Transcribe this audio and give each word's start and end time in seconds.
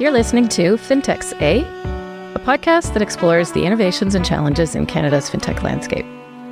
You're 0.00 0.12
listening 0.12 0.48
to 0.48 0.78
FinTechs 0.78 1.38
A, 1.42 1.60
a 2.34 2.38
podcast 2.38 2.94
that 2.94 3.02
explores 3.02 3.52
the 3.52 3.66
innovations 3.66 4.14
and 4.14 4.24
challenges 4.24 4.74
in 4.74 4.86
Canada's 4.86 5.28
fintech 5.28 5.62
landscape. 5.62 6.06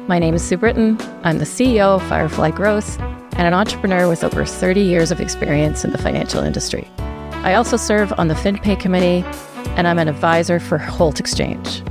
My 0.06 0.18
name 0.18 0.34
is 0.34 0.46
Sue 0.46 0.58
Britton. 0.58 0.98
I'm 1.24 1.38
the 1.38 1.46
CEO 1.46 1.96
of 1.96 2.02
Firefly 2.10 2.50
Growth 2.50 3.00
and 3.00 3.46
an 3.46 3.54
entrepreneur 3.54 4.06
with 4.06 4.22
over 4.22 4.44
30 4.44 4.82
years 4.82 5.10
of 5.10 5.22
experience 5.22 5.82
in 5.82 5.92
the 5.92 5.96
financial 5.96 6.42
industry. 6.42 6.90
I 6.98 7.54
also 7.54 7.78
serve 7.78 8.12
on 8.18 8.28
the 8.28 8.34
FinPay 8.34 8.78
committee, 8.78 9.24
and 9.78 9.88
I'm 9.88 9.98
an 9.98 10.08
advisor 10.08 10.60
for 10.60 10.76
Holt 10.76 11.18
Exchange. 11.18 11.82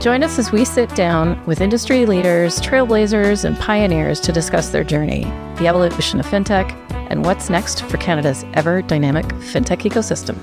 Join 0.00 0.24
us 0.24 0.40
as 0.40 0.50
we 0.50 0.64
sit 0.64 0.92
down 0.96 1.40
with 1.46 1.60
industry 1.60 2.04
leaders, 2.04 2.60
trailblazers, 2.60 3.44
and 3.44 3.56
pioneers 3.60 4.18
to 4.22 4.32
discuss 4.32 4.70
their 4.70 4.82
journey, 4.82 5.22
the 5.58 5.68
evolution 5.68 6.18
of 6.18 6.26
fintech, 6.26 6.72
and 7.10 7.24
what's 7.24 7.48
next 7.48 7.84
for 7.84 7.96
Canada's 7.96 8.44
ever 8.54 8.82
dynamic 8.82 9.26
fintech 9.26 9.88
ecosystem. 9.88 10.36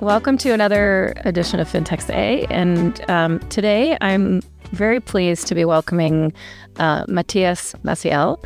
Welcome 0.00 0.38
to 0.38 0.50
another 0.50 1.12
edition 1.24 1.58
of 1.58 1.68
FinTechs 1.68 2.08
A. 2.10 2.44
And 2.50 3.04
um, 3.10 3.40
today 3.48 3.98
I'm 4.00 4.42
very 4.70 5.00
pleased 5.00 5.48
to 5.48 5.56
be 5.56 5.64
welcoming 5.64 6.32
uh, 6.76 7.04
Matías 7.06 7.74
Maciel, 7.82 8.42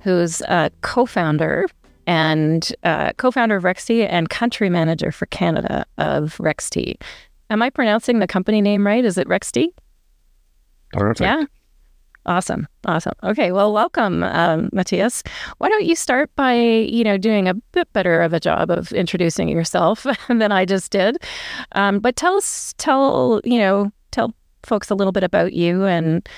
who's 0.00 0.40
a 0.42 0.72
co 0.80 1.06
founder 1.06 1.66
and 2.08 2.74
uh, 2.82 3.12
co 3.18 3.30
founder 3.30 3.54
of 3.54 3.62
Rextie 3.62 4.04
and 4.10 4.28
country 4.30 4.68
manager 4.68 5.12
for 5.12 5.26
Canada 5.26 5.86
of 5.96 6.38
Rextie. 6.38 7.00
Am 7.50 7.62
I 7.62 7.70
pronouncing 7.70 8.18
the 8.18 8.26
company 8.26 8.60
name 8.60 8.84
right? 8.84 9.04
Is 9.04 9.16
it 9.16 9.28
Rextie? 9.28 9.68
Perfect. 10.92 11.20
Yeah. 11.20 11.44
Awesome. 12.26 12.66
Awesome. 12.84 13.14
Okay. 13.22 13.52
Well, 13.52 13.72
welcome, 13.72 14.24
um, 14.24 14.68
Matías. 14.70 15.26
Why 15.58 15.68
don't 15.68 15.84
you 15.84 15.94
start 15.94 16.28
by, 16.34 16.54
you 16.54 17.04
know, 17.04 17.16
doing 17.16 17.48
a 17.48 17.54
bit 17.54 17.92
better 17.92 18.20
of 18.20 18.32
a 18.32 18.40
job 18.40 18.68
of 18.68 18.90
introducing 18.92 19.48
yourself 19.48 20.04
than 20.28 20.50
I 20.50 20.64
just 20.64 20.90
did. 20.90 21.18
Um, 21.72 22.00
but 22.00 22.16
tell 22.16 22.36
us, 22.36 22.74
tell, 22.78 23.40
you 23.44 23.58
know, 23.58 23.92
tell 24.10 24.34
folks 24.64 24.90
a 24.90 24.96
little 24.96 25.12
bit 25.12 25.22
about 25.22 25.52
you. 25.52 25.84
And 25.84 26.28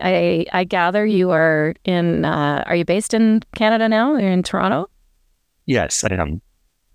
I, 0.00 0.46
I 0.52 0.64
gather 0.64 1.06
you 1.06 1.30
are 1.30 1.74
in, 1.84 2.24
uh, 2.24 2.64
are 2.66 2.74
you 2.74 2.84
based 2.84 3.14
in 3.14 3.42
Canada 3.54 3.88
now? 3.88 4.16
You're 4.16 4.32
in 4.32 4.42
Toronto? 4.42 4.90
Yes, 5.64 6.02
I 6.02 6.14
am. 6.14 6.42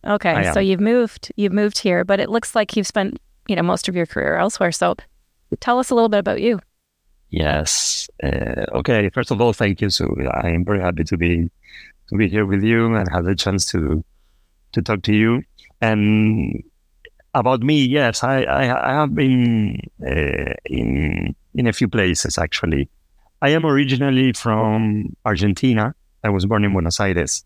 Okay. 0.05 0.31
I 0.31 0.51
So 0.51 0.59
you've 0.59 0.81
moved, 0.81 1.31
you've 1.37 1.53
moved 1.53 1.77
here, 1.77 2.03
but 2.03 2.19
it 2.19 2.29
looks 2.29 2.53
like 2.53 2.75
you've 2.75 2.87
spent, 2.87 3.17
you 3.47 3.55
know, 3.55 3.63
most 3.63 3.87
of 3.87 3.95
your 3.95 4.05
career 4.05 4.35
elsewhere. 4.35 4.73
So 4.73 4.95
tell 5.61 5.79
us 5.79 5.89
a 5.89 5.95
little 5.95 6.09
bit 6.09 6.19
about 6.19 6.41
you. 6.41 6.59
Yes. 7.31 8.09
Uh, 8.21 8.65
okay. 8.73 9.09
First 9.09 9.31
of 9.31 9.39
all, 9.41 9.53
thank 9.53 9.81
you. 9.81 9.89
So 9.89 10.13
I 10.43 10.49
am 10.49 10.65
very 10.65 10.81
happy 10.81 11.05
to 11.05 11.17
be 11.17 11.49
to 12.09 12.15
be 12.17 12.27
here 12.27 12.45
with 12.45 12.61
you 12.61 12.93
and 12.93 13.09
have 13.09 13.23
the 13.23 13.35
chance 13.35 13.65
to 13.71 14.03
to 14.73 14.81
talk 14.81 15.01
to 15.03 15.13
you. 15.13 15.41
And 15.79 16.61
about 17.33 17.61
me, 17.61 17.85
yes, 17.85 18.23
I 18.23 18.43
I, 18.43 18.89
I 18.89 18.93
have 18.93 19.15
been 19.15 19.79
uh, 20.05 20.53
in 20.65 21.33
in 21.55 21.67
a 21.67 21.73
few 21.73 21.87
places 21.87 22.37
actually. 22.37 22.89
I 23.41 23.49
am 23.49 23.65
originally 23.65 24.33
from 24.33 25.15
Argentina. 25.25 25.95
I 26.23 26.29
was 26.29 26.45
born 26.45 26.65
in 26.65 26.73
Buenos 26.73 26.99
Aires, 26.99 27.43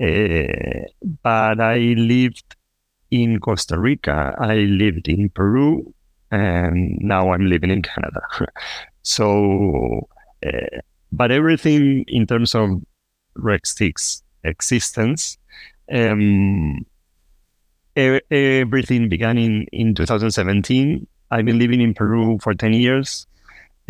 uh, 0.00 0.86
but 1.22 1.60
I 1.60 1.78
lived 1.98 2.56
in 3.10 3.40
Costa 3.40 3.78
Rica. 3.78 4.34
I 4.38 4.54
lived 4.54 5.08
in 5.08 5.28
Peru, 5.28 5.92
and 6.30 6.98
now 7.00 7.32
I'm 7.32 7.46
living 7.46 7.70
in 7.70 7.82
Canada. 7.82 8.22
So, 9.02 10.08
uh, 10.46 10.80
but 11.10 11.30
everything 11.30 12.04
in 12.08 12.26
terms 12.26 12.54
of 12.54 12.82
Rextie's 13.36 14.22
existence, 14.44 15.38
um, 15.92 16.84
e- 17.96 18.20
everything 18.30 19.08
began 19.08 19.38
in, 19.38 19.66
in 19.72 19.94
2017. 19.94 21.06
I've 21.30 21.44
been 21.44 21.58
living 21.58 21.80
in 21.80 21.94
Peru 21.94 22.38
for 22.42 22.54
10 22.54 22.74
years. 22.74 23.26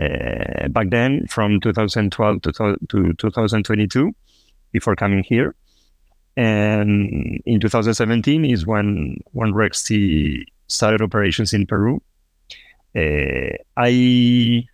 Uh, 0.01 0.69
back 0.69 0.91
then, 0.91 1.27
from 1.27 1.61
2012 1.61 2.43
to, 2.43 2.53
to 2.89 3.13
2022, 3.15 4.13
before 4.73 4.97
coming 4.97 5.23
here. 5.23 5.55
And 6.37 7.43
in 7.45 7.61
2017 7.61 8.45
is 8.47 8.67
when 8.67 9.19
when 9.33 9.53
Rextie 9.53 10.45
started 10.67 11.03
operations 11.03 11.53
in 11.53 11.67
Peru. 11.67 12.01
Uh, 12.97 13.57
I 13.77 14.65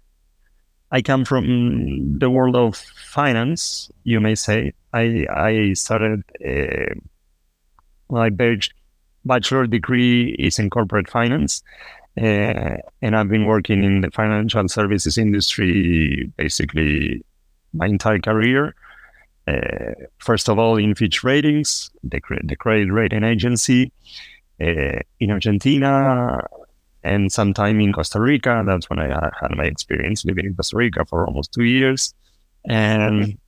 I 0.90 1.02
come 1.02 1.24
from 1.24 2.18
the 2.18 2.30
world 2.30 2.56
of 2.56 2.76
finance, 2.76 3.90
you 4.04 4.20
may 4.20 4.34
say. 4.34 4.72
I 4.92 5.26
I 5.30 5.72
started 5.74 6.24
uh, 6.44 6.94
my 8.10 8.30
bachelor 9.24 9.66
degree 9.66 10.34
is 10.38 10.58
in 10.58 10.70
corporate 10.70 11.10
finance, 11.10 11.62
uh, 12.16 12.76
and 13.02 13.14
I've 13.14 13.28
been 13.28 13.44
working 13.44 13.84
in 13.84 14.00
the 14.00 14.10
financial 14.10 14.66
services 14.68 15.18
industry 15.18 16.32
basically 16.36 17.22
my 17.74 17.86
entire 17.86 18.18
career. 18.18 18.74
Uh, 19.46 19.94
first 20.18 20.48
of 20.48 20.58
all, 20.58 20.76
in 20.76 20.94
Fitch 20.94 21.24
Ratings, 21.24 21.90
the, 22.02 22.20
the 22.44 22.56
credit 22.56 22.92
rating 22.92 23.24
agency, 23.24 23.92
uh, 24.60 25.00
in 25.20 25.30
Argentina, 25.30 26.42
and 27.08 27.32
sometime 27.32 27.80
in 27.80 27.92
Costa 27.92 28.20
Rica. 28.20 28.62
That's 28.66 28.88
when 28.90 28.98
I 28.98 29.08
had 29.40 29.56
my 29.56 29.64
experience 29.64 30.24
living 30.24 30.46
in 30.46 30.54
Costa 30.54 30.76
Rica 30.76 31.04
for 31.04 31.26
almost 31.26 31.52
two 31.52 31.64
years, 31.64 32.14
and 32.64 33.38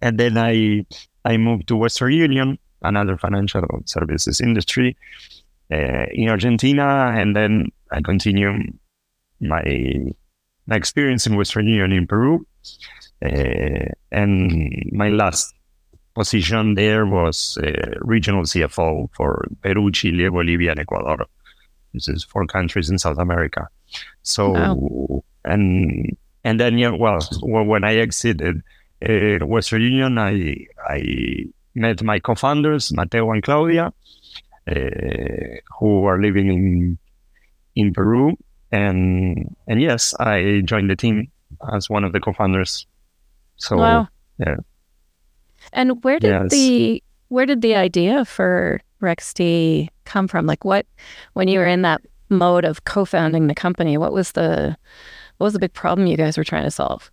and 0.00 0.18
then 0.18 0.38
I 0.38 0.86
I 1.24 1.36
moved 1.36 1.68
to 1.68 1.76
Western 1.76 2.12
Union, 2.12 2.58
another 2.82 3.16
financial 3.18 3.64
services 3.84 4.40
industry, 4.40 4.96
uh, 5.72 6.06
in 6.12 6.28
Argentina, 6.28 7.12
and 7.14 7.36
then 7.36 7.68
I 7.92 8.00
continue 8.00 8.52
my 9.40 9.64
my 10.66 10.76
experience 10.76 11.26
in 11.26 11.36
Western 11.36 11.66
Union 11.66 11.92
in 11.92 12.06
Peru, 12.06 12.46
uh, 13.24 13.92
and 14.10 14.90
my 14.92 15.08
last 15.10 15.54
position 16.14 16.74
there 16.74 17.06
was 17.06 17.58
uh, 17.62 17.94
regional 18.00 18.42
CFO 18.42 19.08
for 19.14 19.46
Peru, 19.62 19.90
Chile, 19.92 20.28
Bolivia, 20.28 20.72
and 20.72 20.80
Ecuador. 20.80 21.26
This 21.94 22.08
is 22.08 22.24
four 22.24 22.46
countries 22.46 22.90
in 22.90 22.98
South 22.98 23.18
America. 23.18 23.68
So 24.22 24.52
Wow. 24.52 25.22
and 25.44 26.16
and 26.44 26.60
then 26.60 26.78
yeah, 26.78 26.90
well, 26.90 27.18
well, 27.42 27.64
when 27.64 27.84
I 27.84 27.96
exited 27.96 28.62
uh, 29.02 29.44
Western 29.46 29.82
Union, 29.82 30.18
I 30.18 30.66
I 30.88 31.46
met 31.74 32.02
my 32.02 32.18
co-founders 32.18 32.92
Mateo 32.92 33.30
and 33.32 33.42
Claudia, 33.42 33.92
uh, 34.70 34.74
who 35.78 36.04
are 36.04 36.20
living 36.20 36.48
in 36.48 36.98
in 37.74 37.92
Peru, 37.92 38.36
and 38.72 39.54
and 39.66 39.80
yes, 39.80 40.14
I 40.20 40.62
joined 40.64 40.90
the 40.90 40.96
team 40.96 41.30
as 41.72 41.88
one 41.88 42.04
of 42.04 42.12
the 42.12 42.20
co-founders. 42.20 42.86
So 43.56 43.76
wow. 43.78 44.08
yeah. 44.38 44.56
And 45.72 46.02
where 46.04 46.18
did 46.18 46.30
Yes. 46.30 46.50
the 46.50 47.02
where 47.28 47.46
did 47.46 47.62
the 47.62 47.74
idea 47.74 48.24
for 48.24 48.80
Rextie 49.00 49.88
come 50.04 50.28
from? 50.28 50.46
Like 50.46 50.64
what 50.64 50.86
when 51.34 51.48
you 51.48 51.58
were 51.58 51.66
in 51.66 51.82
that 51.82 52.02
mode 52.30 52.64
of 52.64 52.84
co-founding 52.84 53.46
the 53.46 53.54
company, 53.54 53.96
what 53.96 54.12
was 54.12 54.32
the 54.32 54.76
what 55.38 55.44
was 55.44 55.52
the 55.52 55.60
big 55.60 55.72
problem 55.72 56.06
you 56.06 56.16
guys 56.16 56.36
were 56.36 56.44
trying 56.44 56.64
to 56.64 56.70
solve? 56.70 57.10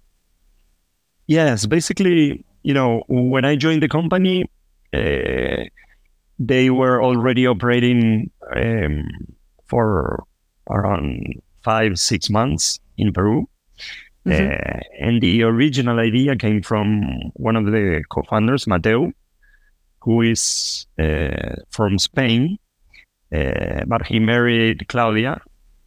Yes, 1.28 1.66
basically, 1.66 2.46
you 2.64 2.74
know, 2.74 3.04
when 3.08 3.46
I 3.46 3.56
joined 3.56 3.82
the 3.82 3.88
company, 3.88 4.46
uh, 4.94 5.64
they 6.38 6.70
were 6.70 7.04
already 7.04 7.48
operating 7.48 8.30
um, 8.56 9.08
for 9.68 10.24
around 10.70 11.42
five, 11.64 12.00
six 12.00 12.30
months 12.30 12.80
in 12.98 13.12
Peru. 13.14 13.48
Mhm. 14.26 14.52
Uh, 14.52 14.80
and 15.00 15.22
the 15.22 15.44
original 15.44 16.00
idea 16.00 16.36
came 16.36 16.62
from 16.62 17.32
one 17.36 17.56
of 17.56 17.66
the 17.66 18.04
co 18.10 18.24
founders, 18.24 18.66
Mateo, 18.68 19.12
who 20.06 20.22
is 20.22 20.86
uh, 21.00 21.56
from 21.72 21.98
Spain, 21.98 22.60
uh, 23.36 23.84
but 23.88 24.06
he 24.06 24.20
married 24.20 24.88
Claudia, 24.88 25.42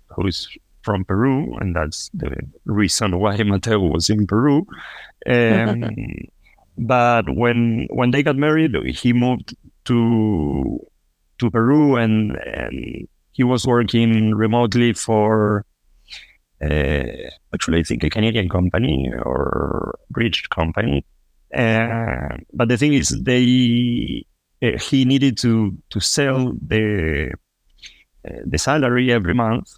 who 0.08 0.26
is 0.26 0.48
from 0.82 1.04
Peru, 1.04 1.56
and 1.60 1.76
that's 1.76 2.10
the 2.12 2.36
reason 2.64 3.20
why 3.20 3.40
Mateo 3.44 3.78
was 3.78 4.10
in 4.10 4.26
Peru. 4.26 4.66
Um, 5.24 5.88
but 6.78 7.24
when 7.32 7.86
when 7.90 8.10
they 8.10 8.24
got 8.24 8.36
married, 8.36 8.74
he 8.86 9.12
moved 9.12 9.54
to 9.84 10.80
to 11.38 11.50
Peru, 11.50 11.94
and 11.94 12.36
and 12.44 13.06
he 13.30 13.44
was 13.44 13.68
working 13.68 14.34
remotely 14.34 14.92
for 14.94 15.64
uh, 16.60 17.04
actually 17.54 17.78
I 17.78 17.84
think 17.84 18.02
a 18.02 18.10
Canadian 18.10 18.48
company 18.48 19.12
or 19.22 19.96
British 20.10 20.48
company. 20.48 21.04
Uh, 21.54 22.36
but 22.52 22.68
the 22.68 22.76
thing 22.76 22.94
is, 22.94 23.08
they 23.22 24.24
uh, 24.62 24.78
he 24.78 25.04
needed 25.04 25.38
to 25.38 25.76
to 25.90 26.00
sell 26.00 26.52
the 26.66 27.32
uh, 28.28 28.32
the 28.44 28.58
salary 28.58 29.12
every 29.12 29.34
month 29.34 29.72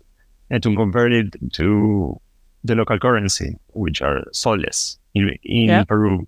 and 0.51 0.63
to 0.63 0.75
convert 0.75 1.13
it 1.13 1.37
to 1.53 2.21
the 2.65 2.75
local 2.75 2.99
currency, 2.99 3.57
which 3.69 4.03
are 4.03 4.25
soles 4.33 4.99
in 5.15 5.31
in 5.43 5.69
Yeah. 5.69 5.85
Peru. 5.85 6.27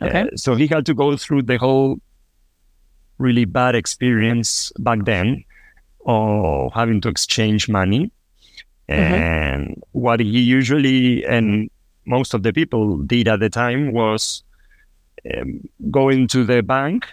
Okay. 0.00 0.22
Uh, 0.22 0.36
so 0.36 0.54
he 0.54 0.66
had 0.68 0.86
to 0.86 0.94
go 0.94 1.16
through 1.16 1.42
the 1.42 1.56
whole 1.58 1.98
really 3.18 3.44
bad 3.44 3.74
experience 3.74 4.72
back 4.78 5.04
then 5.04 5.44
of 6.06 6.72
having 6.72 7.00
to 7.00 7.08
exchange 7.08 7.68
money. 7.68 8.12
Mm-hmm. 8.88 9.14
And 9.14 9.82
what 9.92 10.20
he 10.20 10.40
usually 10.40 11.24
and 11.26 11.68
most 12.06 12.32
of 12.32 12.42
the 12.42 12.52
people 12.52 12.98
did 12.98 13.28
at 13.28 13.40
the 13.40 13.50
time 13.50 13.92
was 13.92 14.44
um, 15.36 15.68
going 15.90 16.28
to 16.28 16.44
the 16.44 16.62
bank, 16.62 17.06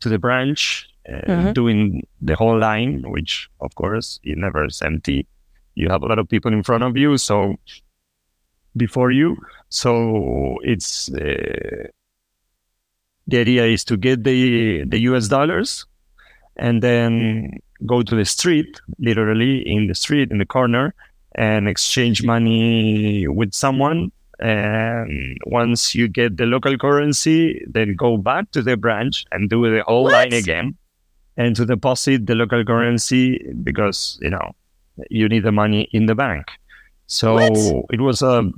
to 0.00 0.08
the 0.08 0.18
branch, 0.18 0.88
uh, 1.08 1.12
mm-hmm. 1.12 1.52
doing 1.52 2.06
the 2.20 2.34
whole 2.34 2.58
line, 2.58 3.02
which 3.10 3.48
of 3.60 3.74
course 3.74 4.20
it 4.22 4.38
never 4.38 4.64
is 4.64 4.82
empty. 4.82 5.26
You 5.74 5.88
have 5.88 6.02
a 6.02 6.06
lot 6.06 6.18
of 6.18 6.28
people 6.28 6.52
in 6.52 6.62
front 6.62 6.84
of 6.84 6.96
you, 6.96 7.16
so 7.16 7.56
before 8.76 9.10
you. 9.10 9.36
So 9.68 10.58
it's 10.62 11.10
uh, 11.12 11.88
the 13.26 13.38
idea 13.38 13.66
is 13.66 13.84
to 13.84 13.96
get 13.96 14.24
the 14.24 14.84
the 14.84 15.00
US 15.00 15.28
dollars 15.28 15.86
and 16.56 16.82
then 16.82 17.58
go 17.86 18.02
to 18.02 18.14
the 18.14 18.24
street, 18.24 18.80
literally 18.98 19.66
in 19.66 19.86
the 19.86 19.94
street 19.94 20.30
in 20.30 20.38
the 20.38 20.46
corner, 20.46 20.94
and 21.34 21.68
exchange 21.68 22.22
money 22.22 23.26
with 23.26 23.54
someone. 23.54 24.12
And 24.42 25.08
hmm. 25.08 25.50
once 25.50 25.94
you 25.94 26.08
get 26.08 26.36
the 26.36 26.46
local 26.46 26.76
currency, 26.76 27.64
then 27.66 27.94
go 27.96 28.16
back 28.16 28.50
to 28.50 28.62
the 28.62 28.76
branch 28.76 29.24
and 29.30 29.48
do 29.48 29.70
the 29.70 29.84
whole 29.84 30.04
what? 30.04 30.12
line 30.12 30.32
again 30.32 30.76
and 31.36 31.54
to 31.56 31.64
deposit 31.64 32.26
the 32.26 32.34
local 32.34 32.64
currency 32.64 33.38
because, 33.62 34.18
you 34.20 34.30
know, 34.30 34.52
you 35.10 35.28
need 35.28 35.44
the 35.44 35.52
money 35.52 35.88
in 35.92 36.06
the 36.06 36.14
bank. 36.14 36.46
So 37.06 37.34
what? 37.34 37.86
it 37.90 38.00
was 38.00 38.20
a, 38.20 38.50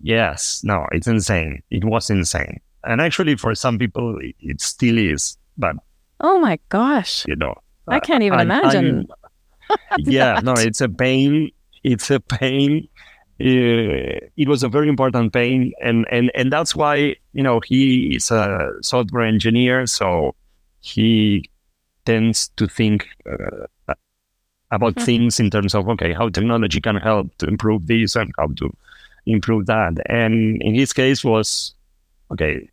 yes, 0.00 0.62
no, 0.64 0.86
it's 0.92 1.06
insane. 1.06 1.62
It 1.70 1.84
was 1.84 2.10
insane. 2.10 2.60
And 2.84 3.00
actually, 3.00 3.36
for 3.36 3.54
some 3.54 3.78
people, 3.78 4.18
it 4.40 4.60
still 4.60 4.98
is. 4.98 5.36
But 5.56 5.76
oh 6.20 6.38
my 6.38 6.58
gosh, 6.68 7.26
you 7.26 7.36
know, 7.36 7.54
I 7.86 8.00
can't 8.00 8.22
even 8.22 8.38
I, 8.38 8.42
imagine. 8.42 9.08
yeah, 9.98 10.40
no, 10.42 10.54
it's 10.54 10.80
a 10.80 10.88
pain. 10.88 11.50
It's 11.84 12.10
a 12.10 12.20
pain. 12.20 12.88
Uh, 13.40 14.18
it 14.36 14.48
was 14.48 14.64
a 14.64 14.68
very 14.68 14.88
important 14.88 15.32
pain, 15.32 15.72
and 15.80 16.06
and 16.10 16.30
and 16.34 16.52
that's 16.52 16.74
why 16.74 17.14
you 17.32 17.42
know 17.42 17.60
he 17.60 18.16
is 18.16 18.30
a 18.32 18.72
software 18.82 19.24
engineer, 19.24 19.86
so 19.86 20.34
he 20.80 21.48
tends 22.04 22.48
to 22.56 22.66
think 22.66 23.06
uh, 23.30 23.94
about 24.70 24.94
mm-hmm. 24.94 25.04
things 25.04 25.38
in 25.38 25.50
terms 25.50 25.74
of 25.74 25.88
okay, 25.88 26.12
how 26.12 26.28
technology 26.28 26.80
can 26.80 26.96
help 26.96 27.36
to 27.38 27.46
improve 27.46 27.86
this 27.86 28.16
and 28.16 28.32
how 28.38 28.48
to 28.56 28.74
improve 29.26 29.66
that. 29.66 29.98
And 30.06 30.60
in 30.62 30.74
his 30.74 30.92
case, 30.92 31.22
was 31.22 31.74
okay, 32.32 32.68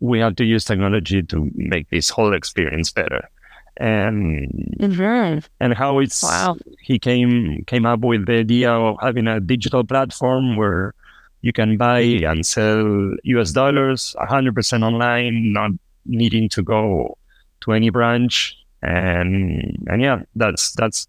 we 0.00 0.20
have 0.20 0.36
to 0.36 0.44
use 0.44 0.64
technology 0.64 1.22
to 1.22 1.50
make 1.54 1.90
this 1.90 2.10
whole 2.10 2.32
experience 2.32 2.92
better. 2.92 3.28
And 3.78 4.48
mm-hmm. 4.80 5.38
and 5.60 5.74
how 5.74 5.98
it's 5.98 6.22
wow. 6.22 6.56
he 6.80 6.98
came 6.98 7.62
came 7.66 7.84
up 7.84 8.00
with 8.00 8.26
the 8.26 8.38
idea 8.38 8.72
of 8.72 8.96
having 9.02 9.26
a 9.26 9.38
digital 9.38 9.84
platform 9.84 10.56
where 10.56 10.94
you 11.42 11.52
can 11.52 11.76
buy 11.76 12.00
and 12.00 12.44
sell 12.44 13.12
US 13.22 13.52
dollars 13.52 14.16
100% 14.18 14.82
online, 14.82 15.52
not 15.52 15.72
needing 16.06 16.48
to 16.50 16.62
go 16.62 17.18
to 17.60 17.72
any 17.72 17.90
branch. 17.90 18.56
And 18.82 19.84
and 19.88 20.02
yeah, 20.02 20.22
that's 20.34 20.72
that's 20.72 21.06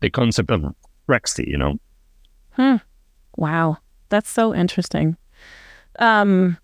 the 0.00 0.10
concept 0.10 0.50
of 0.50 0.64
Rextie, 1.08 1.46
you 1.46 1.58
know. 1.58 1.78
Hmm. 2.52 2.76
Wow, 3.36 3.78
that's 4.08 4.30
so 4.30 4.54
interesting. 4.54 5.16
Um, 5.98 6.58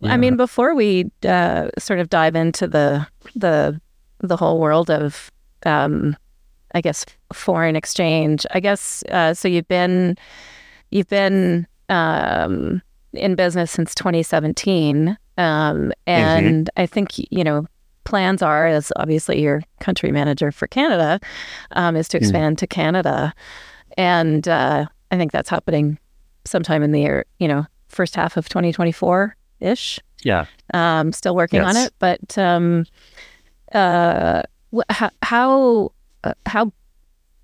yeah. 0.00 0.12
I 0.12 0.16
mean, 0.16 0.36
before 0.36 0.74
we 0.74 1.10
uh, 1.26 1.68
sort 1.78 2.00
of 2.00 2.08
dive 2.08 2.36
into 2.36 2.66
the 2.66 3.06
the 3.34 3.80
the 4.20 4.36
whole 4.36 4.58
world 4.58 4.90
of, 4.90 5.30
um, 5.64 6.16
I 6.74 6.80
guess, 6.80 7.04
foreign 7.32 7.76
exchange. 7.76 8.46
I 8.52 8.60
guess 8.60 9.02
uh, 9.10 9.34
so. 9.34 9.48
You've 9.48 9.68
been 9.68 10.16
you've 10.90 11.08
been 11.08 11.66
um, 11.88 12.82
in 13.12 13.34
business 13.34 13.70
since 13.70 13.94
2017, 13.94 15.16
um, 15.38 15.92
and 16.06 16.66
mm-hmm. 16.66 16.80
I 16.80 16.86
think 16.86 17.18
you 17.18 17.44
know 17.44 17.66
plans 18.04 18.42
are, 18.42 18.66
as 18.66 18.92
obviously 18.96 19.40
your 19.42 19.62
country 19.80 20.12
manager 20.12 20.52
for 20.52 20.66
Canada, 20.66 21.20
um, 21.72 21.96
is 21.96 22.08
to 22.08 22.18
mm. 22.18 22.20
expand 22.20 22.56
mm. 22.56 22.60
to 22.60 22.66
Canada, 22.66 23.34
and 23.96 24.46
uh, 24.46 24.86
I 25.10 25.16
think 25.16 25.32
that's 25.32 25.50
happening 25.50 25.98
sometime 26.44 26.82
in 26.82 26.92
the 26.92 27.00
year, 27.00 27.24
you 27.38 27.48
know, 27.48 27.66
first 27.88 28.14
half 28.14 28.36
of 28.36 28.48
2024 28.48 29.36
ish. 29.60 30.00
Yeah. 30.22 30.46
Um, 30.74 31.12
still 31.12 31.36
working 31.36 31.60
yes. 31.60 31.68
on 31.68 31.82
it, 31.82 31.92
but 31.98 32.38
um, 32.38 32.86
uh, 33.72 34.42
how 34.88 35.10
how 35.22 35.92
uh, 36.24 36.34
how 36.46 36.72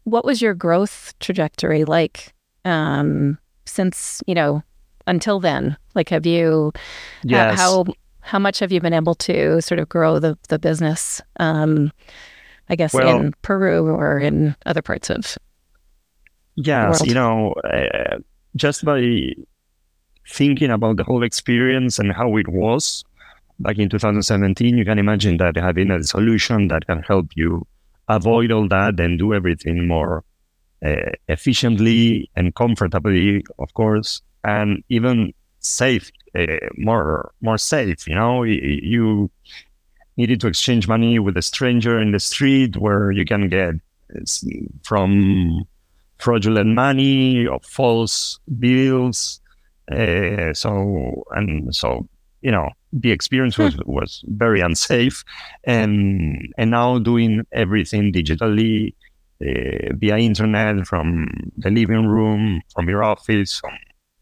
what 0.04 0.24
was 0.24 0.42
your 0.42 0.54
growth 0.54 1.14
trajectory 1.20 1.84
like 1.84 2.34
um, 2.64 3.38
since 3.66 4.22
you 4.26 4.34
know 4.34 4.62
until 5.06 5.40
then? 5.40 5.76
Like, 5.94 6.08
have 6.08 6.26
you 6.26 6.72
yes. 7.22 7.58
how 7.58 7.84
how 8.20 8.38
much 8.38 8.58
have 8.60 8.72
you 8.72 8.80
been 8.80 8.94
able 8.94 9.14
to 9.16 9.60
sort 9.60 9.78
of 9.78 9.88
grow 9.88 10.18
the 10.18 10.38
the 10.48 10.58
business? 10.58 11.20
Um, 11.38 11.92
I 12.68 12.76
guess 12.76 12.94
well, 12.94 13.20
in 13.20 13.34
Peru 13.42 13.86
or 13.88 14.18
in 14.18 14.56
other 14.66 14.82
parts 14.82 15.10
of 15.10 15.36
yes, 16.56 17.04
you 17.04 17.14
know, 17.14 17.52
uh, 17.64 18.18
just 18.56 18.84
by 18.84 19.00
thinking 20.28 20.70
about 20.70 20.96
the 20.96 21.04
whole 21.04 21.22
experience 21.22 21.98
and 21.98 22.12
how 22.12 22.36
it 22.36 22.48
was 22.48 23.04
back 23.62 23.78
in 23.78 23.88
2017, 23.88 24.76
you 24.76 24.84
can 24.84 24.98
imagine 24.98 25.36
that 25.38 25.56
having 25.56 25.90
a 25.90 26.02
solution 26.02 26.68
that 26.68 26.86
can 26.86 27.02
help 27.02 27.28
you 27.34 27.66
avoid 28.08 28.50
all 28.50 28.68
that 28.68 28.98
and 28.98 29.18
do 29.18 29.32
everything 29.32 29.86
more 29.86 30.24
uh, 30.84 31.10
efficiently 31.28 32.30
and 32.34 32.54
comfortably, 32.54 33.44
of 33.58 33.72
course, 33.74 34.20
and 34.44 34.82
even 34.88 35.32
safe, 35.60 36.10
uh, 36.36 36.46
more 36.76 37.32
more 37.40 37.58
safe. 37.58 38.06
You 38.08 38.16
know, 38.16 38.42
you 38.42 39.30
needed 40.16 40.40
to 40.40 40.48
exchange 40.48 40.88
money 40.88 41.18
with 41.18 41.36
a 41.36 41.42
stranger 41.42 42.00
in 42.00 42.10
the 42.10 42.20
street 42.20 42.76
where 42.76 43.12
you 43.12 43.24
can 43.24 43.48
get 43.48 43.74
from 44.82 45.64
fraudulent 46.18 46.74
money 46.74 47.46
or 47.46 47.60
false 47.62 48.38
bills 48.58 49.40
uh, 49.90 50.52
so 50.52 51.24
and 51.32 51.74
so 51.74 52.06
you 52.40 52.50
know 52.50 52.68
the 52.92 53.10
experience 53.10 53.58
was 53.58 53.74
hmm. 53.74 53.80
was 53.86 54.22
very 54.28 54.60
unsafe, 54.60 55.24
and 55.64 56.52
and 56.58 56.70
now 56.70 56.98
doing 56.98 57.46
everything 57.52 58.12
digitally 58.12 58.94
uh, 59.40 59.94
via 59.94 60.18
internet 60.18 60.86
from 60.86 61.26
the 61.56 61.70
living 61.70 62.06
room, 62.06 62.60
from 62.74 62.88
your 62.88 63.02
office, 63.02 63.58
from 63.60 63.72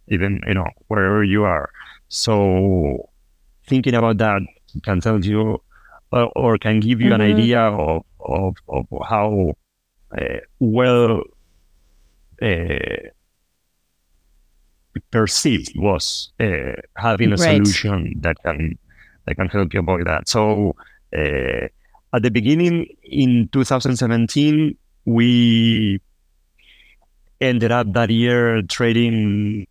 even 0.08 0.40
you 0.46 0.54
know 0.54 0.68
wherever 0.88 1.24
you 1.24 1.44
are. 1.44 1.70
So 2.08 3.08
thinking 3.66 3.94
about 3.94 4.18
that 4.18 4.42
can 4.82 5.00
tell 5.00 5.24
you 5.24 5.62
or, 6.12 6.32
or 6.36 6.58
can 6.58 6.80
give 6.80 7.00
you 7.00 7.10
mm-hmm. 7.10 7.20
an 7.20 7.38
idea 7.38 7.60
of 7.60 8.02
of, 8.20 8.56
of 8.68 8.86
how 9.08 9.54
uh, 10.16 10.40
well 10.58 11.22
uh, 12.42 13.08
perceived 15.10 15.72
was 15.76 16.32
uh, 16.40 16.72
having 16.96 17.32
a 17.32 17.36
right. 17.36 17.64
solution 17.64 18.14
that 18.20 18.36
can 18.44 18.78
that 19.26 19.34
can 19.36 19.48
help 19.48 19.74
you 19.74 19.80
avoid 19.80 20.06
that. 20.06 20.28
So 20.28 20.74
uh, 21.16 21.68
at 22.12 22.22
the 22.22 22.30
beginning 22.30 22.86
in 23.02 23.48
2017, 23.52 24.76
we 25.04 26.00
ended 27.40 27.72
up 27.72 27.92
that 27.92 28.10
year 28.10 28.62
trading 28.62 29.66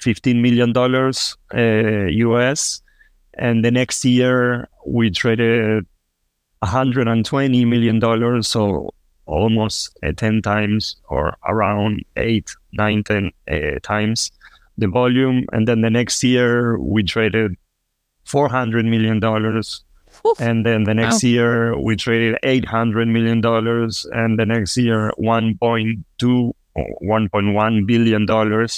15 0.00 0.42
million 0.42 0.72
dollars 0.72 1.36
uh, 1.54 2.06
US, 2.06 2.82
and 3.34 3.64
the 3.64 3.70
next 3.70 4.04
year 4.04 4.68
we 4.86 5.10
traded 5.10 5.86
120 6.60 7.64
million 7.64 7.98
dollars. 7.98 8.48
So 8.48 8.92
almost 9.28 9.96
uh, 10.02 10.10
10 10.16 10.42
times 10.42 10.96
or 11.08 11.36
around 11.46 12.02
8 12.16 12.50
9 12.72 13.04
10 13.04 13.30
uh, 13.50 13.56
times 13.82 14.32
the 14.78 14.88
volume. 14.88 15.44
And 15.52 15.68
then 15.68 15.82
the 15.82 15.90
next 15.90 16.24
year, 16.24 16.78
we 16.78 17.02
traded 17.02 17.56
$400 18.26 18.84
million. 18.84 19.22
And 20.40 20.66
then 20.66 20.84
the 20.84 20.94
next 20.94 21.22
wow. 21.22 21.28
year, 21.28 21.78
we 21.78 21.96
traded 21.96 22.38
$800 22.42 23.08
million. 23.08 23.44
And 24.12 24.38
the 24.38 24.46
next 24.46 24.76
year, 24.76 25.12
1.2 25.18 26.52
$1.1 27.02 27.86
billion. 27.86 28.68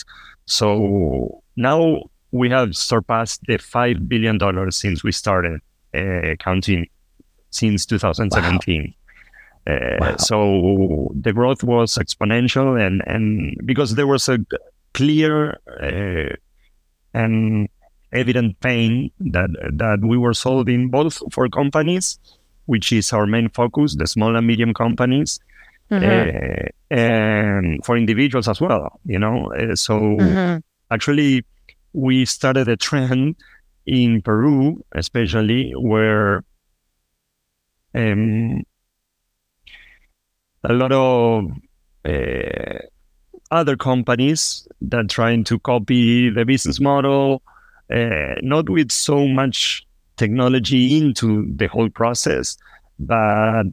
So 0.46 1.42
now 1.56 2.02
we 2.32 2.50
have 2.50 2.76
surpassed 2.76 3.42
the 3.46 3.58
$5 3.58 4.08
billion 4.08 4.70
since 4.70 5.04
we 5.04 5.12
started 5.12 5.60
uh, 5.94 6.36
counting 6.38 6.88
since 7.50 7.86
2017. 7.86 8.94
Wow. 9.66 9.74
Uh, 9.74 9.96
wow. 10.00 10.16
So 10.16 11.12
the 11.14 11.32
growth 11.32 11.62
was 11.62 11.96
exponential, 11.96 12.80
and, 12.80 13.02
and 13.06 13.56
because 13.66 13.94
there 13.94 14.06
was 14.06 14.28
a 14.28 14.38
clear 14.94 15.58
uh, 15.80 16.34
and 17.14 17.68
evident 18.12 18.58
pain 18.60 19.10
that 19.20 19.50
that 19.72 20.00
we 20.02 20.18
were 20.18 20.34
solving 20.34 20.88
both 20.88 21.22
for 21.32 21.48
companies 21.48 22.18
which 22.70 22.92
is 22.92 23.12
our 23.12 23.26
main 23.26 23.48
focus, 23.48 23.96
the 23.96 24.06
small 24.06 24.36
and 24.36 24.46
medium 24.46 24.72
companies, 24.72 25.40
mm-hmm. 25.90 26.06
uh, 26.06 26.96
and 26.96 27.84
for 27.84 27.96
individuals 27.96 28.46
as 28.46 28.60
well. 28.60 29.00
You 29.04 29.18
know, 29.18 29.52
uh, 29.52 29.74
so 29.74 29.98
mm-hmm. 29.98 30.58
actually, 30.88 31.44
we 31.92 32.24
started 32.26 32.68
a 32.68 32.76
trend 32.76 33.34
in 33.86 34.22
Peru, 34.22 34.84
especially 34.92 35.72
where 35.72 36.44
um, 37.92 38.62
a 40.62 40.72
lot 40.72 40.92
of 40.92 41.50
uh, 42.04 42.78
other 43.50 43.76
companies 43.76 44.66
that 44.80 44.98
are 44.98 45.04
trying 45.04 45.44
to 45.44 45.58
copy 45.58 46.30
the 46.30 46.44
business 46.44 46.80
model, 46.80 47.42
uh, 47.92 48.34
not 48.42 48.68
with 48.68 48.92
so 48.92 49.26
much 49.26 49.86
technology 50.16 50.98
into 50.98 51.50
the 51.56 51.66
whole 51.66 51.90
process. 51.90 52.56
But 52.98 53.64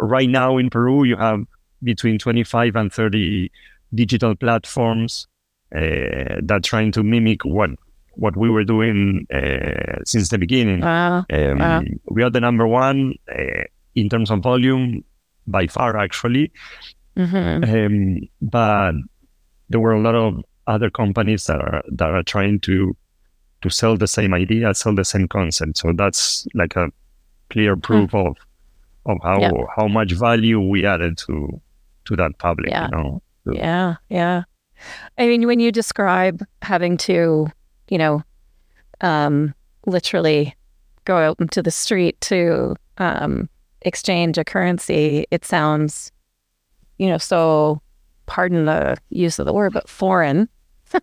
right 0.00 0.28
now 0.28 0.58
in 0.58 0.68
Peru, 0.70 1.04
you 1.04 1.16
have 1.16 1.44
between 1.82 2.18
25 2.18 2.76
and 2.76 2.92
30 2.92 3.50
digital 3.94 4.34
platforms 4.34 5.26
uh, 5.74 6.40
that 6.42 6.60
trying 6.62 6.92
to 6.92 7.02
mimic 7.02 7.44
what 7.44 7.70
what 8.14 8.36
we 8.36 8.50
were 8.50 8.64
doing 8.64 9.26
uh, 9.32 9.98
since 10.04 10.28
the 10.28 10.38
beginning. 10.38 10.80
Wow. 10.80 11.24
Um, 11.32 11.58
wow. 11.58 11.82
We 12.10 12.22
are 12.22 12.30
the 12.30 12.40
number 12.40 12.66
one 12.66 13.14
uh, 13.30 13.64
in 13.94 14.10
terms 14.10 14.30
of 14.30 14.40
volume 14.40 15.02
by 15.46 15.66
far, 15.66 15.96
actually. 15.96 16.52
Mm-hmm. 17.16 17.64
Um, 17.64 18.28
but 18.42 18.92
there 19.72 19.80
were 19.80 19.92
a 19.92 20.00
lot 20.00 20.14
of 20.14 20.42
other 20.66 20.90
companies 20.90 21.46
that 21.46 21.60
are 21.60 21.82
that 21.90 22.10
are 22.10 22.22
trying 22.22 22.60
to 22.60 22.96
to 23.62 23.70
sell 23.70 23.96
the 23.96 24.06
same 24.06 24.34
idea, 24.34 24.74
sell 24.74 24.94
the 24.94 25.04
same 25.04 25.28
concept. 25.28 25.78
So 25.78 25.92
that's 25.92 26.46
like 26.54 26.76
a 26.76 26.88
clear 27.50 27.74
hmm. 27.74 27.80
proof 27.80 28.10
mm. 28.10 28.26
of 28.26 28.36
of 29.06 29.18
how 29.22 29.40
yeah. 29.40 29.50
how 29.76 29.88
much 29.88 30.12
value 30.12 30.60
we 30.60 30.86
added 30.86 31.18
to 31.18 31.60
to 32.04 32.16
that 32.16 32.38
public. 32.38 32.70
Yeah. 32.70 32.84
You 32.84 32.90
know? 32.96 33.22
So, 33.44 33.54
yeah, 33.54 33.96
yeah. 34.08 34.42
I 35.18 35.26
mean, 35.26 35.46
when 35.46 35.60
you 35.60 35.72
describe 35.72 36.44
having 36.62 36.96
to, 36.98 37.46
you 37.88 37.98
know, 37.98 38.22
um, 39.00 39.54
literally 39.86 40.54
go 41.04 41.16
out 41.16 41.36
into 41.40 41.62
the 41.62 41.70
street 41.70 42.20
to 42.22 42.76
um, 42.98 43.48
exchange 43.82 44.38
a 44.38 44.44
currency, 44.44 45.26
it 45.30 45.44
sounds, 45.44 46.12
you 46.98 47.08
know, 47.08 47.18
so 47.18 47.80
pardon 48.26 48.64
the 48.64 48.96
use 49.10 49.38
of 49.38 49.46
the 49.46 49.52
word, 49.52 49.72
but 49.72 49.88
foreign 49.88 50.48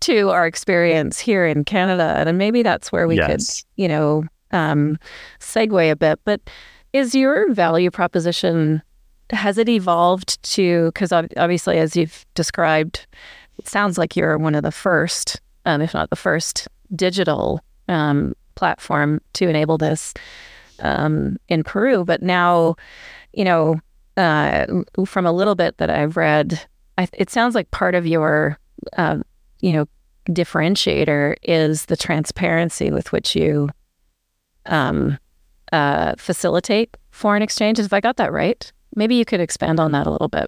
to 0.00 0.30
our 0.30 0.46
experience 0.46 1.18
here 1.18 1.46
in 1.46 1.64
Canada. 1.64 2.14
And 2.16 2.38
maybe 2.38 2.62
that's 2.62 2.90
where 2.90 3.06
we 3.06 3.16
yes. 3.16 3.62
could, 3.62 3.82
you 3.82 3.88
know, 3.88 4.24
um, 4.50 4.98
segue 5.40 5.90
a 5.90 5.96
bit. 5.96 6.20
But 6.24 6.40
is 6.92 7.14
your 7.14 7.52
value 7.52 7.90
proposition, 7.90 8.82
has 9.30 9.58
it 9.58 9.68
evolved 9.68 10.42
to, 10.42 10.86
because 10.86 11.12
obviously, 11.12 11.78
as 11.78 11.96
you've 11.96 12.26
described, 12.34 13.06
it 13.58 13.68
sounds 13.68 13.98
like 13.98 14.16
you're 14.16 14.38
one 14.38 14.54
of 14.54 14.62
the 14.62 14.72
first, 14.72 15.40
um, 15.64 15.80
if 15.80 15.94
not 15.94 16.10
the 16.10 16.16
first, 16.16 16.68
digital 16.94 17.60
um, 17.88 18.34
platform 18.54 19.20
to 19.34 19.48
enable 19.48 19.78
this 19.78 20.12
um, 20.80 21.38
in 21.48 21.62
Peru. 21.64 22.04
But 22.04 22.22
now, 22.22 22.76
you 23.32 23.44
know, 23.44 23.80
uh, 24.16 24.66
from 25.06 25.26
a 25.26 25.32
little 25.32 25.54
bit 25.54 25.78
that 25.78 25.90
I've 25.90 26.16
read, 26.16 26.60
I, 26.98 27.08
it 27.12 27.30
sounds 27.30 27.54
like 27.54 27.70
part 27.70 27.94
of 27.94 28.06
your, 28.06 28.58
uh, 28.96 29.18
you 29.60 29.72
know, 29.72 29.86
differentiator 30.28 31.36
is 31.42 31.86
the 31.86 31.96
transparency 31.96 32.90
with 32.90 33.12
which 33.12 33.34
you 33.34 33.70
um, 34.66 35.18
uh, 35.72 36.14
facilitate 36.16 36.96
foreign 37.10 37.42
exchange. 37.42 37.78
If 37.78 37.92
I 37.92 38.00
got 38.00 38.16
that 38.16 38.32
right, 38.32 38.70
maybe 38.94 39.14
you 39.14 39.24
could 39.24 39.40
expand 39.40 39.80
on 39.80 39.92
that 39.92 40.06
a 40.06 40.10
little 40.10 40.28
bit. 40.28 40.46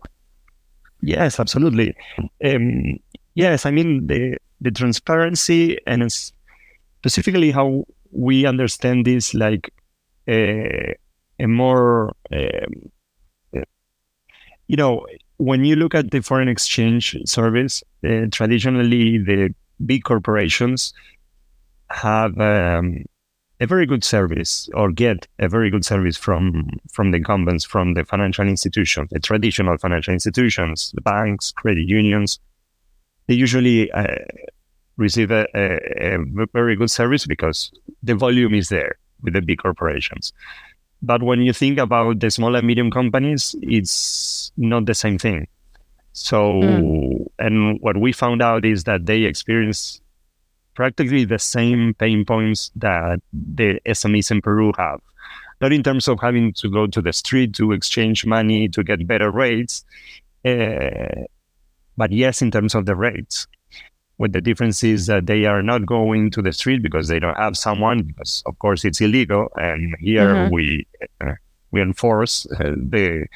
Yes, 1.00 1.40
absolutely. 1.40 1.94
Um, 2.44 2.98
yes, 3.34 3.66
I 3.66 3.70
mean 3.70 4.06
the 4.06 4.36
the 4.60 4.70
transparency 4.70 5.78
and 5.86 6.10
specifically 7.00 7.50
how 7.50 7.84
we 8.10 8.46
understand 8.46 9.04
this 9.04 9.34
like 9.34 9.70
a, 10.26 10.94
a 11.38 11.46
more 11.46 12.14
um, 12.32 12.90
you 14.66 14.76
know, 14.76 15.06
when 15.38 15.64
you 15.64 15.76
look 15.76 15.94
at 15.94 16.10
the 16.10 16.20
foreign 16.20 16.48
exchange 16.48 17.16
service, 17.26 17.82
uh, 18.04 18.26
traditionally 18.30 19.18
the 19.18 19.54
big 19.84 20.04
corporations 20.04 20.92
have 21.90 22.38
um, 22.40 23.04
a 23.60 23.66
very 23.66 23.86
good 23.86 24.04
service 24.04 24.68
or 24.74 24.90
get 24.90 25.26
a 25.38 25.48
very 25.48 25.70
good 25.70 25.84
service 25.84 26.16
from 26.16 26.70
from 26.92 27.10
the 27.10 27.18
incumbents, 27.18 27.64
from 27.64 27.94
the 27.94 28.04
financial 28.04 28.46
institutions, 28.46 29.08
the 29.10 29.20
traditional 29.20 29.76
financial 29.78 30.12
institutions, 30.12 30.92
the 30.94 31.00
banks, 31.00 31.52
credit 31.52 31.86
unions. 31.88 32.38
They 33.26 33.34
usually 33.34 33.90
uh, 33.92 34.16
receive 34.96 35.30
a, 35.30 35.46
a, 35.54 36.14
a 36.14 36.46
very 36.52 36.76
good 36.76 36.90
service 36.90 37.26
because 37.26 37.70
the 38.02 38.14
volume 38.14 38.54
is 38.54 38.68
there 38.68 38.96
with 39.22 39.34
the 39.34 39.40
big 39.40 39.58
corporations. 39.58 40.32
But 41.04 41.22
when 41.22 41.42
you 41.42 41.52
think 41.52 41.78
about 41.78 42.20
the 42.20 42.30
small 42.30 42.56
and 42.56 42.66
medium 42.66 42.90
companies, 42.90 43.54
it's 43.60 44.52
not 44.56 44.86
the 44.86 44.94
same 44.94 45.18
thing. 45.18 45.46
So, 46.12 46.54
mm. 46.54 47.26
and 47.38 47.78
what 47.80 47.98
we 47.98 48.12
found 48.12 48.40
out 48.40 48.64
is 48.64 48.84
that 48.84 49.04
they 49.04 49.22
experience 49.22 50.00
practically 50.74 51.24
the 51.24 51.38
same 51.38 51.92
pain 51.94 52.24
points 52.24 52.70
that 52.76 53.20
the 53.32 53.80
SMEs 53.86 54.30
in 54.30 54.40
Peru 54.40 54.72
have. 54.78 55.00
Not 55.60 55.72
in 55.72 55.82
terms 55.82 56.08
of 56.08 56.20
having 56.20 56.54
to 56.54 56.70
go 56.70 56.86
to 56.86 57.02
the 57.02 57.12
street 57.12 57.52
to 57.54 57.72
exchange 57.72 58.24
money 58.24 58.68
to 58.68 58.82
get 58.82 59.06
better 59.06 59.30
rates, 59.30 59.84
uh, 60.44 61.26
but 61.96 62.12
yes, 62.12 62.40
in 62.40 62.50
terms 62.50 62.74
of 62.74 62.86
the 62.86 62.96
rates. 62.96 63.46
What 64.16 64.32
the 64.32 64.40
difference 64.40 64.84
is 64.84 65.06
that 65.06 65.26
they 65.26 65.44
are 65.44 65.62
not 65.62 65.86
going 65.86 66.30
to 66.32 66.42
the 66.42 66.52
street 66.52 66.82
because 66.82 67.08
they 67.08 67.18
don't 67.18 67.36
have 67.36 67.56
someone, 67.56 68.02
because 68.02 68.42
of 68.46 68.58
course 68.60 68.84
it's 68.84 69.00
illegal. 69.00 69.48
And 69.56 69.96
here 69.98 70.34
mm-hmm. 70.34 70.54
we 70.54 70.86
uh, 71.20 71.32
we 71.72 71.82
enforce 71.82 72.46
uh, 72.60 72.74
the 72.76 73.26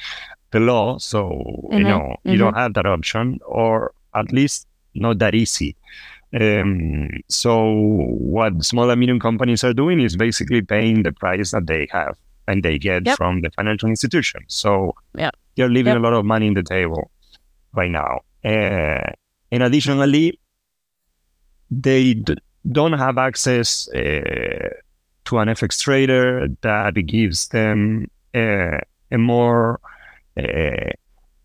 the 0.51 0.59
law, 0.59 0.97
so 0.97 1.29
mm-hmm. 1.29 1.77
you 1.77 1.83
know 1.83 1.99
mm-hmm. 1.99 2.29
you 2.29 2.37
don't 2.37 2.53
mm-hmm. 2.53 2.59
have 2.59 2.73
that 2.75 2.85
option, 2.85 3.39
or 3.45 3.93
at 4.15 4.31
least 4.31 4.67
not 4.95 5.19
that 5.19 5.35
easy. 5.35 5.75
Um, 6.33 7.09
so 7.27 7.73
what 7.73 8.63
small 8.63 8.89
and 8.89 8.99
medium 8.99 9.19
companies 9.19 9.63
are 9.63 9.73
doing 9.73 9.99
is 9.99 10.15
basically 10.15 10.61
paying 10.61 11.03
the 11.03 11.11
price 11.11 11.51
that 11.51 11.65
they 11.65 11.87
have 11.91 12.15
and 12.47 12.63
they 12.63 12.77
get 12.77 13.05
yep. 13.05 13.17
from 13.17 13.41
the 13.41 13.49
financial 13.51 13.89
institution. 13.89 14.41
So 14.47 14.93
yeah. 15.15 15.31
they're 15.55 15.69
leaving 15.69 15.93
yep. 15.93 16.01
a 16.01 16.03
lot 16.03 16.13
of 16.13 16.25
money 16.25 16.47
in 16.47 16.53
the 16.53 16.63
table 16.63 17.09
right 17.73 17.91
now. 17.91 18.21
Uh, 18.43 19.11
and 19.51 19.63
additionally, 19.63 20.39
they 21.71 22.13
d- 22.15 22.35
don't 22.71 22.93
have 22.93 23.17
access 23.17 23.87
uh, 23.89 24.69
to 25.25 25.37
an 25.37 25.47
FX 25.47 25.81
trader 25.81 26.47
that 26.61 26.93
gives 27.05 27.49
them 27.49 28.09
uh, 28.35 28.77
a 29.11 29.17
more 29.17 29.79
uh, 30.37 30.91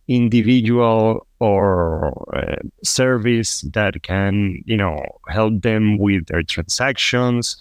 individual 0.08 1.26
or 1.38 2.36
uh, 2.36 2.56
service 2.82 3.62
that 3.72 4.02
can, 4.02 4.62
you 4.66 4.76
know, 4.76 5.02
help 5.28 5.62
them 5.62 5.98
with 5.98 6.26
their 6.26 6.42
transactions, 6.42 7.56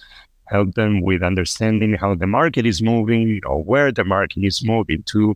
help 0.46 0.74
them 0.75 1.01
with 1.01 1.24
understanding 1.24 1.93
how 1.93 2.15
the 2.15 2.27
market 2.27 2.65
is 2.65 2.82
moving 2.82 3.39
or 3.46 3.63
where 3.63 3.91
the 3.91 4.03
market 4.03 4.43
is 4.43 4.63
moving 4.63 5.03
to 5.03 5.36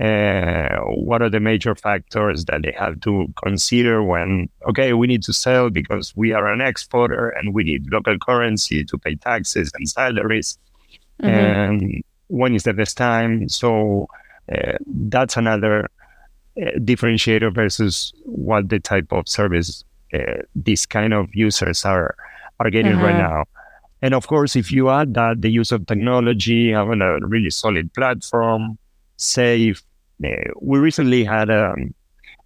uh, 0.00 0.78
what 0.86 1.20
are 1.20 1.28
the 1.28 1.40
major 1.40 1.74
factors 1.74 2.46
that 2.46 2.62
they 2.62 2.72
have 2.72 2.98
to 3.00 3.26
consider 3.42 4.02
when 4.02 4.48
okay 4.66 4.94
we 4.94 5.06
need 5.06 5.22
to 5.22 5.32
sell 5.34 5.68
because 5.68 6.16
we 6.16 6.32
are 6.32 6.50
an 6.50 6.62
exporter 6.62 7.28
and 7.30 7.52
we 7.52 7.62
need 7.62 7.86
local 7.92 8.18
currency 8.18 8.84
to 8.84 8.96
pay 8.96 9.14
taxes 9.14 9.70
and 9.74 9.88
salaries 9.88 10.58
mm-hmm. 11.22 11.28
and 11.28 12.02
when 12.28 12.54
is 12.54 12.62
the 12.62 12.72
best 12.72 12.96
time 12.96 13.46
so 13.50 14.08
uh, 14.50 14.72
that's 14.86 15.36
another 15.36 15.90
uh, 16.60 16.70
differentiator 16.78 17.54
versus 17.54 18.14
what 18.24 18.70
the 18.70 18.80
type 18.80 19.12
of 19.12 19.28
service 19.28 19.84
uh, 20.14 20.40
these 20.56 20.86
kind 20.86 21.12
of 21.12 21.28
users 21.34 21.84
are 21.84 22.14
are 22.60 22.70
getting 22.70 22.92
mm-hmm. 22.92 23.04
right 23.04 23.18
now 23.18 23.44
and 24.00 24.14
of 24.14 24.26
course 24.26 24.56
if 24.56 24.72
you 24.72 24.88
add 24.88 25.12
that 25.12 25.42
the 25.42 25.50
use 25.50 25.70
of 25.70 25.86
technology 25.86 26.72
having 26.72 27.02
a 27.02 27.18
really 27.26 27.50
solid 27.50 27.92
platform 27.92 28.78
safe. 29.22 29.82
Uh, 30.24 30.28
we 30.60 30.78
recently 30.78 31.24
had 31.24 31.50
an 31.50 31.72
um, 31.72 31.94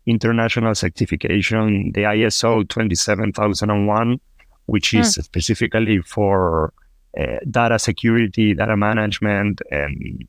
international 0.06 0.74
certification, 0.74 1.92
the 1.92 2.02
ISO 2.02 2.68
27001, 2.68 4.20
which 4.66 4.94
is 4.94 5.16
mm. 5.16 5.24
specifically 5.24 6.00
for 6.00 6.72
uh, 7.18 7.38
data 7.50 7.78
security, 7.78 8.54
data 8.54 8.76
management, 8.76 9.60
and 9.70 10.28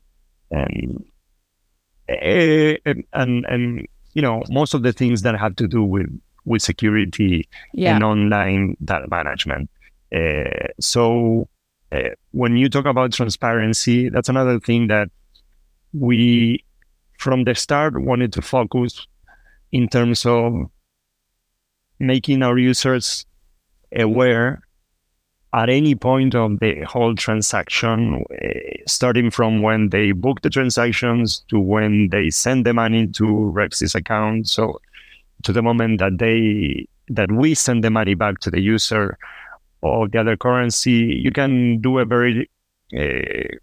and, 0.50 1.04
uh, 2.08 2.76
and 2.86 3.04
and 3.12 3.44
and 3.46 3.86
you 4.14 4.22
know 4.22 4.42
most 4.48 4.74
of 4.74 4.82
the 4.82 4.92
things 4.92 5.22
that 5.22 5.38
have 5.38 5.54
to 5.56 5.68
do 5.68 5.82
with 5.82 6.08
with 6.44 6.62
security 6.62 7.48
yeah. 7.74 7.94
and 7.94 8.02
online 8.02 8.76
data 8.84 9.06
management. 9.10 9.70
Uh, 10.14 10.68
so 10.80 11.46
uh, 11.92 12.10
when 12.32 12.56
you 12.56 12.68
talk 12.68 12.86
about 12.86 13.12
transparency, 13.12 14.08
that's 14.08 14.28
another 14.28 14.58
thing 14.58 14.86
that 14.88 15.10
we, 15.92 16.64
from 17.18 17.44
the 17.44 17.54
start, 17.54 18.00
wanted 18.00 18.32
to 18.34 18.42
focus 18.42 19.06
in 19.72 19.88
terms 19.88 20.24
of 20.26 20.52
making 21.98 22.42
our 22.42 22.58
users 22.58 23.26
aware 23.94 24.62
at 25.54 25.70
any 25.70 25.94
point 25.94 26.34
of 26.34 26.60
the 26.60 26.82
whole 26.82 27.14
transaction, 27.14 28.22
uh, 28.30 28.48
starting 28.86 29.30
from 29.30 29.62
when 29.62 29.88
they 29.88 30.12
book 30.12 30.42
the 30.42 30.50
transactions 30.50 31.42
to 31.48 31.58
when 31.58 32.10
they 32.10 32.28
send 32.28 32.66
the 32.66 32.74
money 32.74 33.06
to 33.06 33.24
Rextie's 33.24 33.94
account. 33.94 34.48
So 34.48 34.80
to 35.44 35.52
the 35.52 35.62
moment 35.62 36.00
that 36.00 36.18
they 36.18 36.86
that 37.08 37.32
we 37.32 37.54
send 37.54 37.82
the 37.82 37.90
money 37.90 38.14
back 38.14 38.40
to 38.40 38.50
the 38.50 38.60
user 38.60 39.16
or 39.80 40.08
the 40.08 40.18
other 40.18 40.36
currency, 40.36 41.18
you 41.22 41.30
can 41.30 41.80
do 41.80 41.98
a 41.98 42.04
very 42.04 42.50
uh, 42.94 43.56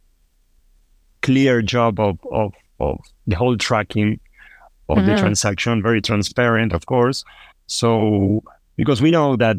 clear 1.26 1.62
job 1.62 2.00
of, 2.00 2.20
of, 2.32 2.54
of 2.80 3.00
the 3.26 3.36
whole 3.36 3.58
tracking 3.58 4.20
of 4.90 4.98
mm-hmm. 4.98 5.08
the 5.08 5.18
transaction, 5.18 5.82
very 5.82 6.02
transparent, 6.02 6.72
of 6.72 6.86
course. 6.86 7.24
So 7.68 8.44
because 8.76 9.02
we 9.02 9.10
know 9.10 9.36
that 9.38 9.58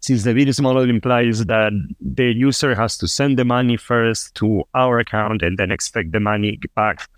since 0.00 0.24
the 0.24 0.34
business 0.34 0.60
model 0.60 0.88
implies 0.88 1.46
that 1.46 1.72
the 2.00 2.26
user 2.26 2.74
has 2.74 2.98
to 2.98 3.08
send 3.08 3.38
the 3.38 3.44
money 3.44 3.76
first 3.76 4.34
to 4.36 4.64
our 4.74 4.98
account 4.98 5.42
and 5.42 5.56
then 5.58 5.70
expect 5.70 6.12
the 6.12 6.20
money 6.20 6.60
back 6.76 7.08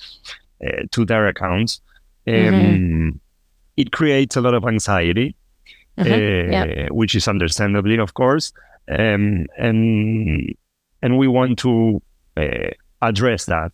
uh, 0.65 0.83
to 0.93 1.05
their 1.05 1.27
accounts, 1.27 1.81
um, 2.29 2.35
mm-hmm. 2.35 3.09
it 3.77 3.91
creates 3.91 4.37
a 4.37 4.41
lot 4.41 4.55
of 4.55 4.65
anxiety, 4.65 5.35
mm-hmm. 5.99 6.13
uh, 6.13 6.17
yeah. 6.17 6.89
which 6.91 7.15
is 7.15 7.27
understandably, 7.29 7.99
of 7.99 8.15
course, 8.15 8.53
um, 8.89 9.47
and 9.59 10.55
and 11.03 11.19
we 11.19 11.27
want 11.29 11.59
to 11.59 12.01
uh, 12.37 12.71
address 13.03 13.47
that, 13.47 13.73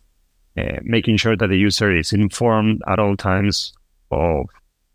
uh, 0.56 0.78
making 0.82 1.16
sure 1.16 1.36
that 1.36 1.48
the 1.48 1.58
user 1.58 1.94
is 1.94 2.12
informed 2.12 2.82
at 2.86 2.98
all 2.98 3.16
times 3.16 3.72
of 4.10 4.46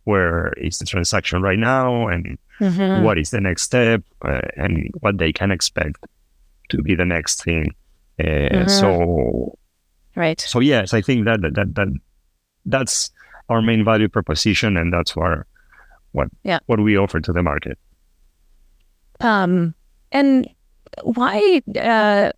where 0.05 0.53
is 0.53 0.79
the 0.79 0.85
transaction 0.85 1.41
right 1.41 1.59
now 1.59 2.07
and 2.07 2.37
mm-hmm. 2.59 3.03
what 3.03 3.17
is 3.17 3.29
the 3.29 3.41
next 3.41 3.63
step 3.63 4.03
uh, 4.23 4.41
and 4.57 4.89
what 5.01 5.17
they 5.17 5.31
can 5.31 5.51
expect 5.51 5.97
to 6.69 6.81
be 6.81 6.95
the 6.95 7.05
next 7.05 7.43
thing. 7.43 7.73
Uh, 8.19 8.23
mm-hmm. 8.23 8.69
So, 8.69 9.57
right. 10.15 10.39
So 10.39 10.59
yes, 10.59 10.93
I 10.93 11.01
think 11.01 11.25
that 11.25 11.41
that 11.41 11.75
that 11.75 11.87
that's 12.65 13.11
our 13.49 13.61
main 13.61 13.83
value 13.83 14.07
proposition, 14.07 14.77
and 14.77 14.93
that's 14.93 15.15
our 15.17 15.45
what 16.11 16.27
yeah. 16.43 16.59
what 16.65 16.79
we 16.79 16.97
offer 16.97 17.19
to 17.19 17.33
the 17.33 17.43
market. 17.43 17.77
Um, 19.19 19.75
and 20.11 20.47
why? 21.03 21.61
Uh, 21.75 22.31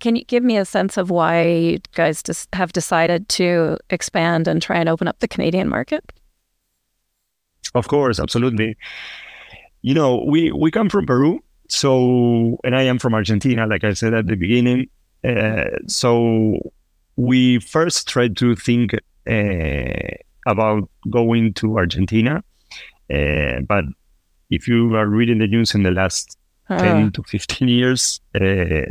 can 0.00 0.16
you 0.16 0.24
give 0.24 0.42
me 0.42 0.56
a 0.56 0.64
sense 0.64 0.96
of 0.96 1.10
why 1.10 1.42
you 1.46 1.78
guys 1.94 2.22
just 2.22 2.54
have 2.54 2.72
decided 2.72 3.28
to 3.30 3.78
expand 3.90 4.48
and 4.48 4.60
try 4.60 4.76
and 4.76 4.88
open 4.88 5.08
up 5.08 5.18
the 5.20 5.28
Canadian 5.28 5.68
market? 5.68 6.12
Of 7.74 7.88
course, 7.88 8.18
absolutely. 8.18 8.76
You 9.82 9.94
know, 9.94 10.24
we 10.26 10.52
we 10.52 10.70
come 10.70 10.88
from 10.88 11.06
Peru, 11.06 11.40
so 11.68 12.58
and 12.64 12.76
I 12.76 12.82
am 12.82 12.98
from 12.98 13.14
Argentina, 13.14 13.66
like 13.66 13.84
I 13.84 13.92
said 13.94 14.14
at 14.14 14.26
the 14.26 14.36
beginning. 14.36 14.88
Uh, 15.24 15.64
so 15.86 16.58
we 17.16 17.60
first 17.60 18.08
tried 18.08 18.36
to 18.38 18.54
think 18.56 18.94
uh, 19.28 20.16
about 20.46 20.88
going 21.10 21.54
to 21.54 21.78
Argentina, 21.78 22.42
uh, 23.12 23.60
but 23.66 23.84
if 24.50 24.68
you 24.68 24.94
are 24.94 25.06
reading 25.06 25.38
the 25.38 25.46
news 25.46 25.74
in 25.74 25.82
the 25.82 25.90
last 25.90 26.36
uh. 26.68 26.78
10 26.78 27.12
to 27.12 27.22
15 27.22 27.68
years, 27.68 28.20
uh, 28.34 28.86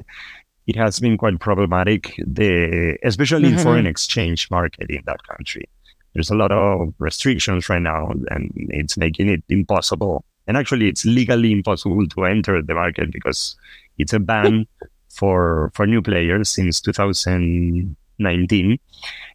it 0.68 0.76
has 0.76 1.00
been 1.00 1.18
quite 1.18 1.40
problematic, 1.40 2.16
the, 2.26 2.98
especially 3.04 3.50
mm-hmm. 3.50 3.58
in 3.58 3.64
foreign 3.64 3.88
exchange 3.88 4.50
market 4.52 4.90
in 4.90 5.02
that 5.06 5.26
country 5.28 5.68
there's 6.14 6.30
a 6.30 6.36
lot 6.36 6.52
of 6.52 6.94
restrictions 7.00 7.70
right 7.70 7.82
now, 7.82 8.12
and 8.30 8.52
it's 8.56 8.98
making 8.98 9.30
it 9.30 9.42
impossible. 9.50 10.26
And 10.48 10.58
actually, 10.58 10.90
it's 10.90 11.06
legally 11.06 11.52
impossible 11.52 12.08
to 12.08 12.26
enter 12.26 12.62
the 12.62 12.74
market 12.74 13.12
because 13.12 13.56
it's 13.98 14.14
a 14.14 14.20
ban 14.20 14.68
for 15.10 15.72
for 15.74 15.88
new 15.88 16.02
players 16.02 16.50
since 16.50 16.82
2019. 16.82 18.80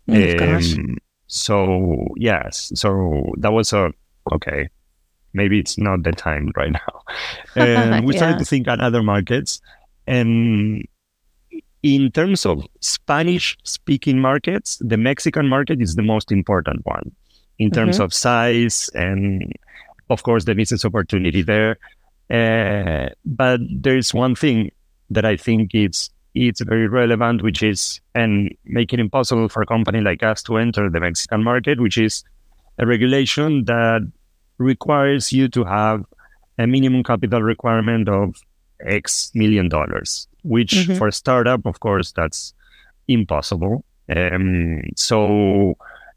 Oh, 0.09 0.37
um, 0.41 0.99
so 1.27 2.09
yes, 2.17 2.71
so 2.75 3.33
that 3.39 3.53
was 3.53 3.73
a 3.73 3.93
okay. 4.33 4.69
Maybe 5.33 5.59
it's 5.59 5.77
not 5.77 6.03
the 6.03 6.13
time 6.13 6.51
right 6.57 6.73
now. 6.73 7.03
And 7.57 8.07
we 8.07 8.15
yeah. 8.15 8.19
started 8.19 8.39
to 8.39 8.45
think 8.45 8.69
at 8.69 8.81
other 8.81 9.03
markets, 9.03 9.61
and 10.07 10.87
in 11.95 12.11
terms 12.11 12.45
of 12.45 12.67
Spanish 12.81 13.57
speaking 13.63 14.19
markets, 14.21 14.79
the 14.81 14.97
Mexican 14.97 15.49
market 15.49 15.81
is 15.81 15.95
the 15.95 16.03
most 16.03 16.33
important 16.33 16.85
one 16.85 17.15
in 17.59 17.71
terms 17.71 17.97
mm-hmm. 17.97 18.05
of 18.05 18.13
size 18.13 18.91
and, 18.95 19.53
of 20.11 20.23
course, 20.23 20.45
the 20.45 20.55
business 20.55 20.85
opportunity 20.85 21.43
there. 21.43 21.79
Uh, 22.29 23.09
but 23.25 23.61
there 23.71 23.97
is 23.97 24.13
one 24.13 24.35
thing 24.35 24.73
that 25.11 25.25
I 25.25 25.37
think 25.37 25.75
it's 25.75 26.11
it's 26.35 26.61
very 26.61 26.87
relevant, 26.89 27.43
which 27.43 27.63
is 27.63 28.01
and 28.15 28.55
make 28.65 28.93
it 28.93 29.01
impossible 29.01 29.49
for 29.49 29.63
a 29.63 29.67
company 29.67 30.01
like 30.01 30.23
us 30.23 30.43
to 30.43 30.59
enter 30.59 30.91
the 30.91 31.01
Mexican 31.01 31.43
market, 31.43 31.81
which 31.81 31.97
is 31.97 32.25
a 32.79 32.87
regulation 32.87 33.65
that 33.67 34.01
requires 34.59 35.33
you 35.33 35.49
to 35.49 35.65
have 35.65 36.05
a 36.59 36.67
minimum 36.67 37.05
capital 37.05 37.43
requirement 37.43 38.09
of 38.09 38.35
X 38.81 39.31
million 39.35 39.69
dollars 39.69 40.29
which 40.47 40.73
mm-hmm. 40.73 40.95
for 40.95 41.09
a 41.09 41.13
startup, 41.13 41.67
of 41.67 41.81
course, 41.81 42.13
that's 42.13 42.55
impossible. 43.09 43.85
Um, 44.15 44.83
so, 44.97 45.75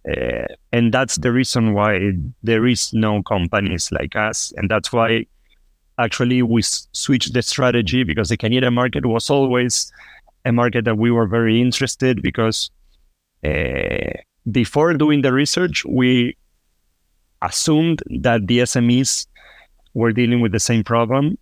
uh, 0.10 0.46
and 0.72 0.94
that's 0.94 1.18
the 1.18 1.32
reason 1.32 1.74
why 1.74 2.14
there 2.44 2.68
is 2.68 2.94
no 2.94 3.24
companies 3.24 3.92
like 3.92 4.16
us, 4.16 4.54
and 4.58 4.70
that's 4.70 4.94
why 4.94 5.26
actually 5.98 6.42
we 6.42 6.62
s- 6.62 6.88
switched 6.94 7.34
the 7.34 7.42
strategy 7.42 8.04
because 8.04 8.30
the 8.30 8.38
Canadian 8.38 8.74
market 8.74 9.06
was 9.06 9.30
always 9.30 9.92
a 10.46 10.52
market 10.52 10.86
that 10.86 10.98
we 10.98 11.12
were 11.12 11.28
very 11.28 11.60
interested 11.60 12.22
because 12.22 12.72
uh, 13.44 14.12
before 14.52 14.94
doing 14.94 15.22
the 15.22 15.34
research, 15.34 15.84
we 15.86 16.38
assumed 17.42 18.02
that 18.22 18.48
the 18.48 18.60
SMEs 18.60 19.28
were 19.94 20.12
dealing 20.12 20.42
with 20.42 20.52
the 20.52 20.60
same 20.60 20.84
problem 20.84 21.38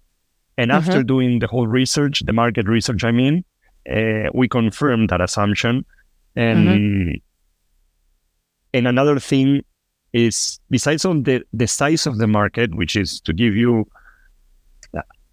and 0.58 0.72
mm-hmm. 0.72 0.90
after 0.90 1.04
doing 1.04 1.40
the 1.40 1.48
whole 1.48 1.68
research, 1.68 2.22
the 2.26 2.34
market 2.34 2.68
research, 2.68 3.04
I 3.04 3.12
mean, 3.12 3.44
uh, 3.90 4.30
we 4.34 4.48
confirmed 4.48 5.10
that 5.10 5.22
assumption. 5.22 5.86
And 6.36 6.68
mm-hmm. 6.68 7.12
and 8.74 8.88
another 8.88 9.20
thing 9.20 9.64
is 10.14 10.60
besides 10.70 11.06
on 11.06 11.24
the 11.24 11.44
the 11.54 11.68
size 11.68 12.06
of 12.06 12.18
the 12.18 12.28
market, 12.28 12.76
which 12.76 12.96
is 12.96 13.20
to 13.22 13.34
give 13.34 13.56
you 13.56 13.88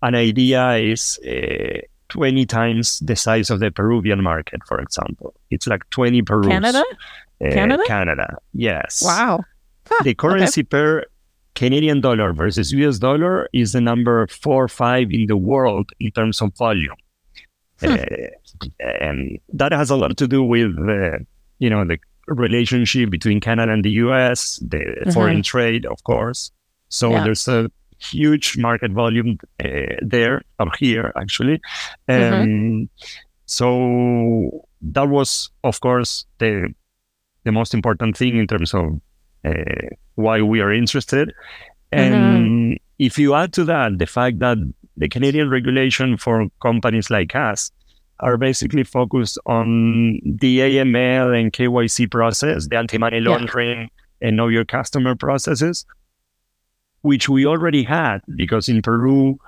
an 0.02 0.14
idea, 0.14 0.76
is 0.76 1.18
uh, 1.26 1.80
twenty 2.08 2.46
times 2.46 3.00
the 3.00 3.16
size 3.16 3.50
of 3.50 3.60
the 3.60 3.70
Peruvian 3.70 4.22
market, 4.22 4.60
for 4.66 4.78
example. 4.80 5.34
It's 5.50 5.66
like 5.66 5.88
twenty 5.90 6.22
Peru. 6.22 6.48
Canada. 6.48 6.84
Uh, 7.44 7.50
Canada. 7.50 7.82
Canada. 7.86 8.36
Yes. 8.52 9.02
Wow. 9.04 9.44
Huh, 9.86 10.02
the 10.02 10.14
currency 10.14 10.62
okay. 10.62 10.68
pair 10.68 11.06
Canadian 11.54 12.00
dollar 12.00 12.32
versus 12.32 12.72
US 12.72 12.98
dollar 12.98 13.48
is 13.52 13.72
the 13.72 13.80
number 13.80 14.26
four 14.26 14.64
or 14.64 14.68
five 14.68 15.10
in 15.10 15.26
the 15.26 15.36
world 15.36 15.90
in 16.00 16.10
terms 16.10 16.40
of 16.40 16.54
volume. 16.56 16.96
Hmm. 17.80 17.94
Uh, 17.94 18.86
and 19.00 19.38
that 19.52 19.72
has 19.72 19.90
a 19.90 19.96
lot 19.96 20.16
to 20.16 20.28
do 20.28 20.42
with 20.42 20.74
the, 20.76 21.24
you 21.58 21.70
know, 21.70 21.84
the 21.84 21.98
relationship 22.26 23.10
between 23.10 23.40
Canada 23.40 23.72
and 23.72 23.84
the 23.84 23.90
US, 23.90 24.56
the 24.56 24.78
mm-hmm. 24.78 25.10
foreign 25.10 25.42
trade, 25.42 25.86
of 25.86 26.02
course. 26.04 26.50
So 26.88 27.10
yeah. 27.10 27.24
there's 27.24 27.48
a 27.48 27.70
huge 27.98 28.56
market 28.58 28.92
volume 28.92 29.38
uh, 29.64 29.96
there, 30.02 30.42
or 30.58 30.70
here 30.78 31.12
actually. 31.16 31.60
Mm-hmm. 32.08 32.34
Um, 32.34 32.48
mm-hmm. 32.48 32.84
So 33.46 34.66
that 34.80 35.08
was, 35.08 35.50
of 35.62 35.80
course, 35.80 36.24
the 36.38 36.72
the 37.44 37.52
most 37.52 37.74
important 37.74 38.16
thing 38.16 38.38
in 38.38 38.46
terms 38.46 38.72
of 38.72 39.00
uh, 39.44 39.88
why 40.14 40.42
we 40.42 40.60
are 40.60 40.72
interested. 40.72 41.32
And 41.92 42.14
mm-hmm. 42.14 42.72
if 42.98 43.18
you 43.18 43.34
add 43.34 43.52
to 43.54 43.64
that 43.64 43.98
the 43.98 44.06
fact 44.06 44.38
that 44.40 44.58
the 44.96 45.08
Canadian 45.08 45.50
regulation 45.50 46.16
for 46.16 46.46
companies 46.62 47.10
like 47.10 47.34
us 47.34 47.70
are 48.20 48.36
basically 48.36 48.84
focused 48.84 49.38
on 49.46 50.20
the 50.24 50.60
AML 50.60 51.38
and 51.38 51.52
KYC 51.52 52.10
process, 52.10 52.68
the 52.68 52.76
anti-money 52.76 53.20
laundering 53.20 53.80
yeah. 53.80 54.28
and 54.28 54.36
know 54.36 54.48
your 54.48 54.64
customer 54.64 55.14
processes, 55.16 55.84
which 57.02 57.28
we 57.28 57.44
already 57.44 57.82
had 57.82 58.20
because 58.36 58.68
in 58.68 58.82
Peru, 58.82 59.38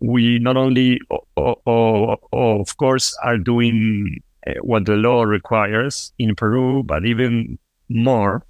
we 0.00 0.38
not 0.38 0.56
only, 0.56 1.00
of 1.36 2.76
course, 2.76 3.16
are 3.22 3.38
doing 3.38 4.20
uh, 4.46 4.52
what 4.60 4.86
the 4.86 4.94
law 4.94 5.22
requires 5.22 6.12
in 6.18 6.34
Peru, 6.34 6.82
but 6.82 7.04
even 7.04 7.58
more 7.88 8.44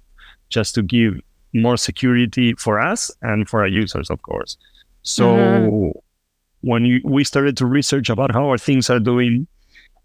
just 0.49 0.75
to 0.75 0.81
give 0.81 1.19
more 1.53 1.77
security 1.77 2.53
for 2.53 2.79
us 2.79 3.11
and 3.21 3.47
for 3.47 3.61
our 3.61 3.67
users, 3.67 4.09
of 4.09 4.21
course. 4.21 4.57
So 5.03 5.25
mm-hmm. 5.25 5.99
when 6.61 6.85
you, 6.85 7.01
we 7.03 7.23
started 7.23 7.55
to 7.57 7.65
research 7.65 8.09
about 8.09 8.33
how 8.33 8.49
our 8.49 8.57
things 8.57 8.89
are 8.89 8.99
doing 8.99 9.47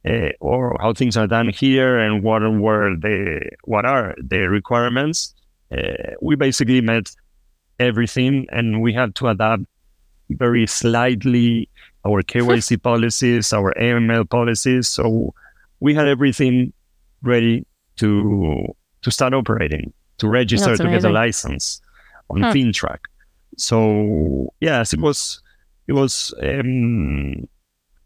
uh, 0.09 0.31
or 0.41 0.77
how 0.81 0.93
things 0.93 1.17
are 1.17 1.27
done 1.27 1.49
here 1.49 1.99
and 1.99 2.23
what 2.23 2.41
were 2.41 2.97
the 2.97 3.41
what 3.65 3.85
are 3.85 4.15
the 4.23 4.49
requirements, 4.49 5.35
uh, 5.73 6.15
we 6.21 6.37
basically 6.37 6.81
met 6.81 7.11
everything 7.79 8.47
and 8.51 8.83
we 8.83 8.93
had 8.93 9.15
to 9.17 9.29
adapt 9.29 9.63
very 10.31 10.67
slightly 10.67 11.69
our 12.07 12.23
KYC 12.23 12.83
policies, 12.91 13.53
our 13.53 13.75
AML 13.75 14.29
policies. 14.29 14.89
So 14.89 15.35
we 15.81 15.95
had 15.95 16.07
everything 16.07 16.73
ready 17.23 17.67
to 17.97 18.75
to 19.03 19.11
start 19.11 19.35
operating, 19.35 19.93
to 20.21 20.29
register, 20.29 20.77
to 20.77 20.85
get 20.85 21.05
a 21.05 21.11
license 21.11 21.81
on 22.31 22.43
huh. 22.43 22.53
FINTRAC. 22.53 22.99
So 23.57 24.53
yes, 24.61 24.93
it 24.93 25.01
was 25.01 25.43
it 25.89 25.93
was 25.93 26.33
um, 26.43 27.49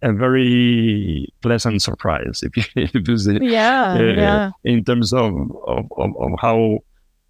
a 0.02 0.12
very 0.12 1.32
pleasant 1.42 1.82
surprise 1.82 2.42
if 2.46 2.56
you, 2.56 2.64
if 2.76 3.08
you 3.08 3.18
see, 3.18 3.38
yeah, 3.42 3.96
uh, 3.98 4.02
yeah. 4.02 4.50
in 4.64 4.84
terms 4.84 5.12
of, 5.12 5.34
of, 5.66 5.86
of, 5.96 6.10
of, 6.18 6.30
how 6.40 6.78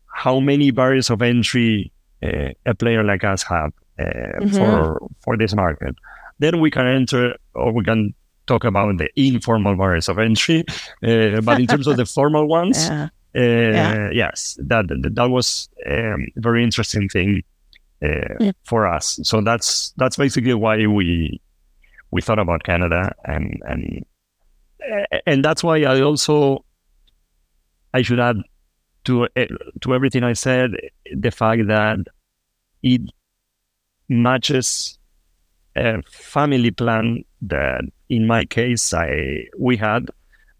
how 0.06 0.40
many 0.40 0.70
barriers 0.70 1.10
of 1.10 1.22
entry 1.22 1.92
uh, 2.22 2.50
a 2.66 2.74
player 2.74 3.02
like 3.02 3.24
us 3.24 3.42
have 3.42 3.72
uh, 3.98 4.04
mm-hmm. 4.04 4.56
for 4.56 5.10
for 5.20 5.36
this 5.36 5.54
market. 5.54 5.94
Then 6.38 6.60
we 6.60 6.70
can 6.70 6.86
enter, 6.86 7.36
or 7.54 7.72
we 7.72 7.84
can 7.84 8.14
talk 8.46 8.64
about 8.64 8.98
the 8.98 9.08
informal 9.16 9.76
barriers 9.76 10.08
of 10.08 10.18
entry. 10.18 10.64
Uh, 11.02 11.40
but 11.40 11.60
in 11.60 11.66
terms 11.66 11.86
of 11.86 11.96
the 11.96 12.06
formal 12.06 12.46
ones, 12.58 12.88
yeah. 12.88 13.08
Uh, 13.36 13.40
yeah. 13.40 14.10
yes, 14.12 14.56
that 14.60 14.86
that 14.88 15.28
was 15.28 15.68
um, 15.86 16.26
a 16.36 16.40
very 16.40 16.62
interesting 16.62 17.08
thing 17.08 17.42
uh, 18.02 18.34
yeah. 18.38 18.52
for 18.64 18.86
us. 18.86 19.18
So 19.22 19.40
that's 19.40 19.92
that's 19.96 20.16
basically 20.16 20.54
why 20.54 20.86
we 20.86 21.40
we 22.10 22.22
thought 22.22 22.38
about 22.38 22.62
Canada, 22.62 23.12
and 23.24 23.60
and 23.66 24.04
and 25.26 25.44
that's 25.44 25.64
why 25.64 25.82
I 25.82 26.00
also 26.00 26.64
I 27.92 28.02
should 28.02 28.20
add 28.20 28.36
to 29.04 29.28
to 29.80 29.94
everything 29.94 30.22
I 30.22 30.34
said 30.34 30.70
the 31.12 31.30
fact 31.30 31.66
that 31.66 31.98
it 32.82 33.02
matches 34.08 34.98
a 35.76 36.02
family 36.02 36.70
plan 36.70 37.24
that 37.42 37.82
in 38.08 38.26
my 38.26 38.44
case 38.44 38.94
I 38.94 39.46
we 39.58 39.76
had 39.76 40.10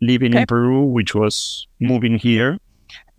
living 0.01 0.33
okay. 0.33 0.41
in 0.41 0.47
Peru, 0.47 0.83
which 0.85 1.15
was 1.15 1.67
moving 1.81 2.19
here. 2.19 2.59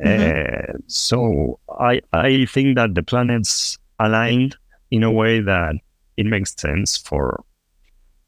Mm-hmm. 0.04 0.76
Uh, 0.76 0.78
so 0.88 1.60
I 1.80 2.02
I 2.12 2.46
think 2.46 2.76
that 2.76 2.96
the 2.96 3.04
planets 3.04 3.78
aligned 4.00 4.58
in 4.92 5.04
a 5.04 5.12
way 5.12 5.40
that 5.42 5.76
it 6.18 6.26
makes 6.26 6.54
sense 6.56 6.98
for 6.98 7.44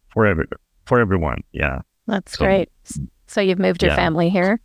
for 0.09 0.25
every 0.25 0.45
for 0.85 0.99
everyone. 0.99 1.43
Yeah, 1.51 1.81
that's 2.07 2.37
so, 2.37 2.45
great. 2.45 2.69
So 3.27 3.41
you've 3.41 3.59
moved 3.59 3.83
your 3.83 3.91
yeah. 3.91 3.97
family 3.97 4.29
here. 4.29 4.61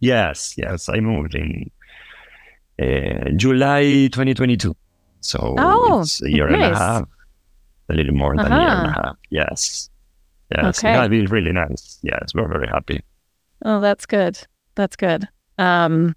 Yes, 0.00 0.54
yes, 0.56 0.88
I 0.88 1.00
moved 1.00 1.34
in 1.34 1.70
uh, 2.80 3.30
July 3.36 4.08
2022. 4.12 4.74
So 5.20 5.54
oh, 5.58 6.00
it's 6.00 6.22
a 6.22 6.30
year 6.30 6.48
nice. 6.48 6.64
and 6.64 6.74
a 6.74 6.78
half, 6.78 7.08
a 7.88 7.94
little 7.94 8.14
more 8.14 8.36
than 8.36 8.46
uh-huh. 8.46 8.54
a 8.54 8.60
year 8.60 8.68
and 8.68 8.86
a 8.86 8.90
uh-huh. 8.90 9.02
half. 9.04 9.16
Yes. 9.30 9.90
Yes. 10.54 10.78
Okay. 10.78 10.92
Yeah, 10.92 11.08
it's 11.10 11.30
really 11.30 11.52
nice. 11.52 11.98
Yes, 12.02 12.32
we're 12.34 12.48
very 12.48 12.66
happy. 12.66 13.02
Oh, 13.64 13.80
that's 13.80 14.06
good. 14.06 14.38
That's 14.74 14.96
good. 14.96 15.28
Um, 15.60 16.16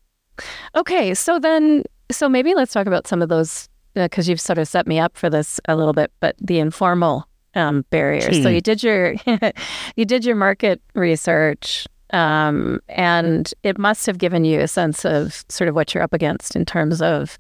okay, 0.76 1.14
so 1.14 1.38
then, 1.38 1.84
so 2.10 2.30
maybe 2.30 2.56
let's 2.56 2.74
talk 2.74 2.88
about 2.88 3.08
some 3.08 3.22
of 3.22 3.30
those 3.30 3.70
because 3.94 4.28
uh, 4.28 4.32
you've 4.32 4.42
sort 4.42 4.58
of 4.58 4.68
set 4.68 4.88
me 4.88 5.00
up 5.00 5.18
for 5.18 5.30
this 5.30 5.60
a 5.68 5.76
little 5.76 5.94
bit, 5.94 6.12
but 6.20 6.36
the 6.40 6.60
informal 6.60 7.28
um, 7.56 7.86
barriers. 7.90 8.42
So 8.42 8.50
hmm. 8.50 8.56
you 8.56 8.62
did 8.62 8.82
your 8.82 9.16
you 9.96 10.06
did 10.06 10.26
your 10.26 10.36
market 10.36 10.82
research, 10.96 11.86
um, 12.12 12.80
and 12.90 13.54
it 13.64 13.78
must 13.78 14.06
have 14.06 14.18
given 14.18 14.46
you 14.46 14.62
a 14.62 14.68
sense 14.68 15.06
of 15.06 15.44
sort 15.50 15.68
of 15.68 15.76
what 15.76 15.94
you're 15.94 16.04
up 16.04 16.14
against 16.14 16.56
in 16.56 16.66
terms 16.66 17.02
of 17.02 17.38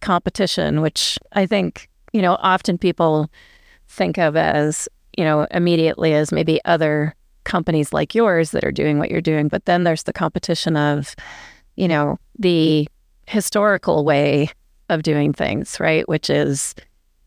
competition, 0.00 0.80
which 0.80 1.18
I 1.32 1.46
think, 1.46 1.88
you 2.12 2.22
know, 2.22 2.36
often 2.40 2.78
people 2.78 3.30
think 3.88 4.18
of 4.18 4.36
as, 4.36 4.88
you 5.16 5.24
know, 5.24 5.46
immediately 5.50 6.14
as 6.14 6.32
maybe 6.32 6.60
other 6.64 7.14
companies 7.44 7.92
like 7.92 8.14
yours 8.14 8.50
that 8.50 8.64
are 8.64 8.72
doing 8.72 8.98
what 8.98 9.10
you're 9.10 9.20
doing. 9.20 9.48
But 9.48 9.64
then 9.64 9.84
there's 9.84 10.04
the 10.04 10.12
competition 10.12 10.76
of, 10.76 11.14
you 11.76 11.88
know, 11.88 12.18
the 12.38 12.88
historical 13.26 14.04
way 14.04 14.50
of 14.88 15.02
doing 15.02 15.32
things, 15.32 15.78
right? 15.80 16.08
Which 16.08 16.30
is, 16.30 16.74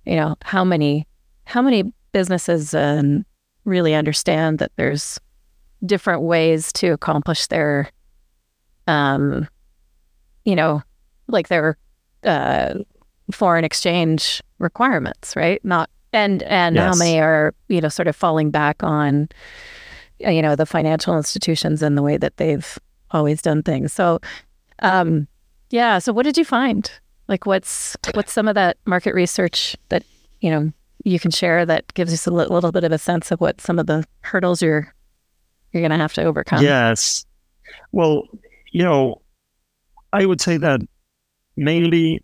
you 0.06 0.16
know, 0.16 0.36
how 0.44 0.64
many 0.64 1.08
how 1.46 1.62
many 1.62 1.84
businesses 2.12 2.74
um, 2.74 3.26
really 3.66 3.94
understand 3.94 4.60
that 4.60 4.72
there's 4.76 5.20
different 5.86 6.22
ways 6.22 6.72
to 6.72 6.88
accomplish 6.88 7.48
their 7.48 7.90
um 8.88 9.46
you 10.46 10.56
know 10.56 10.82
like 11.28 11.50
their 11.50 11.78
uh, 12.24 12.76
foreign 13.32 13.64
exchange 13.64 14.42
requirements, 14.60 15.36
right? 15.36 15.64
Not 15.64 15.90
and 16.12 16.44
and 16.44 16.76
yes. 16.76 16.86
how 16.86 16.98
many 16.98 17.20
are 17.20 17.54
you 17.70 17.82
know 17.82 17.90
sort 17.90 18.08
of 18.08 18.16
falling 18.16 18.52
back 18.52 18.84
on 18.84 19.30
you 20.26 20.42
know 20.42 20.56
the 20.56 20.66
financial 20.66 21.16
institutions 21.18 21.82
and 21.82 21.98
the 21.98 22.02
way 22.02 22.18
that 22.18 22.38
they've 22.38 22.78
always 23.12 23.42
done 23.42 23.64
things. 23.64 23.94
So, 23.94 24.20
um, 24.80 25.28
yeah. 25.70 26.00
So, 26.00 26.14
what 26.14 26.24
did 26.24 26.38
you 26.38 26.46
find? 26.46 26.90
Like, 27.28 27.46
what's 27.46 27.96
what's 28.14 28.34
some 28.34 28.48
of 28.48 28.56
that 28.56 28.78
market 28.86 29.14
research 29.14 29.76
that 29.90 30.04
you 30.42 30.50
know 30.50 30.72
you 31.04 31.20
can 31.20 31.32
share 31.32 31.66
that 31.66 31.94
gives 31.94 32.14
us 32.14 32.28
a 32.28 32.32
li- 32.32 32.46
little 32.46 32.72
bit 32.72 32.84
of 32.84 32.92
a 32.92 32.98
sense 32.98 33.32
of 33.32 33.42
what 33.42 33.62
some 33.62 33.80
of 33.80 33.88
the 33.88 34.06
hurdles 34.22 34.62
you're 34.62 34.94
you're 35.72 35.82
going 35.82 35.92
to 35.92 35.98
have 35.98 36.14
to 36.14 36.24
overcome? 36.24 36.64
Yes. 36.64 37.26
Well, 37.92 38.28
you 38.72 38.84
know, 38.84 39.22
I 40.14 40.26
would 40.26 40.40
say 40.40 40.58
that 40.58 40.82
mainly 41.56 42.24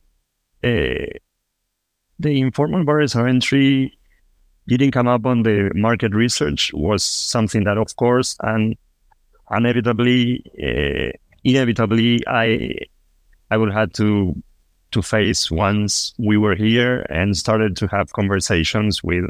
uh, 0.64 1.18
the 2.20 2.40
informal 2.42 2.86
barriers 2.86 3.16
of 3.16 3.26
entry 3.26 3.98
didn't 4.70 4.92
come 4.92 5.08
up 5.08 5.26
on 5.26 5.44
the 5.44 5.72
market 5.76 6.14
research 6.14 6.72
was 6.74 7.04
something 7.04 7.64
that, 7.64 7.78
of 7.78 7.96
course, 7.96 8.38
and 8.42 8.76
inevitably, 9.52 10.44
uh, 10.62 11.12
inevitably, 11.44 12.24
I 12.28 12.78
I 13.52 13.58
would 13.58 13.74
have 13.74 13.92
to 13.94 14.36
to 14.92 15.02
face 15.02 15.52
once 15.52 16.14
we 16.18 16.38
were 16.38 16.56
here 16.56 17.06
and 17.10 17.38
started 17.38 17.76
to 17.78 17.88
have 17.88 18.12
conversations 18.14 19.04
with 19.04 19.26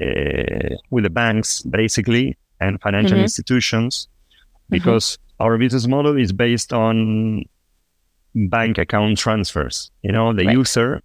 uh, 0.00 0.74
with 0.90 1.04
the 1.04 1.10
banks, 1.10 1.62
basically, 1.62 2.36
and 2.60 2.80
financial 2.80 3.16
mm-hmm. 3.16 3.22
institutions, 3.22 4.08
mm-hmm. 4.08 4.76
because 4.76 5.12
mm-hmm. 5.12 5.44
our 5.44 5.58
business 5.58 5.86
model 5.86 6.16
is 6.18 6.32
based 6.32 6.72
on 6.72 7.44
bank 8.34 8.78
account 8.78 9.18
transfers. 9.18 9.90
You 10.02 10.12
know, 10.12 10.32
the 10.32 10.46
right. 10.46 10.56
user 10.56 11.02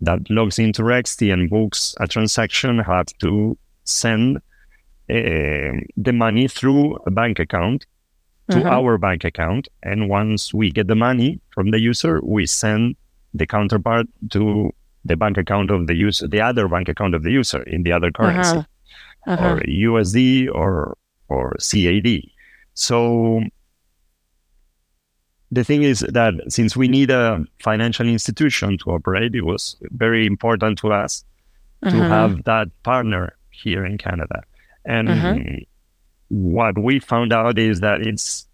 that 0.00 0.30
logs 0.30 0.58
into 0.58 0.82
Rextie 0.82 1.32
and 1.32 1.50
books 1.50 1.94
a 2.00 2.06
transaction 2.06 2.78
have 2.78 3.06
to 3.20 3.56
send 3.84 4.36
uh, 4.36 4.40
the 5.96 6.12
money 6.12 6.48
through 6.48 6.96
a 7.06 7.10
bank 7.10 7.38
account 7.38 7.86
to 8.50 8.58
mm-hmm. 8.58 8.68
our 8.68 8.98
bank 8.98 9.24
account. 9.24 9.68
And 9.82 10.08
once 10.08 10.54
we 10.54 10.70
get 10.70 10.86
the 10.88 10.94
money 10.94 11.40
from 11.50 11.70
the 11.70 11.80
user, 11.80 12.20
we 12.22 12.46
send 12.46 12.96
the 13.34 13.46
counterpart 13.46 14.06
to 14.30 14.70
the 15.04 15.16
bank 15.16 15.38
account 15.38 15.70
of 15.70 15.86
the 15.86 15.94
user, 15.94 16.28
the 16.28 16.40
other 16.40 16.68
bank 16.68 16.88
account 16.88 17.14
of 17.14 17.22
the 17.22 17.30
user 17.30 17.62
in 17.62 17.82
the 17.82 17.92
other 17.92 18.10
currency, 18.10 18.58
uh-huh. 18.58 19.32
Uh-huh. 19.32 19.48
or 19.48 19.60
USD 19.60 20.48
or 20.52 20.96
or 21.28 21.56
CAD. 21.60 22.22
So 22.74 23.42
the 25.50 25.64
thing 25.64 25.82
is 25.82 26.00
that 26.00 26.34
since 26.48 26.76
we 26.76 26.88
need 26.88 27.10
a 27.10 27.44
financial 27.62 28.06
institution 28.06 28.78
to 28.78 28.90
operate, 28.90 29.34
it 29.34 29.42
was 29.42 29.76
very 29.90 30.26
important 30.26 30.78
to 30.78 30.92
us 30.92 31.24
to 31.82 31.88
uh-huh. 31.88 32.08
have 32.08 32.44
that 32.44 32.68
partner 32.82 33.34
here 33.50 33.84
in 33.84 33.98
Canada. 33.98 34.42
And 34.84 35.08
uh-huh. 35.08 35.36
what 36.28 36.78
we 36.78 37.00
found 37.00 37.32
out 37.32 37.58
is 37.58 37.80
that 37.80 38.06
it's 38.06 38.46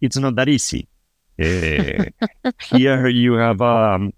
it's 0.00 0.16
not 0.16 0.34
that 0.36 0.48
easy. 0.48 0.88
Uh, 1.40 2.04
here 2.60 3.08
you 3.08 3.34
have 3.34 3.62
um, 3.62 4.12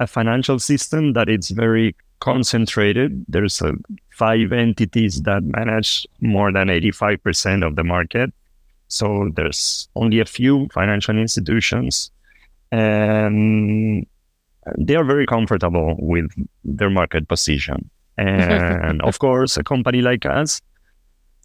a 0.00 0.06
financial 0.06 0.58
system 0.58 1.12
that 1.12 1.28
it's 1.28 1.50
very 1.50 1.94
concentrated. 2.20 3.24
There's 3.28 3.60
uh, 3.60 3.72
five 4.10 4.52
entities 4.52 5.22
that 5.22 5.42
manage 5.42 6.06
more 6.20 6.52
than 6.52 6.68
85% 6.68 7.66
of 7.66 7.76
the 7.76 7.84
market. 7.84 8.32
So 8.88 9.30
there's 9.34 9.88
only 9.96 10.20
a 10.20 10.24
few 10.24 10.68
financial 10.72 11.18
institutions, 11.18 12.10
and 12.70 14.06
they 14.78 14.96
are 14.96 15.04
very 15.04 15.26
comfortable 15.26 15.96
with 15.98 16.30
their 16.64 16.90
market 16.90 17.28
position. 17.28 17.90
And 18.18 19.02
of 19.02 19.18
course, 19.18 19.58
a 19.58 19.62
company 19.62 20.00
like 20.00 20.24
us, 20.24 20.62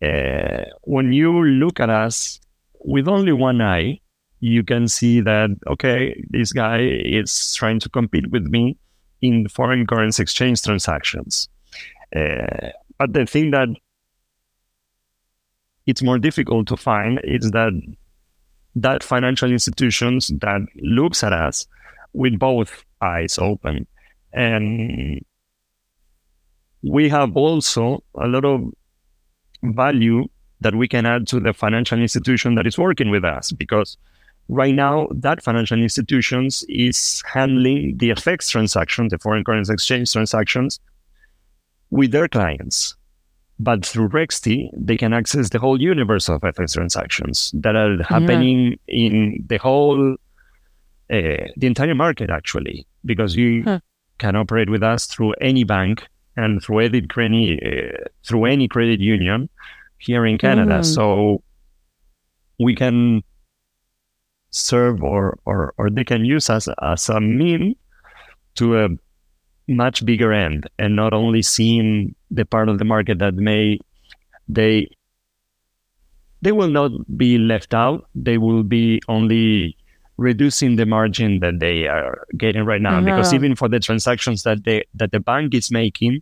uh, 0.02 0.64
when 0.84 1.12
you 1.12 1.44
look 1.44 1.80
at 1.80 1.90
us 1.90 2.40
with 2.80 3.08
only 3.08 3.34
one 3.34 3.62
eye, 3.62 4.00
you 4.40 4.64
can 4.64 4.88
see 4.88 5.22
that, 5.22 5.50
okay, 5.68 6.24
this 6.30 6.54
guy 6.54 6.80
is 6.80 7.54
trying 7.56 7.80
to 7.82 7.90
compete 7.90 8.32
with 8.32 8.48
me 8.48 8.78
in 9.22 9.48
foreign 9.48 9.86
currency 9.86 10.24
exchange 10.24 10.62
transactions. 10.62 11.48
Uh, 12.16 12.70
but 12.98 13.14
the 13.14 13.26
thing 13.26 13.52
that 13.52 13.68
it's 15.88 16.04
more 16.04 16.20
difficult 16.20 16.68
to 16.68 16.78
find 16.78 17.20
is 17.24 17.52
that 17.52 17.74
that 18.76 19.04
financial 19.04 19.52
institutions 19.52 20.32
that 20.40 20.62
looks 20.82 21.24
at 21.24 21.34
us 21.34 21.68
with 22.14 22.40
both 22.40 22.84
eyes 23.02 23.38
open 23.38 23.88
and 24.34 25.22
we 26.84 27.10
have 27.10 27.36
also 27.36 28.04
a 28.16 28.28
lot 28.28 28.46
of 28.46 28.72
value 29.64 30.28
that 30.62 30.76
we 30.76 30.88
can 30.88 31.06
add 31.06 31.28
to 31.28 31.40
the 31.40 31.54
financial 31.54 32.00
institution 32.00 32.56
that 32.56 32.68
is 32.68 32.78
working 32.78 33.10
with 33.10 33.26
us 33.26 33.52
because 33.52 33.98
right 34.48 34.76
now 34.76 35.08
that 35.12 35.44
financial 35.44 35.82
institutions 35.82 36.64
is 36.70 37.24
handling 37.32 37.98
the 37.98 38.10
FX 38.10 38.50
transactions, 38.50 39.12
the 39.12 39.20
foreign 39.20 39.44
currency 39.44 39.74
exchange 39.74 40.12
transactions 40.12 40.80
with 41.90 42.12
their 42.12 42.28
clients. 42.28 42.96
But 43.62 43.86
through 43.86 44.10
Rextie, 44.10 44.70
they 44.74 44.98
can 44.98 45.14
access 45.14 45.52
the 45.52 45.60
whole 45.60 45.80
universe 45.80 46.30
of 46.30 46.42
FX 46.42 46.74
transactions 46.74 47.52
that 47.54 47.76
are 47.76 48.02
happening 48.02 48.80
in 48.88 49.46
the 49.46 49.58
whole, 49.58 50.14
uh, 50.14 51.46
the 51.58 51.68
entire 51.68 51.94
market 51.94 52.32
actually, 52.32 52.88
because 53.06 53.36
you 53.36 53.62
huh. 53.64 53.80
can 54.18 54.36
operate 54.36 54.68
with 54.68 54.82
us 54.82 55.06
through 55.06 55.34
any 55.34 55.64
bank 55.64 56.08
and 56.36 56.64
through 56.64 56.80
any 56.80 57.02
credit, 57.06 57.60
uh, 57.64 58.04
through 58.28 58.46
any 58.46 58.68
credit 58.68 59.00
union 59.00 59.48
here 60.00 60.26
in 60.26 60.40
Canada. 60.40 60.80
Mm. 60.80 60.86
So 60.86 61.44
we 62.60 62.74
can 62.74 63.22
serve 64.50 65.04
or, 65.04 65.38
or, 65.46 65.76
or 65.78 65.92
they 65.92 66.04
can 66.04 66.26
use 66.26 66.50
us 66.50 66.68
as 66.82 67.10
a 67.10 67.22
mean 67.22 67.76
to 68.56 68.80
a 68.80 68.90
much 69.68 70.06
bigger 70.06 70.34
end 70.34 70.70
and 70.80 70.96
not 70.96 71.14
only 71.14 71.42
seeing 71.42 72.16
the 72.30 72.46
part 72.46 72.70
of 72.70 72.80
the 72.80 72.86
market 72.86 73.20
that 73.20 73.36
may 73.36 73.80
they 74.48 74.88
they 76.42 76.52
will 76.52 76.70
not 76.70 76.92
be 77.18 77.38
left 77.38 77.74
out. 77.74 78.10
They 78.16 78.38
will 78.38 78.64
be 78.64 79.00
only 79.08 79.78
reducing 80.18 80.76
the 80.76 80.86
margin 80.86 81.40
that 81.40 81.60
they 81.60 81.88
are 81.88 82.26
getting 82.36 82.66
right 82.66 82.82
now. 82.82 83.00
Because 83.00 83.28
uh-huh. 83.28 83.36
even 83.36 83.56
for 83.56 83.70
the 83.70 83.80
transactions 83.80 84.44
that 84.44 84.64
they 84.64 84.84
that 84.96 85.12
the 85.12 85.20
bank 85.20 85.54
is 85.54 85.72
making 85.72 86.22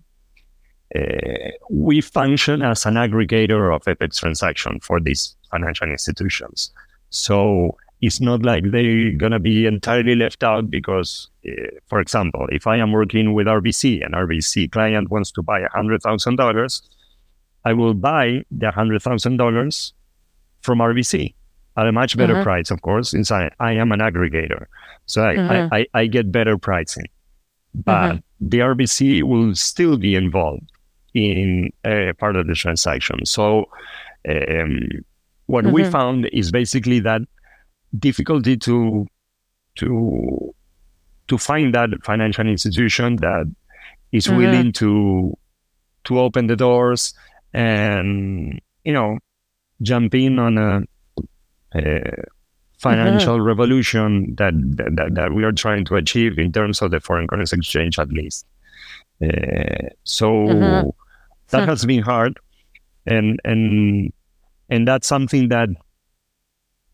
uh, 0.96 1.52
we 1.70 2.02
function 2.02 2.62
as 2.62 2.86
an 2.86 2.96
aggregator 2.96 3.74
of 3.74 3.84
FX 3.84 4.20
transaction 4.20 4.80
for 4.80 5.00
these 5.00 5.36
financial 5.52 5.88
institutions. 5.88 6.72
So 7.12 7.78
it's 8.02 8.22
not 8.22 8.44
like 8.44 8.64
they're 8.72 9.12
going 9.12 9.34
to 9.34 9.40
be 9.40 9.66
entirely 9.66 10.16
left 10.16 10.44
out 10.44 10.70
because, 10.70 11.30
uh, 11.48 11.52
for 11.88 12.00
example, 12.00 12.48
if 12.52 12.66
I 12.66 12.78
am 12.78 12.92
working 12.92 13.34
with 13.34 13.48
RBC 13.48 14.06
and 14.06 14.14
RBC 14.14 14.72
client 14.72 15.10
wants 15.12 15.32
to 15.32 15.42
buy 15.42 15.62
$100,000, 15.62 16.82
I 17.66 17.74
will 17.74 17.94
buy 17.94 18.44
the 18.52 18.68
$100,000 18.68 19.94
from 20.62 20.80
RBC 20.80 21.34
at 21.76 21.88
a 21.88 21.92
much 21.92 22.18
better 22.18 22.36
uh-huh. 22.36 22.44
price, 22.44 22.72
of 22.72 22.82
course, 22.82 23.12
since 23.12 23.32
I, 23.32 23.52
I 23.60 23.74
am 23.74 23.92
an 23.92 24.00
aggregator. 24.00 24.66
So 25.06 25.24
I, 25.24 25.36
uh-huh. 25.36 25.70
I, 25.72 25.80
I, 25.80 25.88
I, 25.94 26.08
get 26.08 26.32
better 26.32 26.58
pricing. 26.58 27.06
But 27.74 27.92
uh-huh. 27.92 28.18
the 28.40 28.60
RBC 28.60 29.24
will 29.24 29.56
still 29.56 29.98
be 29.98 30.16
involved 30.16 30.72
in 31.14 31.72
uh, 31.84 32.14
part 32.18 32.36
of 32.36 32.48
the 32.48 32.54
transaction. 32.54 33.26
So 33.26 33.66
um, 34.28 34.90
what 35.48 35.66
we 35.68 35.84
found 35.84 36.30
is 36.32 36.52
basically 36.52 37.00
that 37.02 37.22
difficulty 37.98 38.58
to 38.58 39.08
to 39.76 40.54
to 41.28 41.38
find 41.38 41.74
that 41.74 41.90
financial 42.04 42.48
institution 42.48 43.16
that 43.18 43.46
is 44.12 44.28
mm-hmm. 44.28 44.38
willing 44.38 44.72
to 44.74 45.36
to 46.04 46.20
open 46.20 46.48
the 46.48 46.56
doors 46.56 47.14
and 47.54 48.60
you 48.84 48.94
know 48.94 49.18
jump 49.82 50.14
in 50.14 50.40
on 50.40 50.58
a, 50.58 50.82
a 51.76 52.24
financial 52.80 53.36
mm-hmm. 53.36 53.46
revolution 53.46 54.36
that, 54.36 54.54
that 54.76 55.10
that 55.14 55.34
we 55.34 55.44
are 55.44 55.52
trying 55.52 55.86
to 55.86 55.96
achieve 55.96 56.38
in 56.40 56.52
terms 56.52 56.82
of 56.82 56.92
the 56.92 57.00
foreign 57.00 57.28
currency 57.28 57.58
exchange 57.58 58.00
at 58.00 58.10
least 58.10 58.46
uh, 59.24 59.88
so 60.04 60.32
mm-hmm. 60.32 60.90
that 61.50 61.68
has 61.68 61.86
been 61.86 62.02
hard 62.02 62.40
and 63.06 63.40
and 63.44 64.12
and 64.70 64.88
that's 64.88 65.08
something 65.08 65.50
that 65.50 65.70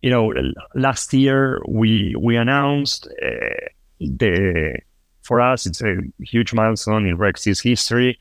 you 0.05 0.11
know, 0.11 0.31
last 0.75 1.11
year 1.15 1.59
we 1.67 2.15
we 2.19 2.37
announced 2.37 3.07
uh, 3.25 3.65
the 3.99 4.77
for 5.23 5.41
us 5.41 5.65
it's 5.65 5.81
a 5.81 5.95
huge 6.19 6.53
milestone 6.53 7.07
in 7.07 7.17
Rextie's 7.17 7.59
history. 7.59 8.19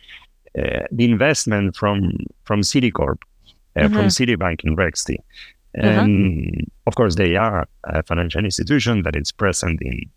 Uh, 0.58 0.86
the 0.90 1.04
investment 1.04 1.76
from 1.76 2.16
from 2.44 2.62
Citicorp, 2.62 3.18
uh, 3.76 3.80
mm-hmm. 3.80 3.94
from 3.94 4.06
Citibank 4.06 4.64
in 4.64 4.76
Rextie. 4.76 5.18
Uh-huh. 5.76 5.86
And 5.86 6.56
uh-huh. 6.56 6.86
of 6.86 6.94
course, 6.94 7.16
they 7.16 7.36
are 7.36 7.68
a 7.84 8.02
financial 8.02 8.42
institution 8.42 9.02
that 9.02 9.14
is 9.14 9.30
present 9.30 9.82
in 9.82 10.10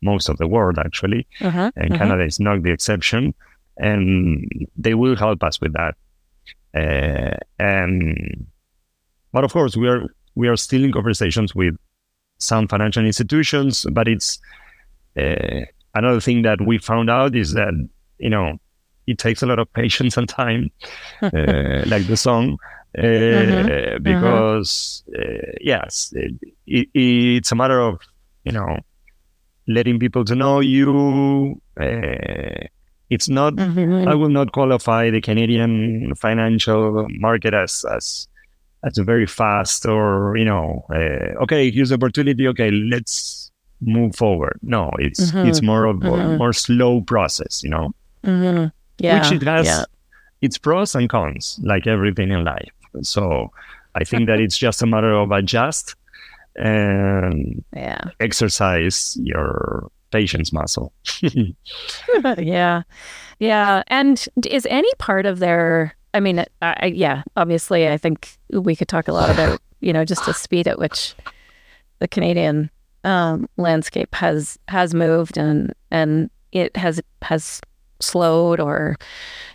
most 0.00 0.30
of 0.30 0.38
the 0.38 0.48
world, 0.48 0.78
actually. 0.78 1.26
Uh-huh. 1.42 1.70
And 1.76 1.92
uh-huh. 1.92 1.98
Canada 1.98 2.24
is 2.24 2.40
not 2.40 2.62
the 2.62 2.70
exception. 2.70 3.34
And 3.76 4.48
they 4.74 4.94
will 4.94 5.16
help 5.16 5.42
us 5.42 5.60
with 5.60 5.74
that. 5.74 5.94
Uh, 6.74 7.36
and 7.58 8.46
but 9.32 9.44
of 9.44 9.52
course, 9.52 9.76
we 9.76 9.88
are 9.88 10.06
we 10.38 10.46
are 10.46 10.56
still 10.56 10.84
in 10.84 10.92
conversations 10.92 11.54
with 11.54 11.74
some 12.38 12.68
financial 12.68 13.04
institutions, 13.04 13.84
but 13.90 14.06
it's 14.06 14.38
uh, 15.18 15.62
another 15.94 16.20
thing 16.20 16.42
that 16.42 16.60
we 16.64 16.78
found 16.78 17.10
out 17.10 17.34
is 17.34 17.52
that 17.54 17.74
you 18.18 18.30
know 18.30 18.56
it 19.08 19.18
takes 19.18 19.42
a 19.42 19.46
lot 19.46 19.58
of 19.58 19.70
patience 19.72 20.16
and 20.16 20.28
time, 20.28 20.70
uh, 21.22 21.82
like 21.86 22.06
the 22.06 22.16
song, 22.16 22.56
uh, 22.96 23.02
mm-hmm. 23.02 24.02
because 24.02 25.02
uh, 25.18 25.50
yes, 25.60 26.14
it, 26.14 26.32
it, 26.66 26.88
it's 26.94 27.50
a 27.50 27.56
matter 27.56 27.80
of 27.80 28.00
you 28.44 28.52
know 28.52 28.78
letting 29.66 29.98
people 29.98 30.24
to 30.24 30.36
know 30.36 30.60
you. 30.60 31.60
Uh, 31.80 32.66
it's 33.10 33.28
not. 33.28 33.54
Mm-hmm. 33.54 34.06
I 34.06 34.14
will 34.14 34.28
not 34.28 34.52
qualify 34.52 35.10
the 35.10 35.20
Canadian 35.20 36.14
financial 36.14 37.08
market 37.10 37.54
as 37.54 37.84
as 37.92 38.28
that's 38.82 38.98
a 38.98 39.04
very 39.04 39.26
fast 39.26 39.86
or 39.86 40.36
you 40.36 40.44
know 40.44 40.84
uh, 40.90 41.42
okay 41.42 41.70
here's 41.70 41.90
the 41.90 41.96
opportunity. 41.96 42.46
Okay 42.48 42.70
let's 42.70 43.50
move 43.80 44.14
forward. 44.14 44.58
No 44.62 44.90
it's 44.98 45.30
mm-hmm. 45.30 45.48
it's 45.48 45.62
more 45.62 45.84
of 45.84 45.98
mm-hmm. 45.98 46.20
a 46.20 46.38
more 46.38 46.52
slow 46.52 47.00
process 47.00 47.62
you 47.62 47.70
know? 47.70 47.90
Mm-hmm. 48.24 48.66
yeah. 48.98 49.20
Which 49.20 49.42
it 49.42 49.46
has 49.46 49.66
yeah. 49.66 49.84
its 50.40 50.58
pros 50.58 50.94
and 50.94 51.08
cons 51.08 51.60
like 51.62 51.86
everything 51.86 52.30
in 52.30 52.44
life. 52.44 52.72
So 53.02 53.50
i 53.94 54.04
think 54.04 54.26
that 54.26 54.38
it's 54.38 54.58
just 54.58 54.82
a 54.82 54.86
matter 54.86 55.12
of 55.12 55.32
adjust 55.32 55.96
and 56.56 57.64
yeah. 57.74 58.02
exercise 58.20 59.16
your 59.20 59.90
patience 60.10 60.52
muscle. 60.52 60.92
Yeah. 62.38 62.82
Yeah. 63.38 63.82
And 63.86 64.26
is 64.46 64.66
any 64.68 64.92
part 64.98 65.26
of 65.26 65.38
their 65.38 65.94
I 66.14 66.20
mean, 66.20 66.44
I, 66.62 66.92
yeah, 66.94 67.22
obviously, 67.36 67.88
I 67.88 67.98
think 67.98 68.38
we 68.50 68.74
could 68.74 68.88
talk 68.88 69.08
a 69.08 69.12
lot 69.12 69.30
about, 69.30 69.60
you 69.80 69.92
know, 69.92 70.04
just 70.04 70.24
the 70.26 70.34
speed 70.34 70.66
at 70.66 70.78
which 70.78 71.14
the 71.98 72.08
Canadian 72.08 72.70
um, 73.04 73.48
landscape 73.56 74.14
has 74.14 74.58
has 74.68 74.94
moved 74.94 75.36
and 75.36 75.74
and 75.90 76.30
it 76.52 76.76
has 76.76 77.00
has 77.22 77.60
slowed 78.00 78.60
or, 78.60 78.96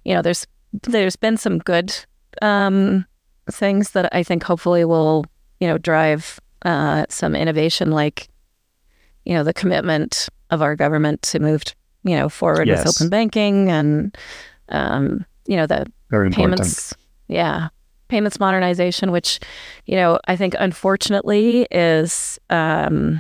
you 0.04 0.13
know, 0.13 0.22
there's 0.22 0.48
there's 0.84 1.16
been 1.16 1.38
some 1.38 1.60
good 1.60 1.94
um, 2.42 3.06
things 3.52 3.92
that 3.92 4.13
I 4.13 4.24
think 4.24 4.44
hopefully 4.44 4.86
will, 4.86 5.26
you 5.60 5.68
know, 5.68 5.78
drive 5.78 6.39
uh, 6.63 7.06
some 7.10 7.36
innovation, 7.36 7.92
like, 7.92 8.28
you 9.26 9.34
know, 9.34 9.44
the 9.44 9.54
commitment 9.54 10.30
of 10.50 10.62
our 10.62 10.76
government 10.76 11.22
to 11.24 11.39
move, 11.39 11.63
you 12.04 12.16
know, 12.16 12.30
forward 12.30 12.68
yes. 12.68 12.86
with 12.86 12.96
open 12.96 13.10
banking 13.10 13.70
and, 13.70 14.18
um, 14.70 15.26
you 15.46 15.58
know, 15.58 15.68
the 15.68 15.86
very 16.13 16.28
important. 16.28 16.60
Payments, 16.60 16.93
yeah. 17.28 17.69
Payments 18.08 18.39
modernization, 18.39 19.12
which, 19.12 19.39
you 19.88 19.95
know, 19.95 20.19
I 20.28 20.36
think 20.36 20.56
unfortunately 20.60 21.65
is 21.71 22.39
um, 22.52 23.19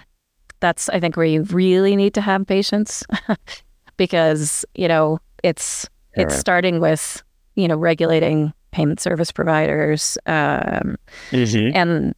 that's 0.59 0.89
I 0.89 0.99
think 0.99 1.17
where 1.17 1.25
you 1.25 1.41
really 1.43 1.95
need 1.95 2.13
to 2.13 2.21
have 2.21 2.45
patience 2.45 3.03
because, 3.97 4.63
you 4.75 4.87
know, 4.87 5.17
it's 5.43 5.89
it's 6.13 6.35
right. 6.35 6.39
starting 6.39 6.79
with, 6.79 7.23
you 7.55 7.67
know, 7.67 7.77
regulating 7.77 8.53
payment 8.69 8.99
service 8.99 9.31
providers. 9.31 10.19
Um, 10.27 10.97
mm-hmm. 11.31 11.75
and 11.75 12.13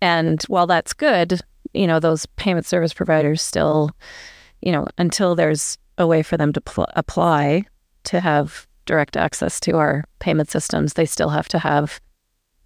and 0.00 0.42
while 0.44 0.66
that's 0.66 0.94
good, 0.94 1.38
you 1.74 1.86
know, 1.86 2.00
those 2.00 2.24
payment 2.36 2.64
service 2.64 2.94
providers 2.94 3.42
still, 3.42 3.90
you 4.62 4.72
know, 4.72 4.86
until 4.96 5.34
there's 5.34 5.76
a 5.98 6.06
way 6.06 6.22
for 6.22 6.38
them 6.38 6.54
to 6.54 6.62
pl- 6.62 6.88
apply 6.96 7.64
to 8.04 8.20
have 8.20 8.66
direct 8.86 9.16
access 9.16 9.58
to 9.60 9.76
our 9.76 10.04
payment 10.18 10.50
systems, 10.50 10.94
they 10.94 11.06
still 11.06 11.30
have 11.30 11.48
to 11.48 11.58
have 11.58 12.00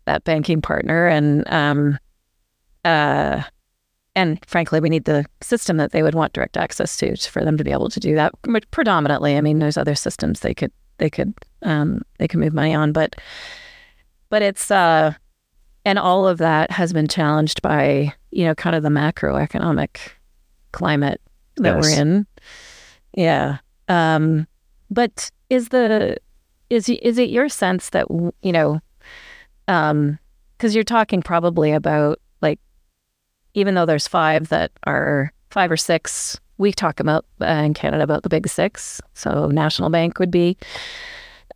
that 0.07 0.25
banking 0.25 0.61
partner. 0.63 1.07
And 1.07 1.49
um, 1.53 1.99
uh, 2.85 3.43
and 4.15 4.45
frankly, 4.47 4.81
we 4.81 4.89
need 4.89 5.05
the 5.05 5.25
system 5.43 5.77
that 5.77 5.93
they 5.93 6.03
would 6.03 6.15
want 6.15 6.33
direct 6.33 6.57
access 6.57 6.97
to 6.97 7.17
for 7.17 7.45
them 7.45 7.57
to 7.57 7.65
be 7.65 7.71
able 7.73 7.89
to 7.91 8.01
do 8.01 8.15
that. 8.17 8.33
Predominantly, 8.71 9.37
I 9.37 9.41
mean, 9.41 9.59
there's 9.59 9.77
other 9.77 9.95
systems 9.95 10.41
they 10.41 10.55
could 10.55 10.73
they 10.99 11.11
could 11.11 11.35
um, 11.63 12.03
they 12.19 12.27
could 12.27 12.41
move 12.41 12.55
money 12.55 12.75
on. 12.75 12.93
But 12.93 13.17
but 14.31 14.43
it's 14.43 14.71
uh, 14.71 15.13
and 15.85 15.99
all 15.99 16.27
of 16.27 16.39
that 16.39 16.71
has 16.71 16.93
been 16.93 17.07
challenged 17.09 17.63
by 17.63 18.13
you 18.31 18.45
know 18.45 18.55
kind 18.55 18.75
of 18.75 18.83
the 18.83 18.89
macroeconomic 18.89 19.99
climate 20.73 21.21
that 21.57 21.77
Yes. 21.77 21.83
we're 21.97 22.01
in. 22.03 22.27
Yeah. 23.15 23.59
Um, 23.89 24.47
but 24.91 25.31
is 25.51 25.69
the 25.71 26.17
is 26.71 26.89
is 26.89 27.19
it 27.19 27.31
your 27.31 27.49
sense 27.49 27.91
that 27.91 28.07
you 28.43 28.53
know, 28.53 28.81
um, 29.69 30.19
because 30.57 30.75
you're 30.75 30.85
talking 30.85 31.23
probably 31.23 31.73
about 31.73 32.21
like, 32.43 32.59
even 33.55 33.75
though 33.75 33.87
there's 33.87 34.09
five 34.09 34.49
that 34.49 34.71
are 34.87 35.33
five 35.51 35.71
or 35.71 35.77
six, 35.77 36.39
we 36.59 36.73
talk 36.73 37.01
about 37.01 37.25
uh, 37.41 37.47
in 37.47 37.75
Canada 37.75 38.03
about 38.03 38.23
the 38.23 38.29
big 38.29 38.49
six. 38.49 39.01
So 39.15 39.47
National 39.47 39.89
Bank 39.91 40.19
would 40.19 40.31
be 40.31 40.57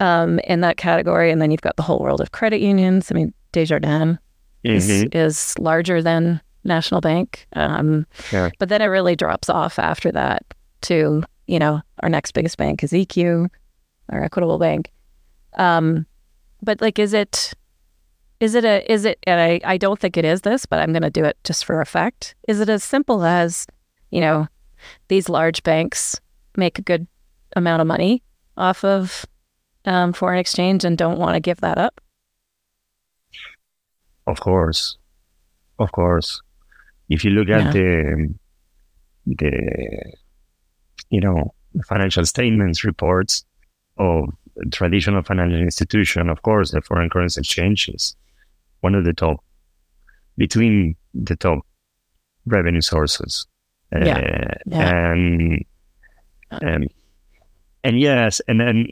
um, 0.00 0.38
in 0.40 0.60
that 0.62 0.76
category, 0.76 1.30
and 1.30 1.40
then 1.42 1.50
you've 1.50 1.60
got 1.60 1.76
the 1.76 1.82
whole 1.82 1.98
world 2.00 2.20
of 2.20 2.32
credit 2.32 2.60
unions. 2.60 3.10
I 3.10 3.14
mean, 3.14 3.34
Desjardins 3.52 4.18
is, 4.64 4.88
Mhm. 4.88 5.14
is 5.14 5.58
larger 5.58 6.00
than 6.00 6.40
National 6.64 7.00
Bank. 7.00 7.46
Um, 7.54 8.06
Yeah. 8.32 8.50
But 8.58 8.68
then 8.68 8.80
it 8.80 8.86
really 8.86 9.16
drops 9.16 9.50
off 9.50 9.78
after 9.78 10.10
that 10.12 10.44
to, 10.82 11.22
you 11.52 11.58
know, 11.58 11.82
our 12.02 12.08
next 12.08 12.32
biggest 12.32 12.56
bank 12.56 12.82
is 12.82 12.92
EQ, 12.92 13.46
our 14.08 14.24
Equitable 14.24 14.58
Bank. 14.58 14.90
Um, 15.58 16.06
but 16.62 16.80
like, 16.80 16.98
is 16.98 17.12
it, 17.12 17.52
is 18.40 18.54
it 18.54 18.64
a, 18.64 18.90
is 18.90 19.04
it, 19.04 19.18
and 19.26 19.38
I, 19.38 19.60
I 19.62 19.76
don't 19.76 20.00
think 20.00 20.16
it 20.16 20.24
is 20.24 20.40
this, 20.40 20.64
but 20.64 20.78
I'm 20.78 20.92
going 20.92 21.02
to 21.02 21.10
do 21.10 21.26
it 21.26 21.36
just 21.44 21.66
for 21.66 21.82
effect. 21.82 22.34
Is 22.48 22.58
it 22.58 22.70
as 22.70 22.82
simple 22.82 23.22
as, 23.22 23.66
you 24.10 24.22
know, 24.22 24.48
these 25.08 25.28
large 25.28 25.62
banks 25.62 26.18
make 26.56 26.78
a 26.78 26.82
good 26.82 27.06
amount 27.54 27.82
of 27.82 27.86
money 27.86 28.22
off 28.56 28.82
of 28.82 29.26
um, 29.84 30.14
foreign 30.14 30.38
exchange 30.38 30.86
and 30.86 30.96
don't 30.96 31.18
want 31.18 31.34
to 31.34 31.40
give 31.40 31.60
that 31.60 31.76
up? 31.76 32.00
Of 34.26 34.40
course, 34.40 34.96
of 35.78 35.92
course. 35.92 36.40
If 37.10 37.26
you 37.26 37.32
look 37.32 37.50
at 37.50 37.74
the 37.74 38.32
the 39.26 40.12
you 41.12 41.20
know 41.20 41.54
financial 41.86 42.24
statements 42.26 42.84
reports 42.84 43.44
of 43.98 44.28
traditional 44.70 45.22
financial 45.22 45.60
institution, 45.60 46.28
of 46.28 46.42
course, 46.42 46.72
the 46.72 46.80
foreign 46.82 47.08
currency 47.08 47.40
exchange 47.40 47.88
is 47.88 48.16
one 48.80 48.94
of 48.94 49.04
the 49.04 49.12
top 49.12 49.38
between 50.36 50.96
the 51.14 51.36
top 51.36 51.60
revenue 52.46 52.80
sources. 52.80 53.46
Yeah. 53.92 54.18
Uh, 54.18 54.54
Yeah. 54.66 55.12
And 55.12 55.64
and 56.60 56.82
and 57.84 58.00
yes, 58.00 58.40
and 58.48 58.60
then 58.60 58.88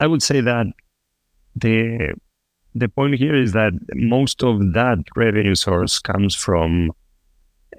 I 0.00 0.06
would 0.06 0.22
say 0.22 0.40
that 0.40 0.66
the 1.54 2.14
the 2.74 2.88
point 2.88 3.14
here 3.16 3.36
is 3.36 3.52
that 3.52 3.72
most 3.94 4.42
of 4.42 4.72
that 4.72 4.98
revenue 5.16 5.54
source 5.54 5.98
comes 5.98 6.34
from 6.34 6.90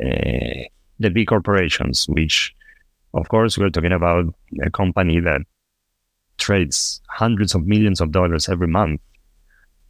uh, 0.04 0.64
the 1.00 1.10
big 1.10 1.28
corporations, 1.28 2.06
which, 2.08 2.54
of 3.14 3.28
course, 3.30 3.58
we're 3.58 3.70
talking 3.70 3.92
about 3.94 4.26
a 4.64 4.70
company 4.72 5.20
that 5.20 5.42
trades 6.38 7.02
hundreds 7.10 7.54
of 7.56 7.66
millions 7.68 8.02
of 8.02 8.12
dollars 8.12 8.50
every 8.50 8.68
month. 8.68 9.02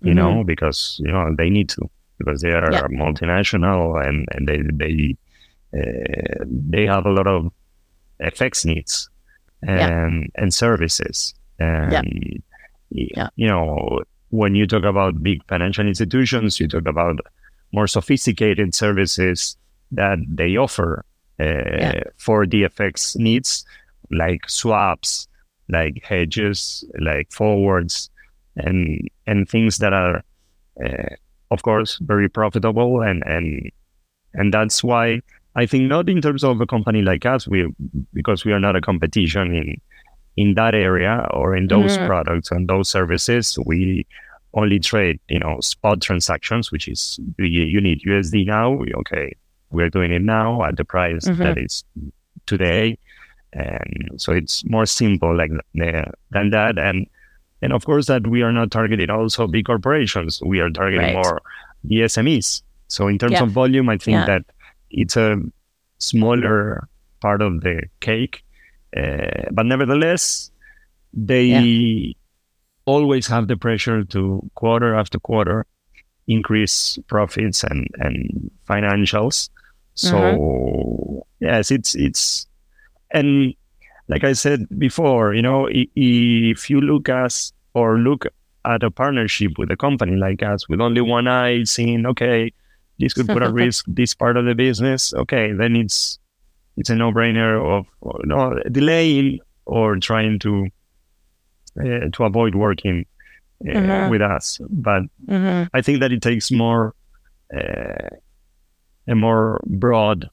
You 0.02 0.12
Mhm. 0.12 0.16
know, 0.16 0.44
because 0.44 1.00
you 1.04 1.12
know 1.12 1.34
they 1.38 1.50
need 1.50 1.70
to 1.70 1.90
because 2.20 2.42
they 2.42 2.52
are 2.52 2.72
Yeah. 2.72 2.88
multinational 2.88 4.06
and 4.06 4.28
and 4.34 4.48
they 4.48 4.62
they 4.82 5.16
uh, 5.78 6.44
they 6.70 6.86
have 6.86 7.06
a 7.06 7.12
lot 7.12 7.28
of 7.28 7.52
FX 8.20 8.66
needs 8.66 9.10
and 9.62 10.30
and 10.36 10.54
services 10.54 11.34
and 11.60 12.44
Yeah. 12.90 13.30
you 13.36 13.48
know 13.48 14.02
when 14.30 14.56
you 14.56 14.68
talk 14.68 14.84
about 14.84 15.22
big 15.24 15.40
financial 15.48 15.88
institutions, 15.88 16.60
you 16.60 16.68
talk 16.68 16.88
about 16.88 17.20
more 17.72 17.88
sophisticated 17.88 18.74
services 18.76 19.56
that 19.92 20.18
they 20.28 20.58
offer 20.58 21.06
uh, 21.40 22.02
for 22.18 22.46
the 22.46 22.64
FX 22.64 23.16
needs, 23.18 23.66
like 24.12 24.50
swaps, 24.50 25.28
like 25.70 26.04
hedges, 26.04 26.84
like 27.00 27.32
forwards, 27.32 28.10
and 28.56 29.08
and 29.26 29.48
things 29.50 29.78
that 29.80 29.94
are, 29.94 30.24
uh, 30.84 31.16
of 31.52 31.64
course, 31.64 31.98
very 32.02 32.30
profitable, 32.30 33.02
and 33.02 33.24
and 33.26 33.72
and 34.34 34.54
that's 34.54 34.84
why 34.84 35.22
I 35.56 35.66
think 35.66 35.84
not 35.86 36.10
in 36.10 36.22
terms 36.22 36.44
of 36.44 36.60
a 36.62 36.66
company 36.66 37.02
like 37.02 37.26
us, 37.26 37.48
we 37.48 37.68
because 38.14 38.46
we 38.46 38.52
are 38.54 38.60
not 38.60 38.76
a 38.76 38.82
competition 38.82 39.56
in 39.56 39.82
in 40.36 40.56
that 40.56 40.74
area 40.74 41.28
or 41.32 41.56
in 41.56 41.68
those 41.68 41.98
Mhm. 41.98 42.08
products 42.08 42.52
and 42.52 42.68
those 42.68 42.90
services, 42.90 43.58
we 43.66 44.06
only 44.56 44.80
trade, 44.80 45.20
you 45.30 45.40
know, 45.40 45.60
spot 45.62 46.02
transactions, 46.02 46.72
which 46.72 46.88
is 46.88 47.20
you 47.38 47.82
need 47.82 48.02
USD 48.06 48.46
now. 48.46 48.80
Okay, 48.96 49.34
we're 49.74 49.90
doing 49.90 50.12
it 50.14 50.22
now 50.22 50.64
at 50.64 50.78
the 50.78 50.86
price 50.86 51.26
Mhm. 51.28 51.38
that 51.38 51.58
is 51.58 51.84
today, 52.46 52.98
and 53.52 54.12
so 54.18 54.32
it's 54.32 54.64
more 54.66 54.86
simple 54.86 55.36
like 55.36 55.52
th- 55.76 56.06
than 56.32 56.50
that. 56.52 56.78
And 56.78 57.08
and 57.62 57.72
of 57.74 57.86
course 57.86 58.08
that 58.08 58.28
we 58.28 58.42
are 58.44 58.52
not 58.52 58.72
targeting 58.72 59.10
also 59.10 59.48
big 59.48 59.66
corporations. 59.66 60.42
We 60.46 60.60
are 60.60 60.70
targeting 60.70 61.16
Right. 61.16 61.24
more 61.24 61.42
the 61.84 62.02
SMEs. 62.04 62.62
So 62.90 63.08
in 63.08 63.18
terms 63.18 63.34
Yeah. 63.34 63.44
of 63.44 63.52
volume, 63.52 63.88
I 63.90 63.98
think 63.98 64.16
Yeah. 64.16 64.26
that 64.26 64.44
it's 64.92 65.16
a 65.18 65.38
smaller 65.98 66.88
part 67.22 67.42
of 67.42 67.62
the 67.62 67.84
cake, 68.02 68.44
uh, 68.98 69.48
but 69.52 69.66
nevertheless, 69.66 70.52
they 71.14 72.16
always 72.86 73.28
have 73.28 73.48
the 73.48 73.56
pressure 73.56 74.04
to 74.04 74.42
quarter 74.56 74.94
after 74.96 75.18
quarter 75.20 75.66
increase 76.28 77.00
profits 77.08 77.64
and 77.64 77.88
and 78.00 78.52
financials. 78.70 79.50
So 79.96 81.26
yes, 81.40 81.72
it's 81.72 81.96
it's 81.96 82.48
and 83.12 83.54
like 84.08 84.24
I 84.24 84.34
said 84.34 84.68
before, 84.78 85.34
you 85.34 85.42
know, 85.42 85.68
if 85.72 86.70
you 86.70 86.82
look 86.82 87.10
us 87.10 87.54
or 87.74 87.98
look 87.98 88.26
at 88.66 88.84
a 88.84 88.92
partnership 88.92 89.58
with 89.58 89.72
a 89.72 89.78
company 89.78 90.16
like 90.16 90.42
us 90.44 90.68
with 90.70 90.82
only 90.82 91.02
one 91.02 91.28
eye, 91.28 91.64
seeing 91.64 92.06
okay, 92.06 92.52
this 93.00 93.14
could 93.14 93.28
put 93.28 93.44
at 93.44 93.52
risk 93.66 93.86
this 93.88 94.14
part 94.14 94.38
of 94.38 94.46
the 94.46 94.56
business. 94.56 95.14
Okay, 95.14 95.52
then 95.54 95.76
it's 95.76 96.20
it's 96.78 96.90
a 96.90 96.96
no-brainer 96.96 97.62
of 97.78 97.86
or, 98.02 98.20
no 98.24 98.60
delaying 98.72 99.40
or 99.66 99.98
trying 99.98 100.40
to 100.40 100.68
uh, 101.80 102.10
to 102.12 102.24
avoid 102.24 102.56
working 102.56 103.06
uh, 103.68 103.74
Mhm. 103.74 104.10
with 104.10 104.22
us. 104.22 104.60
But 104.70 105.04
hmm 105.28 105.64
I 105.74 105.82
think 105.82 106.00
that 106.02 106.12
it 106.12 106.22
takes 106.22 106.52
more 106.52 106.94
uh, 107.56 108.10
a 109.08 109.16
more 109.16 109.60
broad 109.66 110.30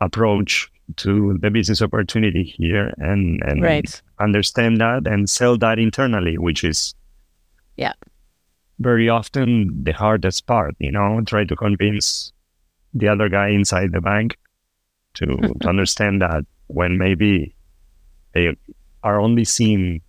approach 0.00 0.68
to 0.96 1.38
the 1.40 1.50
business 1.50 1.80
opportunity 1.80 2.54
here 2.58 2.92
and 2.98 3.40
and 3.42 3.62
Right. 3.62 4.02
understand 4.18 4.78
that 4.80 5.06
and 5.06 5.30
sell 5.30 5.56
that 5.58 5.78
internally, 5.78 6.36
which 6.38 6.64
is 6.64 6.94
Yeah. 7.76 7.92
very 8.78 9.08
often 9.08 9.84
the 9.84 9.92
hardest 9.92 10.46
part. 10.46 10.74
You 10.78 10.90
know, 10.92 11.20
try 11.24 11.44
to 11.44 11.56
convince 11.56 12.32
the 12.94 13.08
other 13.08 13.28
guy 13.28 13.48
inside 13.48 13.92
the 13.92 14.00
bank 14.00 14.36
to 15.14 15.26
to 15.60 15.68
understand 15.68 16.20
that 16.22 16.44
when 16.66 16.98
maybe 16.98 17.54
they 18.34 18.56
are 19.02 19.20
only 19.20 19.44
seeing 19.44 20.00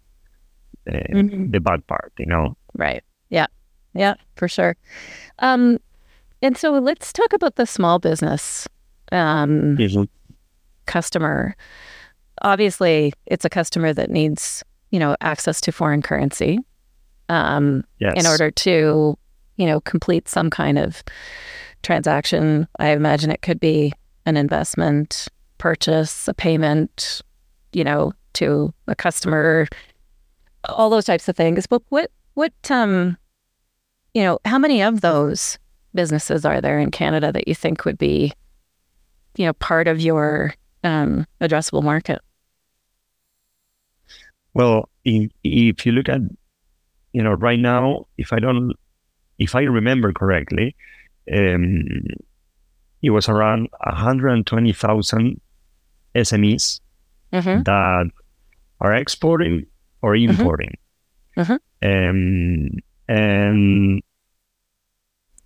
uh, 0.87 1.13
Mhm. 1.13 1.51
the 1.51 1.59
bad 1.59 1.85
part. 1.87 2.11
You 2.17 2.25
know. 2.25 2.57
Right. 2.73 3.03
Yeah. 3.29 3.47
Yeah, 3.93 4.15
for 4.35 4.47
sure. 4.47 4.75
Um, 5.39 5.77
and 6.43 6.57
so 6.57 6.71
let's 6.73 7.11
talk 7.11 7.33
about 7.33 7.55
the 7.55 7.65
small 7.65 7.97
business 7.97 8.67
um, 9.11 9.75
customer. 10.85 11.55
Obviously, 12.41 13.13
it's 13.25 13.45
a 13.45 13.49
customer 13.49 13.93
that 13.93 14.09
needs, 14.09 14.63
you 14.91 14.99
know, 14.99 15.15
access 15.21 15.61
to 15.61 15.71
foreign 15.71 16.01
currency 16.01 16.59
um, 17.29 17.83
Yes. 17.99 18.13
in 18.17 18.27
order 18.27 18.51
to, 18.51 19.17
you 19.55 19.65
know, 19.65 19.79
complete 19.81 20.27
some 20.27 20.49
kind 20.49 20.77
of 20.77 21.03
transaction. 21.81 22.67
I 22.79 22.89
imagine 22.89 23.31
it 23.31 23.41
could 23.41 23.59
be 23.59 23.93
an 24.25 24.35
investment, 24.37 25.27
purchase, 25.57 26.27
a 26.27 26.33
payment, 26.33 27.21
you 27.71 27.83
know, 27.83 28.13
to 28.33 28.73
a 28.87 28.95
customer, 28.95 29.67
all 30.65 30.89
those 30.89 31.05
types 31.05 31.29
of 31.29 31.35
things. 31.35 31.67
But 31.67 31.81
what, 31.89 32.11
what, 32.33 32.53
um, 32.69 33.17
you 34.13 34.23
know, 34.23 34.39
how 34.45 34.57
many 34.59 34.81
of 34.81 35.01
those 35.01 35.57
businesses 35.93 36.45
are 36.45 36.61
there 36.61 36.79
in 36.79 36.91
Canada 36.91 37.31
that 37.31 37.47
you 37.47 37.55
think 37.55 37.85
would 37.85 37.97
be, 37.97 38.33
you 39.35 39.45
know, 39.45 39.53
part 39.53 39.87
of 39.87 39.99
your 40.01 40.53
um, 40.83 41.25
addressable 41.41 41.83
market? 41.83 42.19
Well, 44.53 44.89
if, 45.03 45.31
if 45.43 45.85
you 45.85 45.91
look 45.91 46.09
at, 46.09 46.21
you 47.11 47.23
know, 47.23 47.33
right 47.33 47.59
now, 47.59 48.05
if 48.17 48.33
I 48.33 48.39
don't, 48.39 48.73
if 49.39 49.55
I 49.55 49.61
remember 49.61 50.13
correctly, 50.13 50.75
um, 51.33 52.05
it 53.01 53.09
was 53.09 53.27
around 53.29 53.67
120,000 53.85 55.41
SMEs 56.15 56.79
Mm-hmm. 57.33 57.63
that 57.63 58.11
are 58.79 58.93
exporting 58.93 59.65
or 60.03 60.15
importing. 60.15 60.77
Mhm. 61.35 61.57
Um, 61.81 62.77
and 63.07 64.03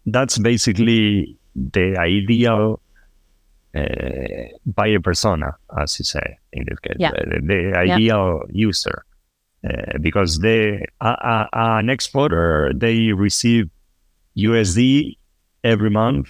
that's 0.08 0.38
basically 0.38 1.38
the 1.56 1.96
ideal 1.98 2.80
uh, 3.76 3.82
buyer 4.66 5.00
persona, 5.00 5.56
as 5.78 6.00
you 6.00 6.06
say 6.06 6.38
in 6.54 6.66
this 6.68 6.80
case, 6.80 6.96
Yeah. 7.00 7.12
the, 7.12 7.40
the 7.52 7.78
ideal 7.78 8.42
user. 8.50 9.04
Uh, 9.68 9.98
because 10.02 10.40
they, 10.40 10.86
uh, 11.02 11.16
uh, 11.32 11.48
an 11.54 11.90
exporter, 11.90 12.72
they 12.76 13.12
receive 13.12 13.70
USD 14.38 15.18
every 15.64 15.90
month 15.90 16.28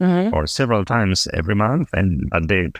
Mhm. 0.00 0.32
or 0.32 0.46
several 0.46 0.84
times 0.84 1.26
every 1.34 1.54
month, 1.54 1.88
and 1.92 2.28
but 2.30 2.48
the 2.48 2.70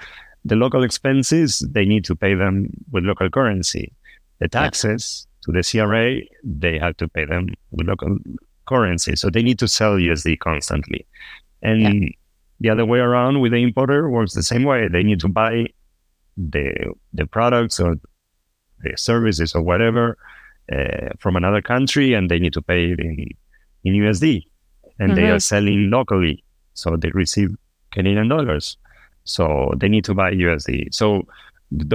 the 0.44 0.56
local 0.56 0.82
expenses 0.84 1.60
they 1.74 1.84
need 1.84 2.04
to 2.04 2.14
pay 2.16 2.34
them 2.34 2.68
with 2.92 3.04
local 3.04 3.28
currency. 3.28 3.92
The 4.38 4.48
taxes 4.48 5.26
to 5.42 5.52
the 5.52 5.62
CRA 5.62 6.22
they 6.42 6.78
have 6.78 6.96
to 6.98 7.08
pay 7.08 7.24
them 7.26 7.48
with 7.72 7.86
local 7.88 8.16
currency, 8.72 9.12
so 9.20 9.24
they 9.34 9.42
need 9.48 9.58
to 9.64 9.68
sell 9.78 9.94
USD 10.08 10.28
constantly. 10.48 11.02
And 11.70 11.82
the 12.62 12.70
other 12.74 12.86
way 12.92 13.00
around 13.08 13.34
with 13.42 13.52
the 13.52 13.62
importer 13.68 14.00
works 14.16 14.32
the 14.34 14.42
same 14.52 14.64
way. 14.72 14.80
They 14.88 15.04
need 15.10 15.20
to 15.26 15.28
buy 15.42 15.54
the 16.52 16.66
the 17.18 17.26
products 17.36 17.76
or 17.84 17.92
the 18.84 18.92
services 18.96 19.50
or 19.56 19.62
whatever 19.70 20.04
uh, 20.76 21.08
from 21.22 21.34
another 21.36 21.62
country, 21.74 22.08
and 22.16 22.24
they 22.30 22.38
need 22.44 22.54
to 22.58 22.62
pay 22.72 22.82
it 22.92 23.00
in 23.08 23.14
in 23.86 23.92
USD, 24.02 24.26
and 25.00 25.08
they 25.16 25.26
Mhm. 25.28 25.34
are 25.34 25.40
selling 25.52 25.80
locally, 25.96 26.36
so 26.80 26.86
they 27.02 27.10
receive 27.24 27.50
Canadian 27.96 28.28
dollars. 28.34 28.66
So 29.24 29.44
they 29.80 29.88
need 29.94 30.04
to 30.10 30.14
buy 30.20 30.30
USD. 30.44 30.74
So 31.00 31.06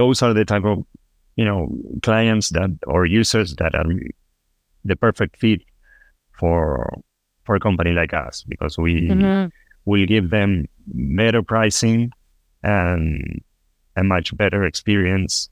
those 0.00 0.18
are 0.24 0.34
the 0.40 0.44
type 0.52 0.66
of 0.72 0.78
you 1.40 1.46
know 1.48 1.60
clients 2.06 2.46
that 2.56 2.70
or 2.92 3.00
users 3.20 3.48
that 3.60 3.72
are 3.80 3.88
the 4.90 4.96
perfect 5.06 5.34
fit 5.42 5.60
for 6.38 6.92
for 7.44 7.54
a 7.56 7.60
company 7.60 7.92
like 7.92 8.12
us 8.12 8.44
because 8.48 8.76
we 8.78 9.08
Mhm. 9.08 9.50
will 9.84 10.06
give 10.06 10.30
them 10.30 10.66
better 10.86 11.42
pricing 11.42 12.10
and 12.62 13.40
a 13.96 14.02
much 14.02 14.36
better 14.36 14.64
experience 14.64 15.48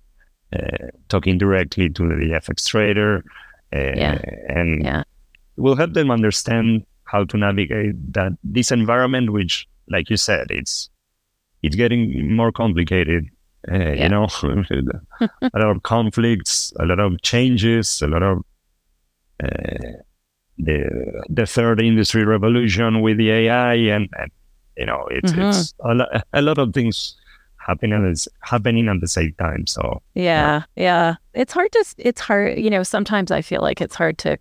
uh, 0.53 0.89
talking 1.09 1.39
directly 1.39 1.89
to 1.89 2.03
the 2.09 2.33
FX 2.35 2.67
trader. 2.69 3.25
Uh, 3.73 3.95
Yeah. 3.97 4.19
And 4.49 4.85
Yeah. 4.85 5.03
we'll 5.57 5.77
help 5.77 5.93
them 5.95 6.11
understand 6.11 6.85
how 7.05 7.25
to 7.25 7.37
navigate 7.37 7.95
that 8.13 8.33
this 8.45 8.71
environment, 8.73 9.31
which, 9.31 9.67
like 9.89 10.11
you 10.11 10.17
said, 10.17 10.47
it's 10.51 10.91
it's 11.63 11.77
getting 11.77 12.35
more 12.37 12.53
complicated. 12.53 13.25
Uh, 13.71 13.77
Yeah. 13.77 14.03
You 14.03 14.09
know, 14.11 14.27
a 15.55 15.59
lot 15.59 15.71
of 15.77 15.83
conflicts, 15.83 16.73
a 16.79 16.85
lot 16.87 17.01
of 17.01 17.21
changes, 17.23 18.03
a 18.03 18.07
lot 18.07 18.23
of 18.23 18.45
uh, 19.43 19.93
the 20.59 21.23
the 21.29 21.47
third 21.47 21.81
industry 21.81 22.25
revolution 22.25 23.01
with 23.01 23.17
the 23.19 23.31
AI, 23.31 23.75
and, 23.75 24.09
and 24.19 24.31
you 24.77 24.87
know, 24.87 25.07
it's 25.11 25.33
Mhm. 25.33 25.49
it's 25.49 25.75
a, 25.81 25.95
lo- 25.95 26.21
a 26.33 26.43
lot 26.43 26.59
of 26.59 26.73
things 26.73 27.17
happening 27.57 28.05
at, 28.11 28.27
happening 28.41 28.89
at 28.89 29.01
the 29.01 29.09
same 29.09 29.35
time. 29.39 29.67
So 29.67 30.03
Yeah, 30.15 30.65
yeah. 30.77 31.15
It's 31.33 31.53
hard 31.53 31.73
to, 31.73 31.85
it's 31.99 32.21
hard, 32.21 32.59
you 32.59 32.69
know, 32.71 32.83
sometimes 32.83 33.31
I 33.31 33.41
feel 33.41 33.63
like 33.63 33.81
it's 33.81 33.95
hard 33.95 34.19
to, 34.19 34.37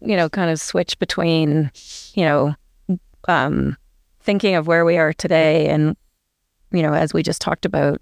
you 0.00 0.16
know, 0.16 0.28
kind 0.30 0.50
of 0.50 0.58
switch 0.58 0.98
between, 0.98 1.70
you 2.14 2.24
know, 2.24 2.54
um, 3.28 3.76
thinking 4.22 4.54
of 4.54 4.66
where 4.66 4.84
we 4.86 4.96
are 4.96 5.12
today 5.12 5.68
and, 5.68 5.96
you 6.72 6.82
know, 6.82 6.94
as 6.94 7.12
we 7.12 7.22
just 7.22 7.42
talked 7.42 7.66
about, 7.66 8.00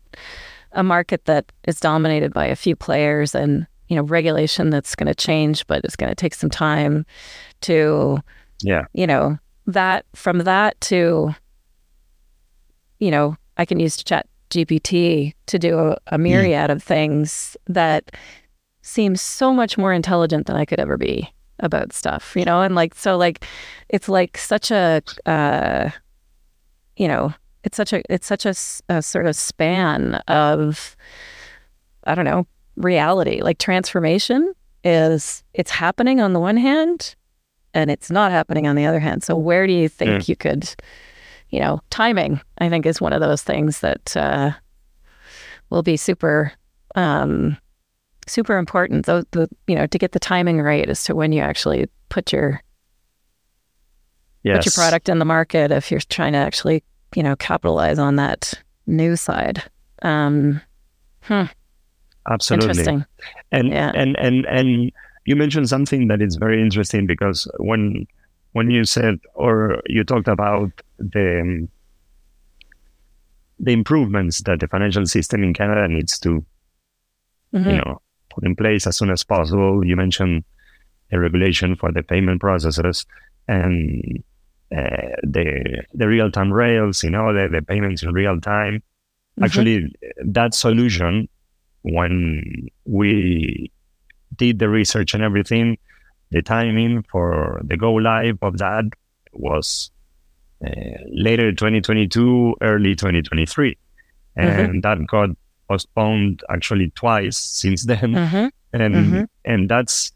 a 0.73 0.83
market 0.83 1.25
that 1.25 1.51
is 1.67 1.81
dominated 1.81 2.33
by 2.33 2.47
a 2.47 2.55
few 2.57 2.77
players 2.77 3.35
and, 3.35 3.67
you 3.89 3.97
know, 3.97 4.03
regulation 4.03 4.71
that's 4.71 4.95
going 4.95 5.07
to 5.07 5.15
change, 5.15 5.67
but 5.67 5.85
it's 5.85 5.97
going 5.97 6.11
to 6.11 6.15
take 6.15 6.35
some 6.35 6.51
time 6.51 7.05
to, 7.63 8.19
yeah, 8.63 8.85
you 8.93 9.07
know, 9.07 9.39
that 9.67 10.05
from 10.15 10.39
that 10.41 10.81
to, 10.83 11.35
you 12.99 13.11
know, 13.11 13.37
I 13.57 13.65
can 13.65 13.81
use 13.81 13.97
Chat 13.97 14.27
GPT 14.51 15.35
to 15.47 15.59
do 15.59 15.79
a, 15.79 15.97
a 16.09 16.19
myriad 16.19 16.71
of 16.71 16.83
things 16.83 17.57
that 17.67 18.13
seems 18.83 19.21
so 19.21 19.53
much 19.53 19.77
more 19.77 19.93
intelligent 19.93 20.47
than 20.47 20.57
I 20.57 20.65
could 20.65 20.81
ever 20.81 20.97
be 20.97 21.33
about 21.61 21.93
stuff, 21.93 22.35
you 22.37 22.45
know, 22.45 22.63
and 22.63 22.75
like 22.75 22.95
so, 22.95 23.17
like 23.17 23.45
it's 23.89 24.09
like 24.09 24.39
such 24.39 24.71
a, 24.71 25.03
uh, 25.27 25.91
you 26.97 27.09
know, 27.09 27.33
it's 27.65 27.77
such 27.77 27.93
a 27.93 28.03
it's 28.09 28.27
such 28.27 28.47
a 28.47 28.55
sort 28.55 29.27
of 29.27 29.37
span 29.37 30.15
of, 30.29 30.97
I 32.05 32.15
don't 32.15 32.25
know, 32.25 32.47
reality. 32.79 33.41
Like 33.43 33.59
transformation 33.59 34.53
is 34.85 35.43
it's 35.55 35.71
happening 35.71 36.21
on 36.21 36.33
the 36.33 36.41
one 36.41 36.57
hand, 36.57 37.15
and 37.75 37.91
it's 37.91 38.11
not 38.11 38.31
happening 38.31 38.67
on 38.67 38.77
the 38.77 38.87
other 38.87 39.01
hand. 39.01 39.23
So 39.23 39.37
where 39.37 39.67
do 39.67 39.73
you 39.73 39.89
think 39.89 40.11
Yeah. 40.11 40.33
you 40.33 40.37
could, 40.37 40.75
you 41.51 41.61
know, 41.61 41.81
timing? 41.91 42.41
I 42.59 42.69
think 42.69 42.87
is 42.87 43.01
one 43.01 43.13
of 43.13 43.21
those 43.21 43.43
things 43.43 43.81
that 43.81 44.17
uh, 44.17 44.53
will 45.71 45.83
be 45.83 45.97
super, 45.97 46.53
um, 46.95 47.57
super 48.27 48.57
important. 48.57 49.07
Though 49.07 49.23
the 49.33 49.49
you 49.67 49.75
know 49.75 49.87
to 49.87 49.99
get 49.99 50.13
the 50.13 50.21
timing 50.21 50.61
right 50.61 50.89
as 50.89 51.05
to 51.05 51.15
when 51.15 51.33
you 51.33 51.43
actually 51.43 51.89
put 52.09 52.33
your 52.33 52.63
yes, 54.45 54.59
put 54.59 54.67
your 54.67 54.73
product 54.73 55.09
in 55.09 55.19
the 55.19 55.25
market 55.25 55.71
if 55.71 55.91
you're 55.91 56.01
trying 56.01 56.33
to 56.33 56.39
actually 56.39 56.83
you 57.15 57.23
know 57.23 57.37
capitalize 57.37 57.99
on 57.99 58.17
that 58.17 58.55
new 58.87 59.17
side. 59.17 59.63
Um, 60.03 60.61
absolutely. 62.31 62.69
interesting. 62.71 63.05
and 63.53 63.69
Yeah. 63.69 63.93
and 63.95 64.17
and 64.19 64.47
and 64.47 64.93
you 65.25 65.37
mentioned 65.37 65.69
something 65.69 66.09
that 66.09 66.21
is 66.23 66.37
very 66.37 66.61
interesting 66.63 67.07
because 67.07 67.47
when 67.59 68.07
when 68.53 68.71
you 68.71 68.85
said 68.85 69.19
or 69.35 69.83
you 69.87 70.05
talked 70.05 70.29
about 70.29 70.71
the 70.99 71.41
um, 71.43 71.69
the 73.61 73.73
improvements 73.73 74.43
that 74.43 74.61
the 74.61 74.69
financial 74.69 75.05
system 75.07 75.43
in 75.43 75.53
Canada 75.53 75.89
needs 75.89 76.19
to 76.21 76.45
Mhm. 77.55 77.71
you 77.73 77.77
know 77.79 78.01
put 78.31 78.45
in 78.45 78.55
place 78.55 78.87
as 78.87 78.97
soon 78.97 79.11
as 79.11 79.25
possible. 79.25 79.85
You 79.85 79.97
mentioned 79.97 80.45
a 81.11 81.19
regulation 81.19 81.75
for 81.77 81.91
the 81.91 82.03
payment 82.03 82.41
processors 82.43 83.07
and 83.49 84.23
uh, 84.77 85.17
the 85.23 85.83
the 85.95 86.07
real 86.07 86.31
time 86.31 86.53
rails. 86.53 87.03
You 87.03 87.11
know 87.11 87.33
the, 87.33 87.49
the 87.49 87.63
payments 87.63 88.03
in 88.03 88.13
real 88.13 88.39
time. 88.41 88.83
Mhm. 89.39 89.45
Actually, 89.45 89.93
that 90.25 90.55
solution, 90.55 91.29
when 91.83 92.69
we 92.85 93.71
did 94.37 94.59
the 94.59 94.69
research 94.69 95.15
and 95.15 95.23
everything, 95.23 95.79
the 96.31 96.43
timing 96.43 97.03
for 97.11 97.61
the 97.65 97.77
go 97.77 97.95
live 97.95 98.39
of 98.43 98.59
that 98.59 98.85
was 99.33 99.91
uh, 100.67 100.71
later 101.11 101.53
2022, 101.53 102.57
early 102.61 102.95
2023. 102.95 103.77
And 104.37 104.83
that 104.83 104.99
got 105.07 105.31
postponed 105.69 106.43
actually 106.51 106.91
twice 106.95 107.37
since 107.37 107.85
then. 107.85 108.13
Mhm. 108.15 108.51
And, 108.73 108.95
Mhm. 108.95 109.27
and 109.45 109.69
that's 109.69 110.13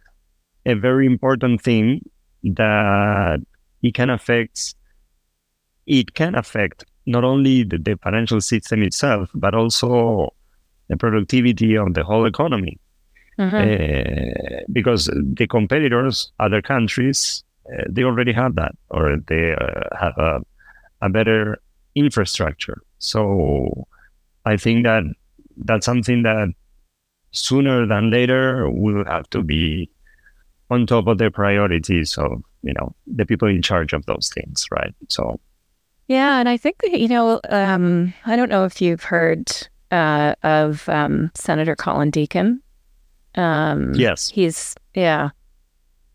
a 0.66 0.74
very 0.74 1.06
important 1.06 1.62
thing 1.62 2.02
that 2.44 3.40
it 3.82 3.94
can 3.94 4.10
affect, 4.10 4.74
it 5.86 6.14
can 6.14 6.34
affect 6.34 6.84
not 7.06 7.24
only 7.24 7.64
the, 7.64 7.78
the 7.78 7.96
financial 8.02 8.40
system 8.40 8.82
itself, 8.82 9.30
but 9.34 9.54
also 9.54 10.32
the 10.92 10.98
productivity 11.04 11.76
of 11.82 11.94
the 11.94 12.04
whole 12.04 12.26
economy. 12.26 12.78
Mhm. 13.38 13.60
Uh, 13.64 14.60
because 14.78 15.02
the 15.40 15.46
competitors, 15.46 16.30
other 16.38 16.60
countries, 16.60 17.42
uh, 17.72 17.84
they 17.88 18.04
already 18.04 18.32
have 18.32 18.54
that, 18.60 18.72
or 18.90 19.16
they 19.30 19.44
uh, 19.56 19.88
have 19.98 20.16
a, 20.18 20.32
a 21.00 21.08
better 21.08 21.40
infrastructure. 21.94 22.78
So 22.98 23.86
I 24.44 24.56
think 24.56 24.84
that 24.84 25.04
that's 25.56 25.86
something 25.86 26.22
that 26.28 26.52
sooner 27.32 27.86
than 27.86 28.10
later 28.10 28.68
will 28.68 29.04
have 29.06 29.28
to 29.30 29.42
be 29.42 29.88
on 30.68 30.86
top 30.86 31.06
of 31.06 31.16
the 31.18 31.30
priorities 31.30 32.18
of 32.18 32.42
you 32.62 32.74
know 32.76 32.94
the 33.06 33.24
people 33.24 33.48
in 33.48 33.62
charge 33.62 33.92
of 33.96 34.04
those 34.06 34.30
things, 34.34 34.66
right? 34.70 34.94
So 35.08 35.40
Yeah, 36.08 36.38
and 36.40 36.48
I 36.48 36.56
think 36.58 36.76
that, 36.82 37.00
you 37.00 37.08
know, 37.08 37.40
um, 37.48 38.12
I 38.26 38.36
don't 38.36 38.50
know 38.50 38.64
if 38.64 38.82
you've 38.82 39.04
heard 39.04 39.48
uh, 39.92 40.34
of 40.42 40.88
um, 40.88 41.30
Senator 41.36 41.76
Colin 41.76 42.10
Deacon. 42.10 42.60
Um, 43.36 43.92
yes, 43.94 44.28
he's 44.30 44.74
yeah, 44.94 45.30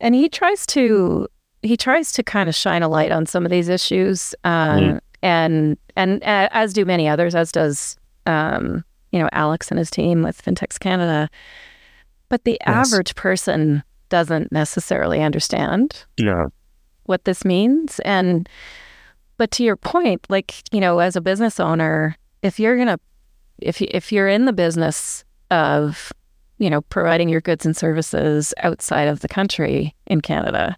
and 0.01 0.13
he 0.13 0.27
tries 0.29 0.65
to 0.67 1.27
he 1.61 1.77
tries 1.77 2.11
to 2.13 2.23
kind 2.23 2.49
of 2.49 2.55
shine 2.55 2.83
a 2.83 2.87
light 2.89 3.11
on 3.11 3.25
some 3.25 3.45
of 3.45 3.51
these 3.51 3.69
issues, 3.69 4.35
uh, 4.43 4.75
Mm. 4.77 4.99
and 5.23 5.77
and 5.95 6.21
uh, 6.23 6.49
as 6.51 6.73
do 6.73 6.83
many 6.85 7.07
others, 7.07 7.33
as 7.35 7.51
does 7.51 7.95
um, 8.25 8.83
you 9.11 9.19
know 9.19 9.29
Alex 9.31 9.69
and 9.71 9.77
his 9.79 9.89
team 9.89 10.21
with 10.23 10.43
FinTechs 10.43 10.79
Canada. 10.79 11.29
But 12.29 12.43
the 12.43 12.57
Yes. 12.67 12.91
average 12.91 13.15
person 13.15 13.83
doesn't 14.09 14.51
necessarily 14.51 15.21
understand 15.23 16.05
no, 16.19 16.49
what 17.05 17.25
this 17.25 17.43
means 17.43 17.99
and 18.05 18.47
but 19.37 19.51
to 19.51 19.63
your 19.63 19.75
point 19.75 20.25
like 20.29 20.63
you 20.71 20.79
know 20.79 20.99
as 20.99 21.15
a 21.17 21.21
business 21.21 21.59
owner 21.59 22.15
if 22.41 22.57
you're 22.59 22.75
going 22.77 22.87
to 22.87 22.99
if 23.59 23.81
if 23.81 24.11
you're 24.11 24.27
in 24.27 24.45
the 24.45 24.53
business 24.53 25.23
of 25.51 26.11
you 26.59 26.69
know, 26.71 26.81
providing 26.81 27.29
your 27.29 27.39
goods 27.41 27.67
and 27.67 27.77
services 27.77 28.51
outside 28.63 29.07
of 29.07 29.19
the 29.19 29.27
country 29.27 29.95
in 30.07 30.21
Canada, 30.21 30.75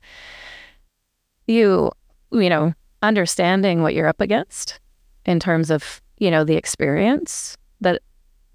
you, 1.47 1.91
you 2.31 2.49
know, 2.49 2.73
understanding 3.01 3.81
what 3.81 3.93
you're 3.93 4.07
up 4.07 4.21
against 4.21 4.79
in 5.25 5.39
terms 5.39 5.71
of, 5.71 6.01
you 6.17 6.29
know, 6.29 6.43
the 6.43 6.55
experience 6.55 7.55
that 7.81 8.01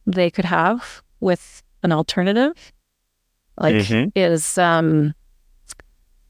they 0.07 0.31
could 0.31 0.45
have 0.45 1.03
with 1.21 1.63
an 1.83 1.93
alternative, 1.93 2.73
like 3.59 3.77
Mhm. 3.77 4.13
is, 4.15 4.59
um, 4.59 5.15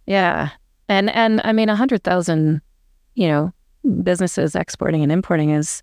yeah. 0.07 0.51
And, 0.89 1.11
and 1.11 1.41
I 1.45 1.53
mean, 1.53 1.69
a 1.69 1.77
hundred 1.77 2.05
thousand, 2.05 2.61
you 3.15 3.27
know, 3.27 3.53
businesses 4.03 4.55
exporting 4.55 5.03
and 5.03 5.11
importing 5.11 5.51
is 5.51 5.83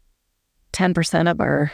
10% 0.72 1.30
of 1.30 1.42
our 1.42 1.72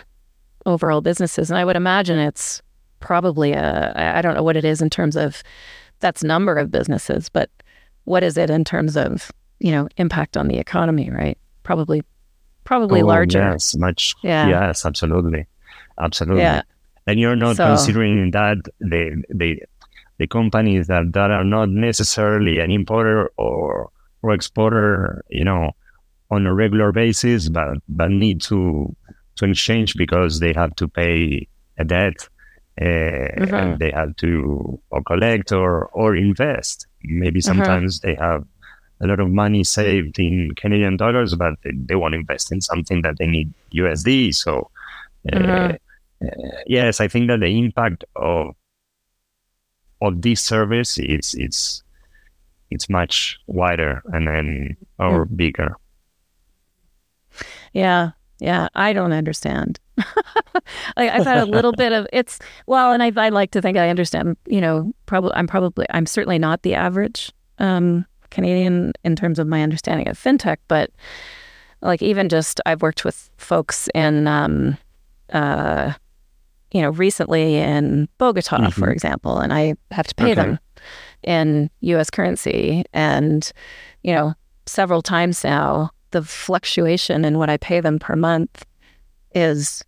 overall 0.68 1.02
businesses. 1.02 1.50
And 1.50 1.58
I 1.58 1.66
would 1.66 1.76
imagine 1.76 2.20
it's 2.20 2.62
probably 3.00 3.54
a, 3.54 3.94
I 3.96 4.22
don't 4.22 4.36
know 4.36 4.44
what 4.44 4.58
it 4.58 4.66
is 4.66 4.82
in 4.82 4.90
terms 4.90 5.16
of 5.16 5.42
that's 6.00 6.24
number 6.24 6.56
of 6.56 6.70
businesses, 6.70 7.30
but 7.30 7.50
what 8.04 8.22
is 8.24 8.38
it 8.38 8.50
in 8.50 8.64
terms 8.64 8.96
of, 8.96 9.32
you 9.60 9.72
know, 9.72 9.88
impact 9.98 10.38
on 10.38 10.48
the 10.48 10.58
economy, 10.58 11.10
right? 11.10 11.38
Probably, 11.64 12.04
probably 12.64 13.02
Oh, 13.02 13.06
larger. 13.08 13.40
Yes, 13.40 13.76
much. 13.76 14.14
Yeah. 14.24 14.48
Yes, 14.50 14.86
absolutely, 14.86 15.48
absolutely. 16.00 16.42
Yeah. 16.44 16.62
And 17.08 17.20
you're 17.20 17.36
not 17.36 17.56
So- 17.56 17.66
considering 17.68 18.32
that 18.32 18.58
the 18.80 19.24
the 19.30 19.62
the 20.20 20.28
companies 20.28 20.88
that, 20.88 21.14
that 21.14 21.30
are 21.32 21.44
not 21.44 21.70
necessarily 21.70 22.60
an 22.60 22.72
importer 22.72 23.30
or 23.38 23.90
or 24.24 24.34
exporter, 24.34 25.24
you 25.30 25.46
know, 25.46 25.72
on 26.32 26.46
a 26.48 26.54
regular 26.54 26.92
basis, 26.92 27.50
but 27.50 27.78
but 27.88 28.10
need 28.12 28.42
to 28.42 28.94
to 29.38 29.46
exchange 29.46 29.96
because 29.96 30.40
they 30.40 30.54
have 30.54 30.76
to 30.76 30.88
pay 30.88 31.48
a 31.78 31.84
debt. 31.86 32.28
Uh, 32.80 33.34
Mhm. 33.42 33.54
and 33.54 33.80
they 33.80 33.90
have 33.90 34.16
to 34.18 34.80
or 34.92 35.02
collect 35.04 35.52
or 35.52 35.88
or 35.94 36.16
invest. 36.16 36.86
Maybe 37.04 37.42
sometimes 37.42 38.02
they 38.02 38.14
have 38.16 38.46
a 39.02 39.08
lot 39.08 39.20
of 39.20 39.30
money 39.32 39.64
saved 39.64 40.20
in 40.20 40.54
Canadian 40.56 40.96
dollars, 40.98 41.34
but 41.36 41.56
they, 41.64 41.72
they 41.74 41.96
want 41.96 42.14
to 42.14 42.20
invest 42.20 42.52
in 42.52 42.62
something 42.62 43.02
that 43.02 43.18
they 43.18 43.26
need 43.26 43.52
USD. 43.72 44.32
So, 44.32 44.70
uh, 45.34 45.38
Mhm. 45.40 45.78
uh, 46.22 46.62
yes, 46.68 47.02
I 47.02 47.08
think 47.08 47.28
that 47.30 47.40
the 47.40 47.48
impact 47.58 48.04
of 48.16 48.56
of 50.02 50.22
this 50.22 50.42
service 50.42 51.00
is 51.00 51.34
it's 51.34 51.82
it's 52.70 52.90
much 52.90 53.40
wider 53.48 54.04
and 54.14 54.28
then 54.28 54.78
or 55.00 55.26
bigger. 55.26 55.76
Yeah. 57.74 58.12
Yeah. 58.40 58.68
I 58.76 58.94
don't 58.94 59.14
understand. 59.14 59.80
like 59.98 61.10
I've 61.12 61.26
had 61.26 61.40
a 61.40 61.46
little 61.46 61.74
bit 61.74 61.92
of 61.92 62.08
it's 62.14 62.40
well, 62.68 62.92
and 62.92 63.02
I 63.02 63.12
I 63.16 63.30
like 63.30 63.52
to 63.52 63.62
think 63.62 63.78
I 63.78 63.90
understand, 63.90 64.38
you 64.48 64.62
know, 64.62 64.94
probably 65.08 65.32
I'm 65.34 65.48
probably 65.48 65.86
I'm 65.90 66.06
certainly 66.06 66.38
not 66.40 66.62
the 66.62 66.76
average 66.76 67.32
um 67.60 68.06
Canadian 68.30 68.94
in 69.04 69.16
terms 69.16 69.40
of 69.40 69.48
my 69.48 69.64
understanding 69.64 70.08
of 70.08 70.18
fintech, 70.20 70.58
but 70.68 70.92
like 71.82 72.02
even 72.04 72.30
just 72.30 72.62
I've 72.66 72.82
worked 72.82 73.04
with 73.06 73.30
folks 73.38 73.90
in 73.96 74.28
um 74.28 74.78
uh 75.34 75.94
you 76.72 76.82
know, 76.82 76.90
recently 76.90 77.56
in 77.56 78.10
Bogota, 78.18 78.70
for 78.70 78.88
Mhm. 78.90 78.92
example, 78.92 79.40
and 79.40 79.54
I 79.54 79.76
have 79.92 80.06
to 80.08 80.16
pay 80.16 80.32
Okay. 80.34 80.36
them 80.36 80.60
in 81.24 81.70
US 81.80 82.10
currency. 82.10 82.84
And, 82.94 83.50
you 84.04 84.14
know, 84.14 84.34
several 84.66 85.02
times 85.02 85.46
now, 85.46 85.92
the 86.12 86.24
fluctuation 86.24 87.26
in 87.26 87.38
what 87.38 87.50
I 87.50 87.58
pay 87.58 87.80
them 87.80 88.00
per 88.00 88.16
month 88.16 88.66
is, 89.34 89.84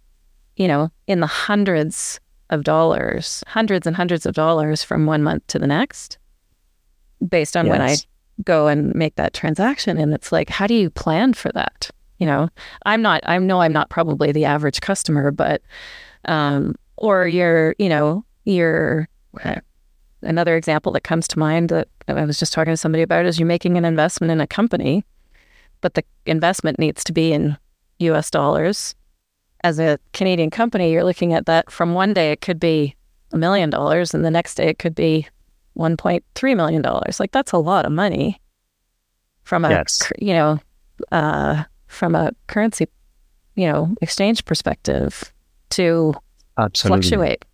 you 0.56 0.68
know, 0.68 0.92
in 1.08 1.20
the 1.20 1.28
hundreds 1.28 2.20
of 2.50 2.64
dollars, 2.64 3.44
hundreds 3.48 3.88
and 3.88 3.96
hundreds 3.96 4.26
of 4.26 4.34
dollars 4.34 4.84
from 4.84 5.06
one 5.06 5.24
month 5.24 5.46
to 5.48 5.60
the 5.60 5.68
next, 5.68 6.18
based 7.28 7.56
on 7.56 7.68
when 7.68 7.82
I 7.82 7.96
go 8.44 8.68
and 8.68 8.94
make 8.96 9.16
that 9.16 9.34
transaction. 9.34 9.98
And 9.98 10.14
it's 10.14 10.32
like, 10.32 10.50
how 10.50 10.68
do 10.68 10.74
you 10.74 10.90
plan 10.90 11.34
for 11.34 11.52
that? 11.54 11.90
You 12.18 12.26
know, 12.26 12.50
I'm 12.86 13.02
not, 13.02 13.22
I 13.26 13.38
know 13.38 13.62
I'm 13.62 13.74
not 13.74 13.90
probably 13.90 14.32
the 14.32 14.46
average 14.46 14.82
customer, 14.82 15.32
but, 15.32 15.62
um, 16.26 16.76
or 16.98 17.28
you're, 17.28 17.76
you 17.80 17.88
know, 17.88 18.26
you're, 18.44 19.08
uh, 19.44 19.56
another 20.22 20.58
example 20.58 20.92
that 20.94 21.04
comes 21.04 21.28
to 21.30 21.40
mind 21.40 21.70
that 21.70 21.88
I 22.08 22.26
was 22.26 22.40
just 22.40 22.52
talking 22.52 22.74
to 22.74 22.78
somebody 22.78 23.04
about 23.04 23.26
is 23.26 23.40
you're 23.40 23.48
making 23.48 23.78
an 23.78 23.86
investment 23.86 24.32
in 24.32 24.42
a 24.42 24.48
company, 24.48 25.06
but 25.82 25.94
the 25.94 26.04
investment 26.26 26.80
needs 26.80 27.04
to 27.06 27.14
be 27.14 27.34
in 27.34 27.58
US 28.00 28.30
dollars. 28.32 28.96
As 29.64 29.80
a 29.80 30.00
Canadian 30.14 30.50
company, 30.50 30.92
you're 30.92 31.04
looking 31.04 31.34
at 31.34 31.46
that 31.48 31.70
from 31.72 31.94
one 31.94 32.14
day 32.14 32.32
it 32.32 32.42
could 32.42 32.60
be 32.60 32.96
a 33.34 33.38
million 33.38 33.70
dollars 33.70 34.14
and 34.14 34.24
the 34.24 34.32
next 34.32 34.56
day 34.56 34.70
it 34.70 34.80
could 34.80 34.96
be 34.96 35.28
1.3 35.78 36.56
million 36.56 36.82
dollars. 36.82 37.20
Like 37.20 37.32
that's 37.32 37.52
a 37.52 37.58
lot 37.58 37.86
of 37.86 37.92
money 37.92 38.40
from 39.44 39.66
a 39.66 39.70
Yes. 39.70 40.12
you 40.20 40.34
know 40.34 40.60
uh, 41.12 41.64
from 41.88 42.16
a 42.16 42.32
currency 42.48 42.88
you 43.56 43.68
know 43.68 43.94
exchange 44.02 44.46
perspective 44.46 45.34
to 45.72 46.14
Absolutely. 46.58 47.02
fluctuate. 47.02 47.46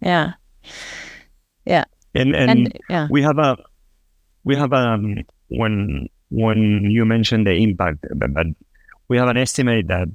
Yeah. 0.00 0.34
And, 2.14 2.34
and 2.34 2.50
And, 2.50 2.78
yeah. 2.88 3.08
we 3.10 3.22
have 3.22 3.38
a 3.38 3.56
we 4.44 4.56
have 4.56 4.72
um 4.72 5.16
when 5.48 6.08
when 6.30 6.84
you 6.90 7.04
mentioned 7.04 7.46
the 7.46 7.52
impact 7.54 8.04
but, 8.16 8.46
we 9.08 9.16
have 9.16 9.28
an 9.28 9.36
estimate 9.36 9.86
that 9.88 10.08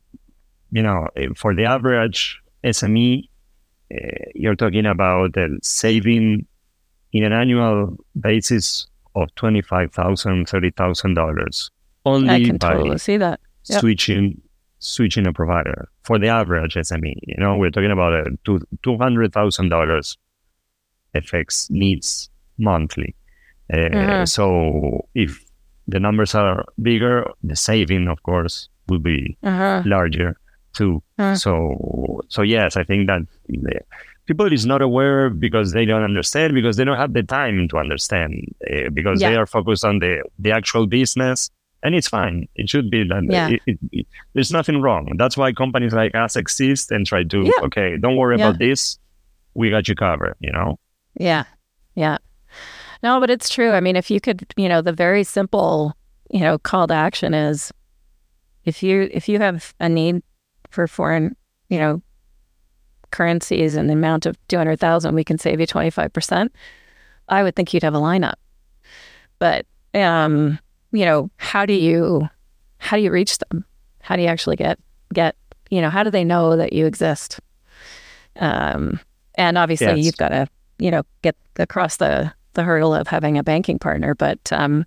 you 0.71 0.83
know 0.83 1.07
eh, 1.15 1.27
for 1.35 1.55
the 1.55 1.63
average 1.65 2.39
SME 2.63 3.27
uh, 3.93 3.97
you're 4.35 4.55
talking 4.55 4.85
about 4.85 5.33
the 5.33 5.57
saving 5.63 6.45
in 7.13 7.23
an 7.23 7.33
annual 7.33 7.97
basis 8.19 8.87
of 9.15 9.27
$25,000 9.35 9.91
$30,000 10.47 11.69
only 12.05 12.29
I 12.29 12.43
can 12.45 12.57
by 12.57 12.73
totally 12.73 12.97
see 12.97 13.17
that. 13.17 13.39
Yep. 13.65 13.79
switching 13.81 14.41
switching 14.79 15.27
a 15.27 15.33
provider 15.33 15.87
for 16.03 16.17
the 16.17 16.27
average 16.27 16.73
SME. 16.73 17.13
You 17.27 17.35
know, 17.37 17.55
we're 17.55 17.69
talking 17.69 17.91
about 17.91 18.13
a 18.13 18.25
two 18.43 18.59
two 18.81 18.97
hundred 18.97 19.31
thousand 19.31 19.69
dollars 19.69 20.17
FX 21.15 21.69
needs 21.69 22.29
monthly. 22.57 23.15
Uh, 23.71 23.77
Mhm. 23.77 24.27
So 24.27 25.05
if 25.13 25.43
the 25.91 25.99
numbers 25.99 26.33
are 26.35 26.65
bigger, 26.81 27.15
the 27.43 27.55
saving, 27.55 28.07
of 28.07 28.21
course, 28.23 28.69
will 28.89 28.99
be 28.99 29.37
Uh-huh. 29.43 29.81
larger 29.85 30.35
too. 30.73 31.01
Mhm. 31.19 31.37
So 31.43 31.53
so 32.29 32.41
yes, 32.41 32.77
I 32.77 32.83
think 32.83 33.07
that 33.07 33.21
the- 33.47 33.81
people 34.27 34.51
is 34.53 34.65
not 34.65 34.81
aware 34.81 35.29
because 35.29 35.67
they 35.73 35.83
don't 35.85 36.03
understand 36.11 36.53
because 36.53 36.75
they 36.77 36.85
don't 36.87 36.97
have 37.03 37.13
the 37.13 37.23
time 37.23 37.67
to 37.67 37.75
understand 37.77 38.31
uh, 38.71 38.89
because 38.93 39.19
they 39.19 39.35
are 39.35 39.45
focused 39.57 39.83
on 39.89 39.99
the 39.99 40.13
the 40.45 40.51
actual 40.59 40.85
business 40.87 41.49
and 41.83 41.95
it's 41.95 42.07
fine. 42.07 42.47
It 42.55 42.69
should 42.69 42.89
be 42.95 43.01
that 43.11 43.23
Yeah. 43.29 43.49
it, 43.53 43.61
it, 43.71 43.77
it- 43.91 44.07
there's 44.33 44.51
nothing 44.59 44.77
wrong. 44.81 45.03
That's 45.17 45.35
why 45.35 45.51
companies 45.51 45.93
like 45.93 46.13
us 46.15 46.35
exist 46.35 46.91
and 46.91 47.05
try 47.05 47.23
to 47.33 47.39
Yeah. 47.43 47.65
okay, 47.67 47.97
don't 48.03 48.15
worry 48.21 48.37
Yeah. 48.37 48.47
about 48.49 48.59
this. 48.59 48.97
We 49.59 49.69
got 49.75 49.87
you 49.89 49.95
covered. 49.95 50.35
You 50.39 50.51
know. 50.57 50.69
Yeah. 51.19 51.43
Yeah. 51.95 52.17
No, 53.03 53.19
but 53.19 53.29
it's 53.29 53.49
true. 53.49 53.71
I 53.71 53.79
mean, 53.79 53.95
if 53.95 54.11
you 54.11 54.21
could, 54.21 54.45
you 54.55 54.69
know, 54.69 54.81
the 54.81 54.93
very 54.93 55.23
simple, 55.23 55.95
you 56.29 56.39
know, 56.41 56.57
call 56.57 56.87
to 56.87 56.93
action 56.93 57.33
is 57.33 57.71
if 58.65 58.83
you 58.83 59.09
if 59.11 59.27
you 59.27 59.39
have 59.39 59.73
a 59.79 59.89
need 59.89 60.21
for 60.69 60.87
foreign, 60.87 61.35
you 61.69 61.79
know, 61.79 62.01
currencies 63.11 63.75
and 63.75 63.89
the 63.89 63.93
amount 63.93 64.25
of 64.25 64.37
200,000 64.47 65.13
we 65.15 65.23
can 65.23 65.37
save 65.37 65.59
you 65.59 65.67
25%, 65.67 66.49
I 67.27 67.43
would 67.43 67.55
think 67.55 67.73
you'd 67.73 67.83
have 67.83 67.93
a 67.95 67.99
lineup. 67.99 68.35
But 69.39 69.65
um, 69.93 70.59
you 70.91 71.05
know, 71.05 71.29
how 71.37 71.65
do 71.65 71.73
you 71.73 72.29
how 72.77 72.97
do 72.97 73.03
you 73.03 73.11
reach 73.11 73.37
them? 73.39 73.65
How 74.01 74.15
do 74.15 74.21
you 74.21 74.27
actually 74.27 74.55
get 74.55 74.79
get, 75.13 75.35
you 75.69 75.81
know, 75.81 75.89
how 75.89 76.03
do 76.03 76.11
they 76.11 76.23
know 76.23 76.55
that 76.55 76.73
you 76.73 76.85
exist? 76.85 77.39
Um 78.37 78.99
and 79.35 79.57
obviously 79.57 79.87
Yes. 79.87 80.05
you've 80.05 80.17
got 80.17 80.29
to, 80.29 80.47
you 80.77 80.91
know, 80.91 81.03
get 81.21 81.35
across 81.57 81.97
the 81.97 82.31
the 82.53 82.63
hurdle 82.63 82.93
of 82.93 83.07
having 83.07 83.37
a 83.37 83.43
banking 83.43 83.79
partner, 83.79 84.15
but 84.15 84.51
um 84.51 84.85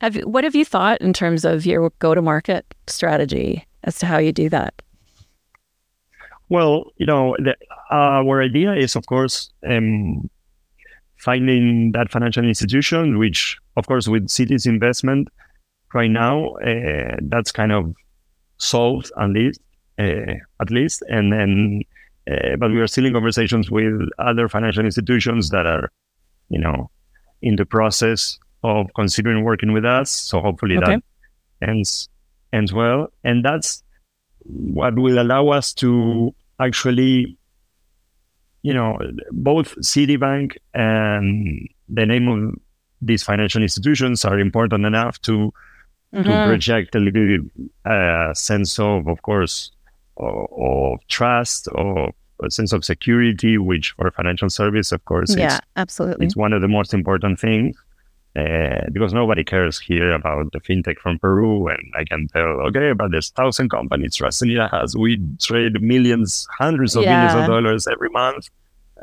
have 0.00 0.16
what 0.18 0.44
have 0.44 0.54
you 0.54 0.64
thought 0.64 1.00
in 1.00 1.12
terms 1.12 1.44
of 1.44 1.66
your 1.66 1.90
go 1.98 2.14
to 2.14 2.22
market 2.22 2.64
strategy 2.86 3.66
as 3.84 3.98
to 3.98 4.06
how 4.06 4.18
you 4.18 4.32
do 4.32 4.48
that? 4.48 4.74
Well, 6.48 6.86
you 6.96 7.06
know, 7.06 7.36
the, 7.38 7.54
our 7.92 8.42
idea 8.42 8.74
is, 8.74 8.96
of 8.96 9.06
course, 9.06 9.52
um, 9.68 10.28
finding 11.16 11.92
that 11.92 12.10
financial 12.10 12.44
institution, 12.44 13.18
which, 13.18 13.56
of 13.76 13.86
course, 13.86 14.08
with 14.08 14.26
Citi's 14.26 14.66
investment 14.66 15.28
right 15.94 16.10
now, 16.10 16.54
uh, 16.56 17.16
that's 17.22 17.52
kind 17.52 17.70
of 17.70 17.94
solved 18.58 19.12
at 19.20 19.30
least, 19.30 19.60
uh, 20.00 20.34
at 20.60 20.70
least, 20.70 21.02
and 21.08 21.32
then, 21.32 21.82
uh, 22.28 22.56
but 22.58 22.72
we 22.72 22.80
are 22.80 22.88
still 22.88 23.06
in 23.06 23.12
conversations 23.12 23.70
with 23.70 24.08
other 24.18 24.48
financial 24.48 24.84
institutions 24.84 25.50
that 25.50 25.66
are, 25.66 25.92
you 26.50 26.60
know, 26.60 26.90
in 27.40 27.56
the 27.56 27.64
process 27.64 28.38
of 28.62 28.86
considering 28.94 29.44
working 29.44 29.72
with 29.72 29.84
us. 29.84 30.10
So 30.10 30.40
hopefully 30.40 30.76
Okay. 30.76 30.96
that 30.96 31.02
ends 31.66 32.08
ends 32.52 32.72
well, 32.72 33.08
and 33.24 33.44
that's 33.44 33.82
what 34.44 34.96
will 34.96 35.18
allow 35.20 35.48
us 35.48 35.72
to 35.74 36.34
actually 36.60 37.38
you 38.62 38.74
know, 38.74 38.98
both 39.32 39.74
Citibank 39.76 40.56
and 40.74 41.68
the 41.88 42.06
name 42.06 42.28
of 42.28 42.54
these 43.00 43.22
financial 43.22 43.62
institutions 43.62 44.24
are 44.24 44.38
important 44.38 44.84
enough 44.84 45.20
to 45.22 45.52
mm-hmm. 46.14 46.22
to 46.22 46.46
project 46.46 46.94
a 46.94 46.98
little 46.98 47.38
uh, 47.84 48.34
sense 48.34 48.78
of, 48.78 49.08
of 49.08 49.22
course, 49.22 49.72
of, 50.18 50.46
of 50.52 50.98
trust 51.08 51.68
or 51.72 52.12
a 52.42 52.50
sense 52.50 52.72
of 52.72 52.84
security, 52.84 53.58
which 53.58 53.92
for 53.92 54.10
financial 54.10 54.50
service, 54.50 54.92
of 54.92 55.04
course, 55.04 55.34
yeah, 55.36 55.60
absolutely, 55.76 56.26
it's 56.26 56.36
one 56.36 56.52
of 56.52 56.60
the 56.60 56.68
most 56.68 56.94
important 56.94 57.38
things. 57.38 57.76
Uh, 58.36 58.86
because 58.92 59.12
nobody 59.12 59.42
cares 59.42 59.80
here 59.80 60.12
about 60.12 60.52
the 60.52 60.60
fintech 60.60 60.96
from 60.98 61.18
Peru, 61.18 61.66
and 61.66 61.92
I 61.96 62.04
can 62.04 62.28
tell, 62.28 62.46
okay, 62.68 62.92
but 62.92 63.10
there's 63.10 63.30
thousand 63.30 63.70
companies 63.70 64.18
Rasenida 64.18 64.70
has. 64.70 64.96
We 64.96 65.20
trade 65.40 65.82
millions, 65.82 66.46
hundreds 66.56 66.94
of 66.94 67.02
yeah. 67.02 67.24
millions 67.24 67.40
of 67.40 67.46
dollars 67.48 67.88
every 67.88 68.08
month. 68.10 68.48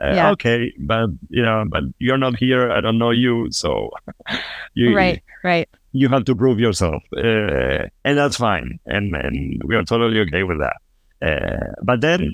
Uh, 0.01 0.13
yeah. 0.13 0.31
Okay, 0.31 0.73
but 0.79 1.09
you 1.29 1.43
know, 1.43 1.65
but 1.67 1.83
you're 1.99 2.17
not 2.17 2.37
here. 2.37 2.71
I 2.71 2.79
don't 2.79 2.97
know 2.99 3.11
you, 3.11 3.51
so 3.51 3.89
you 4.75 4.95
right, 4.95 5.21
right. 5.43 5.67
You 5.91 6.07
have 6.07 6.23
to 6.25 6.35
prove 6.35 6.59
yourself, 6.59 7.03
uh, 7.17 7.87
and 8.05 8.17
that's 8.17 8.37
fine, 8.37 8.79
and 8.85 9.13
and 9.13 9.61
we 9.65 9.75
are 9.75 9.83
totally 9.83 10.19
okay 10.21 10.43
with 10.43 10.59
that. 10.59 10.77
Uh, 11.21 11.73
but 11.83 11.99
then, 11.99 12.33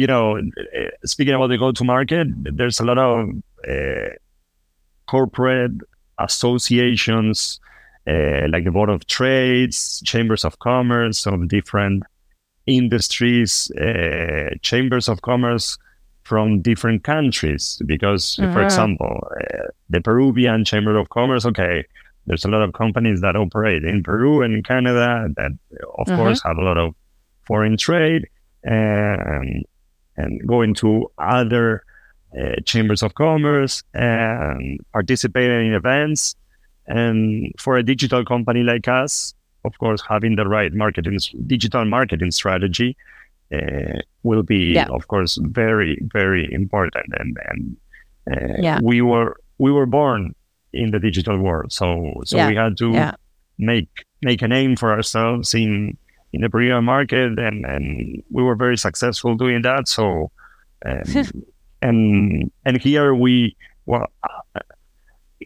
you 0.00 0.06
know, 0.06 0.38
uh, 0.38 0.88
speaking 1.04 1.34
about 1.34 1.48
the 1.48 1.58
go-to-market, 1.58 2.26
there's 2.56 2.80
a 2.80 2.84
lot 2.84 2.96
of 2.96 3.28
uh, 3.68 4.14
corporate 5.06 5.72
associations, 6.18 7.60
uh, 8.06 8.48
like 8.48 8.64
the 8.64 8.70
Board 8.70 8.88
of 8.88 9.06
Trades, 9.06 10.00
chambers 10.06 10.42
of 10.42 10.58
commerce 10.60 11.26
of 11.26 11.48
different 11.48 12.02
industries, 12.66 13.70
chambers 14.62 15.06
of 15.06 15.20
commerce 15.20 15.76
from 16.22 16.62
different 16.62 17.04
countries 17.04 17.82
because, 17.84 18.38
uh-huh. 18.38 18.52
for 18.54 18.62
example, 18.62 19.28
uh, 19.38 19.66
the 19.90 20.00
Peruvian 20.00 20.64
Chamber 20.64 20.96
of 20.96 21.10
Commerce, 21.10 21.44
okay, 21.44 21.84
there's 22.26 22.46
a 22.46 22.48
lot 22.48 22.62
of 22.62 22.72
companies 22.72 23.20
that 23.20 23.36
operate 23.36 23.84
in 23.84 24.02
Peru 24.02 24.40
and 24.42 24.54
in 24.54 24.62
Canada 24.62 25.28
that, 25.36 25.52
of 25.98 26.08
uh-huh. 26.08 26.16
course, 26.16 26.42
have 26.42 26.56
a 26.56 26.62
lot 26.62 26.78
of 26.78 26.94
foreign 27.46 27.76
trade 27.76 28.26
and, 28.62 29.64
and 30.20 30.46
go 30.46 30.62
into 30.62 31.10
other 31.18 31.82
uh, 32.38 32.56
chambers 32.64 33.02
of 33.02 33.14
commerce 33.14 33.82
and 33.94 34.78
participating 34.92 35.68
in 35.68 35.74
events. 35.74 36.36
And 36.86 37.52
for 37.58 37.76
a 37.76 37.82
digital 37.82 38.24
company 38.24 38.62
like 38.62 38.88
us, 38.88 39.34
of 39.64 39.78
course, 39.78 40.02
having 40.08 40.36
the 40.36 40.46
right 40.46 40.72
marketing, 40.72 41.18
digital 41.46 41.84
marketing 41.84 42.30
strategy 42.30 42.96
uh, 43.54 43.98
will 44.22 44.42
be, 44.42 44.72
yeah. 44.74 44.86
of 44.90 45.08
course, 45.08 45.38
very, 45.42 45.98
very 46.12 46.52
important. 46.52 47.06
And, 47.18 47.38
and 47.48 47.76
uh, 48.30 48.54
yeah. 48.58 48.80
we 48.82 49.02
were 49.02 49.36
we 49.58 49.70
were 49.70 49.86
born 49.86 50.34
in 50.72 50.90
the 50.90 50.98
digital 50.98 51.38
world, 51.38 51.72
so 51.72 52.12
so 52.24 52.36
yeah. 52.36 52.48
we 52.48 52.56
had 52.56 52.76
to 52.78 53.12
make 53.58 53.88
make 54.22 54.42
a 54.42 54.48
name 54.48 54.76
for 54.76 54.92
ourselves 54.92 55.54
in 55.54 55.96
in 56.32 56.42
the 56.42 56.50
Peruvian 56.50 56.84
market, 56.84 57.38
and 57.38 57.64
and 57.64 58.22
we 58.30 58.42
were 58.42 58.54
very 58.54 58.76
successful 58.76 59.34
doing 59.34 59.62
that. 59.62 59.88
So, 59.88 60.30
um, 60.84 61.02
and 61.82 62.50
and 62.64 62.80
here 62.80 63.14
we 63.14 63.56
well, 63.86 64.06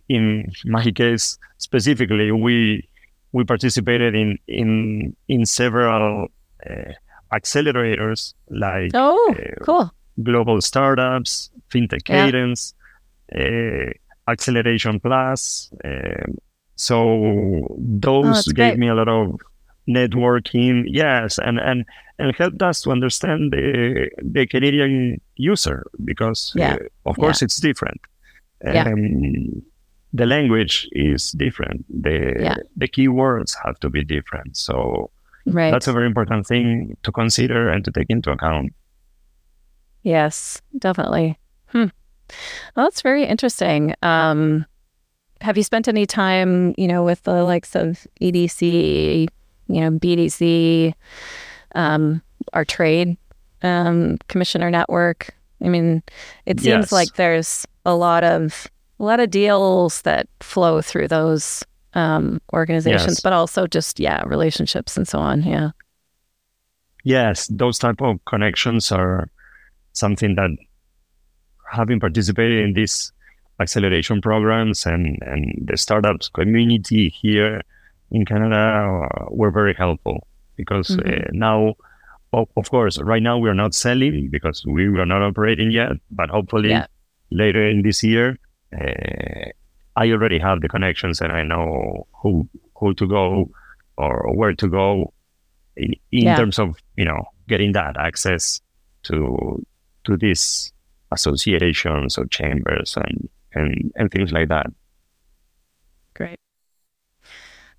in 0.08 0.52
my 0.64 0.90
case 0.90 1.38
specifically, 1.58 2.30
we 2.32 2.88
we 3.32 3.44
participated 3.44 4.14
in 4.14 4.38
in 4.46 5.16
in 5.28 5.46
several 5.46 6.28
uh, 6.68 6.92
accelerators 7.32 8.34
like 8.50 8.90
oh, 8.94 9.34
uh, 9.38 9.64
cool. 9.64 9.90
global 10.22 10.60
startups, 10.60 11.50
fintech 11.70 12.04
cadence, 12.04 12.74
uh, 13.34 13.90
acceleration 14.28 15.00
plus. 15.00 15.70
Um, 15.84 16.38
so 16.76 17.66
those 17.78 18.48
oh, 18.48 18.52
gave 18.52 18.72
great. 18.72 18.78
me 18.78 18.88
a 18.88 18.94
lot 18.94 19.08
of 19.08 19.40
networking. 19.88 20.84
Yes, 20.86 21.38
and 21.38 21.58
and 21.58 21.84
and 22.18 22.34
helped 22.36 22.62
us 22.62 22.82
to 22.82 22.90
understand 22.90 23.52
the 23.52 24.10
the 24.22 24.46
Canadian 24.46 25.20
user 25.36 25.84
because 26.04 26.52
yeah. 26.56 26.74
uh, 26.74 27.10
of 27.10 27.16
course 27.16 27.42
yeah. 27.42 27.46
it's 27.46 27.60
different. 27.60 28.00
Yeah. 28.64 28.88
Um, 28.88 29.62
the 30.12 30.26
language 30.26 30.88
is 30.92 31.32
different. 31.32 31.84
The 31.88 32.36
yeah. 32.38 32.56
the 32.76 32.88
keywords 32.88 33.54
have 33.64 33.78
to 33.80 33.90
be 33.90 34.04
different. 34.04 34.56
So 34.56 35.10
Right. 35.46 35.70
That's 35.70 35.88
a 35.88 35.92
very 35.92 36.06
important 36.06 36.46
thing 36.46 36.96
to 37.02 37.12
consider 37.12 37.68
and 37.68 37.84
to 37.84 37.90
take 37.90 38.08
into 38.08 38.30
account. 38.30 38.72
Yes, 40.02 40.60
definitely. 40.78 41.38
Hmm. 41.66 41.86
Well, 42.74 42.86
that's 42.86 43.02
very 43.02 43.24
interesting. 43.24 43.94
Um, 44.02 44.64
have 45.40 45.56
you 45.56 45.62
spent 45.62 45.88
any 45.88 46.06
time, 46.06 46.74
you 46.78 46.88
know, 46.88 47.04
with 47.04 47.22
the 47.24 47.42
likes 47.44 47.74
of 47.74 48.06
EDC, 48.20 49.28
you 49.68 49.80
know, 49.80 49.90
BDC, 49.90 50.94
um, 51.74 52.22
our 52.52 52.64
trade 52.64 53.16
um, 53.62 54.18
commissioner 54.28 54.70
network? 54.70 55.34
I 55.62 55.68
mean, 55.68 56.02
it 56.46 56.60
seems 56.60 56.66
yes. 56.66 56.92
like 56.92 57.14
there's 57.14 57.66
a 57.84 57.94
lot 57.94 58.24
of 58.24 58.66
a 59.00 59.04
lot 59.04 59.20
of 59.20 59.30
deals 59.30 60.02
that 60.02 60.28
flow 60.40 60.80
through 60.80 61.08
those 61.08 61.64
um, 61.94 62.40
organizations, 62.52 63.16
yes. 63.16 63.20
but 63.20 63.32
also 63.32 63.66
just 63.66 63.98
yeah, 63.98 64.22
relationships 64.26 64.96
and 64.96 65.06
so 65.06 65.18
on. 65.18 65.42
Yeah. 65.42 65.70
Yes, 67.04 67.48
those 67.48 67.78
type 67.78 68.00
of 68.00 68.24
connections 68.24 68.90
are 68.90 69.28
something 69.92 70.34
that 70.36 70.50
having 71.70 72.00
participated 72.00 72.64
in 72.64 72.72
these 72.74 73.12
acceleration 73.60 74.20
programs 74.20 74.84
and 74.84 75.18
and 75.22 75.54
the 75.64 75.76
startups 75.76 76.28
community 76.28 77.08
here 77.08 77.62
in 78.10 78.24
Canada 78.24 79.08
uh, 79.10 79.26
were 79.30 79.50
very 79.50 79.74
helpful 79.74 80.26
because 80.56 80.88
mm-hmm. 80.88 81.08
uh, 81.08 81.30
now. 81.32 81.74
Of 82.56 82.68
course, 82.68 82.98
right 83.00 83.22
now 83.22 83.38
we 83.38 83.48
are 83.48 83.54
not 83.54 83.74
selling 83.74 84.28
because 84.28 84.66
we 84.66 84.86
are 84.86 85.06
not 85.06 85.22
operating 85.22 85.70
yet, 85.70 85.92
but 86.10 86.30
hopefully 86.30 86.70
yeah. 86.70 86.86
later 87.30 87.64
in 87.64 87.82
this 87.82 88.02
year, 88.02 88.36
uh, 88.76 89.50
I 89.94 90.10
already 90.10 90.40
have 90.40 90.60
the 90.60 90.68
connections 90.68 91.20
and 91.20 91.30
I 91.30 91.44
know 91.44 92.08
who 92.20 92.48
who 92.76 92.92
to 92.94 93.06
go 93.06 93.50
or 93.96 94.34
where 94.34 94.52
to 94.52 94.68
go 94.68 95.12
in, 95.76 95.94
in 96.10 96.24
yeah. 96.24 96.36
terms 96.36 96.58
of 96.58 96.76
you 96.96 97.04
know 97.04 97.24
getting 97.48 97.72
that 97.72 97.96
access 97.96 98.60
to 99.04 99.64
to 100.04 100.16
these 100.16 100.72
associations 101.12 102.18
or 102.18 102.26
chambers 102.26 102.96
and 102.96 103.28
and 103.54 103.92
and 103.96 104.10
things 104.10 104.32
like 104.32 104.48
that. 104.48 104.66
Great. 106.14 106.38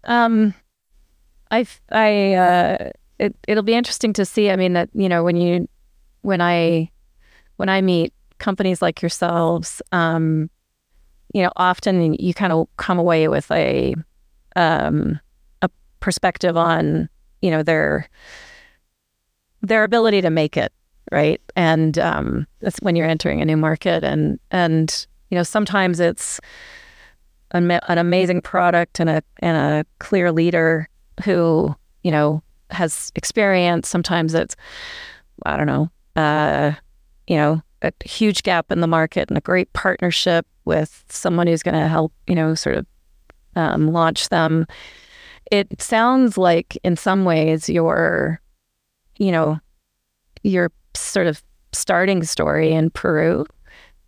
Um, 0.05 0.53
I 1.51 1.65
I 1.91 2.33
uh, 2.33 2.89
it 3.19 3.35
it'll 3.47 3.63
be 3.63 3.73
interesting 3.73 4.13
to 4.13 4.25
see. 4.25 4.49
I 4.49 4.55
mean 4.55 4.73
that 4.73 4.89
you 4.93 5.09
know 5.09 5.23
when 5.23 5.37
you 5.37 5.67
when 6.21 6.41
I 6.41 6.91
when 7.57 7.69
I 7.69 7.81
meet 7.81 8.13
companies 8.37 8.81
like 8.81 9.01
yourselves, 9.01 9.81
um, 9.91 10.49
you 11.33 11.41
know, 11.41 11.51
often 11.55 12.13
you 12.15 12.33
kind 12.33 12.53
of 12.53 12.67
come 12.77 12.99
away 12.99 13.27
with 13.27 13.49
a 13.51 13.95
um, 14.55 15.19
a 15.61 15.69
perspective 15.99 16.57
on 16.57 17.09
you 17.41 17.51
know 17.51 17.63
their 17.63 18.09
their 19.61 19.83
ability 19.83 20.21
to 20.21 20.29
make 20.29 20.57
it 20.57 20.71
right, 21.11 21.41
and 21.55 21.97
um, 21.99 22.47
that's 22.59 22.79
when 22.81 22.95
you're 22.95 23.07
entering 23.07 23.41
a 23.41 23.45
new 23.45 23.57
market, 23.57 24.03
and 24.03 24.39
and 24.51 25.07
you 25.29 25.37
know 25.37 25.43
sometimes 25.43 25.99
it's 25.99 26.39
an, 27.55 27.97
amazing 27.97 28.41
product 28.41 28.99
and 28.99 29.09
a 29.09 29.23
and 29.39 29.57
a 29.57 29.85
clear 29.99 30.31
leader 30.31 30.87
who 31.23 31.75
you 32.03 32.11
know 32.11 32.41
has 32.69 33.11
experience. 33.15 33.87
Sometimes 33.87 34.33
it's 34.33 34.55
I 35.45 35.57
don't 35.57 35.67
know, 35.67 35.89
uh, 36.15 36.73
you 37.27 37.35
know, 37.35 37.61
a 37.81 37.91
huge 38.05 38.43
gap 38.43 38.71
in 38.71 38.81
the 38.81 38.87
market 38.87 39.29
and 39.29 39.37
a 39.37 39.41
great 39.41 39.71
partnership 39.73 40.45
with 40.65 41.03
someone 41.09 41.47
who's 41.47 41.63
going 41.63 41.79
to 41.79 41.87
help, 41.87 42.13
you 42.27 42.35
know, 42.35 42.55
sort 42.55 42.77
of 42.77 42.85
um, 43.55 43.91
launch 43.91 44.29
them. 44.29 44.65
It 45.51 45.81
sounds 45.81 46.37
like, 46.37 46.77
in 46.83 46.97
some 46.97 47.25
ways, 47.25 47.69
your, 47.69 48.41
you 49.17 49.31
know, 49.31 49.59
your 50.43 50.71
sort 50.95 51.27
of 51.27 51.43
starting 51.71 52.23
story 52.23 52.71
in 52.71 52.89
Peru, 52.89 53.45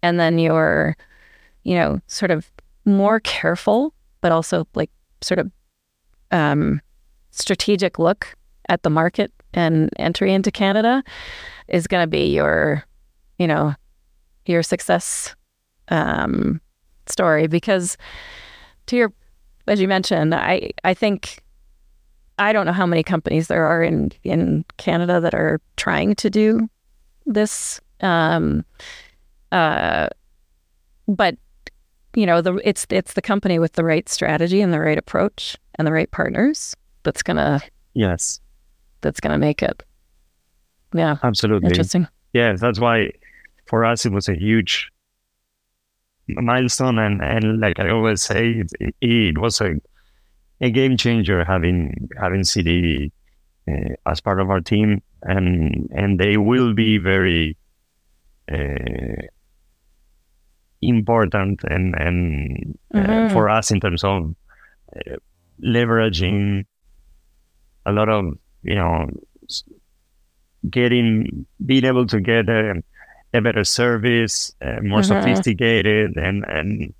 and 0.02 0.20
then 0.20 0.40
your, 0.40 0.98
you 1.64 1.76
know, 1.76 2.00
sort 2.08 2.32
of 2.32 2.50
more 2.88 3.20
careful, 3.20 3.94
but 4.22 4.32
also 4.32 4.68
like 4.74 4.90
sort 5.22 5.40
of 5.40 5.52
um, 6.32 6.82
strategic 7.32 8.00
look 8.00 8.36
at 8.70 8.84
the 8.84 8.90
market 8.90 9.32
and 9.54 9.90
entry 9.98 10.34
into 10.34 10.52
Canada 10.52 11.04
is 11.68 11.88
going 11.88 12.04
to 12.04 12.08
be 12.08 12.34
your, 12.34 12.84
you 13.38 13.48
know, 13.48 13.76
your 14.46 14.64
success 14.64 15.36
um, 15.90 16.60
story. 17.06 17.48
Because 17.48 17.98
to 18.88 18.96
your 18.96 19.14
as 19.68 19.80
you 19.80 19.88
mentioned 19.88 20.34
i 20.34 20.72
i 20.84 20.94
think 20.94 21.40
i 22.40 22.52
don't 22.52 22.66
know 22.66 22.74
how 22.74 22.86
many 22.86 23.04
companies 23.04 23.48
there 23.48 23.66
are 23.66 23.84
in 23.84 24.12
in 24.24 24.66
canada 24.78 25.20
that 25.20 25.36
are 25.36 25.62
trying 25.76 26.16
to 26.16 26.30
do 26.30 26.68
this 27.26 27.80
um, 28.02 28.64
uh, 29.52 30.08
but 31.08 31.36
you 32.18 32.26
know, 32.26 32.42
the 32.42 32.56
it's 32.68 32.88
it's 32.90 33.14
the 33.14 33.22
company 33.22 33.60
with 33.60 33.74
the 33.74 33.84
right 33.84 34.10
strategy 34.10 34.60
and 34.60 34.74
the 34.74 34.80
right 34.80 34.98
approach 34.98 35.56
and 35.76 35.88
the 35.88 35.92
right 35.92 36.10
partners 36.10 36.76
that's 37.04 37.22
gonna 37.22 37.62
yes 37.94 38.40
that's 39.02 39.20
gonna 39.20 39.38
make 39.38 39.62
it. 39.62 39.84
Yeah, 40.96 41.18
absolutely 41.22 41.68
interesting. 41.68 42.08
Yeah, 42.34 42.54
that's 42.54 42.80
why 42.80 43.12
for 43.68 43.86
us 43.86 44.04
it 44.04 44.12
was 44.12 44.28
a 44.28 44.34
huge 44.34 44.90
milestone, 46.28 46.98
and 46.98 47.22
and 47.22 47.60
like 47.60 47.80
I 47.80 47.92
always 47.92 48.24
say, 48.24 48.64
it, 48.80 48.96
it 49.00 49.38
was 49.38 49.62
a 49.62 49.76
a 50.60 50.72
game 50.72 50.98
changer 50.98 51.44
having 51.46 52.10
having 52.20 52.42
Citi 52.42 53.12
uh, 53.70 53.94
as 54.08 54.22
part 54.22 54.40
of 54.40 54.50
our 54.50 54.60
team, 54.60 55.04
and 55.22 55.88
and 55.94 56.20
they 56.20 56.38
will 56.38 56.74
be 56.74 56.98
very 56.98 57.56
uh, 58.52 59.22
important 60.82 61.64
and 61.64 61.96
and 61.96 62.78
uh, 62.94 63.00
mm-hmm. 63.00 63.34
for 63.34 63.50
us 63.50 63.72
in 63.72 63.80
terms 63.80 64.04
of 64.04 64.36
uh, 64.96 65.16
leveraging 65.64 66.66
a 67.86 67.92
lot 67.92 68.10
of 68.10 68.38
you 68.64 68.76
know 68.76 69.10
getting 70.70 71.46
being 71.66 71.86
able 71.86 72.06
to 72.08 72.20
get 72.20 72.50
a, 72.50 72.84
a 73.34 73.42
better 73.42 73.64
service, 73.64 74.54
uh, 74.62 74.80
more 74.82 75.02
mm-hmm. 75.02 75.04
sophisticated, 75.04 76.16
and 76.18 76.44
and 76.46 76.94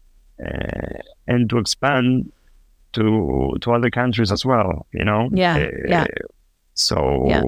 uh, 0.44 1.00
and 1.28 1.50
to 1.50 1.58
expand 1.58 2.32
to 2.94 3.58
to 3.62 3.74
other 3.74 3.90
countries 3.90 4.32
as 4.32 4.46
well. 4.46 4.88
You 4.94 5.06
know, 5.06 5.30
yeah, 5.32 5.56
uh, 5.56 5.70
yeah. 5.88 6.06
So 6.74 7.26
yeah. 7.28 7.42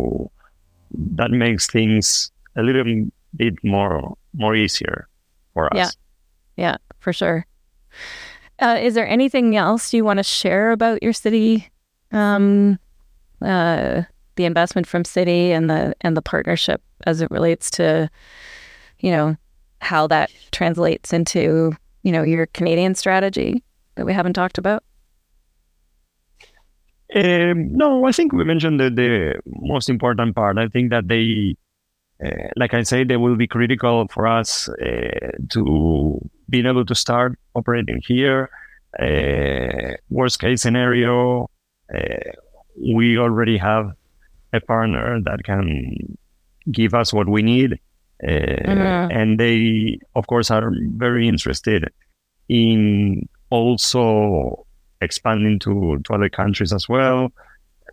that 1.16 1.32
makes 1.32 1.68
things 1.68 2.32
a 2.56 2.62
little 2.62 3.10
bit 3.36 3.56
more 3.64 4.18
more 4.34 4.56
easier 4.56 5.08
for 5.54 5.72
us. 5.74 5.78
Yeah, 5.78 5.90
yeah, 6.60 6.78
for 6.99 7.14
sure. 7.14 7.45
Uh, 8.60 8.78
is 8.82 8.93
there 8.93 9.07
anything 9.07 9.55
else 9.55 9.93
you 9.93 10.03
want 10.03 10.18
to 10.18 10.24
share 10.24 10.72
about 10.72 11.01
your 11.01 11.14
Citi? 11.14 11.70
Um, 12.12 12.78
uh, 13.41 14.03
the 14.36 14.45
investment 14.45 14.86
from 14.86 15.03
Citi 15.03 15.49
and 15.49 15.70
the 15.70 15.95
and 16.01 16.16
the 16.18 16.22
partnership 16.22 16.82
as 17.05 17.22
it 17.22 17.32
relates 17.32 17.72
to, 17.72 18.10
you 18.99 19.12
know, 19.12 19.38
how 19.82 20.07
that 20.07 20.30
translates 20.51 21.14
into 21.14 21.74
you 22.03 22.12
know 22.12 22.24
your 22.24 22.45
Canadian 22.47 22.95
strategy 22.95 23.64
that 23.95 24.05
we 24.05 24.14
haven't 24.14 24.34
talked 24.34 24.57
about. 24.57 24.84
Um, 27.16 27.76
no, 27.76 28.05
I 28.05 28.12
think 28.12 28.34
we 28.34 28.43
mentioned 28.43 28.80
the, 28.80 28.89
the 28.89 29.41
most 29.45 29.89
important 29.89 30.36
part. 30.36 30.57
I 30.60 30.68
think 30.68 30.91
that 30.91 31.07
they, 31.07 31.55
uh, 32.24 32.50
like 32.58 32.74
I 32.74 32.84
say, 32.84 33.04
they 33.04 33.18
will 33.18 33.36
be 33.36 33.48
critical 33.48 34.08
for 34.10 34.28
us 34.28 34.68
uh, 34.70 35.32
to 35.50 36.20
being 36.50 36.66
able 36.66 36.86
to 36.86 36.96
start 36.96 37.38
operating 37.56 38.02
here. 38.06 38.50
Uh, 39.00 39.96
worst 40.10 40.40
case 40.40 40.62
scenario, 40.62 41.50
uh, 41.94 42.32
we 42.78 43.18
already 43.18 43.58
have 43.58 43.92
a 44.52 44.60
partner 44.60 45.22
that 45.22 45.44
can 45.44 46.18
give 46.72 46.94
us 46.94 47.14
what 47.14 47.30
we 47.30 47.42
need. 47.42 47.74
Uh, 48.22 48.28
mm-hmm. 48.28 49.18
And 49.18 49.40
they, 49.40 50.00
of 50.16 50.28
course, 50.28 50.52
are 50.52 50.72
very 50.98 51.28
interested 51.28 51.90
in 52.50 53.30
also 53.50 54.66
expanding 55.02 55.60
to, 55.60 56.00
to 56.04 56.14
other 56.14 56.28
countries 56.28 56.74
as 56.74 56.90
well, 56.90 57.32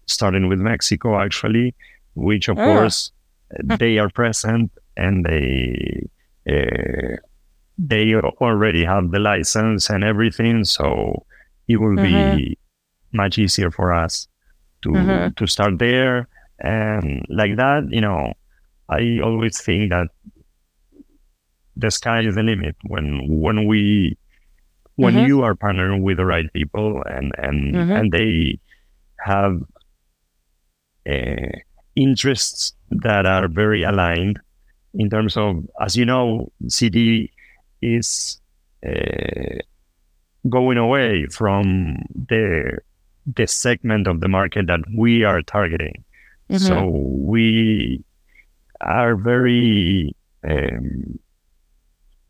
starting 0.06 0.48
with 0.48 0.58
Mexico, 0.58 1.20
actually, 1.20 1.74
which 2.14 2.48
of 2.48 2.58
oh. 2.58 2.64
course 2.64 3.12
they 3.78 3.98
are 3.98 4.10
present 4.10 4.70
and 4.96 5.24
they 5.24 6.08
uh, 6.48 7.16
they 7.78 8.14
already 8.14 8.84
have 8.84 9.10
the 9.10 9.18
license 9.18 9.90
and 9.90 10.02
everything, 10.02 10.64
so 10.64 11.26
it 11.68 11.76
will 11.78 11.96
mm-hmm. 11.96 12.36
be 12.36 12.58
much 13.12 13.38
easier 13.38 13.70
for 13.70 13.92
us 13.92 14.28
to 14.82 14.90
mm-hmm. 14.90 15.32
to 15.34 15.46
start 15.46 15.78
there 15.78 16.28
and 16.60 17.24
like 17.28 17.56
that. 17.56 17.86
You 17.90 18.00
know, 18.00 18.32
I 18.88 19.18
always 19.22 19.60
think 19.60 19.90
that 19.90 20.08
the 21.76 21.90
sky 21.90 22.20
is 22.20 22.34
the 22.34 22.42
limit 22.42 22.76
when 22.84 23.20
when 23.28 23.66
we 23.66 24.16
when 24.94 25.14
mm-hmm. 25.14 25.26
you 25.26 25.42
are 25.42 25.54
partnering 25.54 26.02
with 26.02 26.16
the 26.16 26.24
right 26.24 26.50
people 26.52 27.02
and 27.06 27.32
and 27.36 27.74
mm-hmm. 27.74 27.92
and 27.92 28.12
they 28.12 28.58
have 29.20 29.60
uh, 31.08 31.58
interests 31.94 32.72
that 32.90 33.26
are 33.26 33.48
very 33.48 33.82
aligned 33.82 34.38
in 34.94 35.10
terms 35.10 35.36
of 35.36 35.64
as 35.80 35.96
you 35.96 36.04
know 36.04 36.50
Citi 36.66 37.30
is 37.82 38.40
uh, 38.86 39.58
going 40.48 40.78
away 40.78 41.26
from 41.26 42.02
the 42.14 42.78
the 43.34 43.46
segment 43.46 44.06
of 44.06 44.20
the 44.20 44.28
market 44.28 44.66
that 44.68 44.80
we 44.96 45.24
are 45.24 45.42
targeting 45.42 46.04
mm-hmm. 46.48 46.64
so 46.64 46.86
we 46.86 48.04
are 48.80 49.16
very 49.16 50.14
um, 50.44 51.18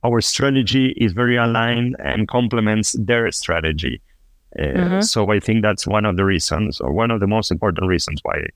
our 0.07 0.21
strategy 0.21 0.95
is 0.97 1.13
very 1.13 1.37
aligned 1.37 1.97
and 1.99 2.29
complements 2.29 2.95
their 2.99 3.31
strategy. 3.33 4.01
Uh, 4.59 4.63
mm-hmm. 4.63 5.01
So 5.01 5.33
I 5.33 5.41
think 5.41 5.63
that's 5.63 5.87
one 5.87 6.05
of 6.05 6.17
the 6.17 6.25
reasons, 6.25 6.81
or 6.81 6.93
one 6.93 7.11
of 7.11 7.21
the 7.21 7.27
most 7.27 7.51
important 7.51 7.89
reasons 7.89 8.21
why 8.23 8.47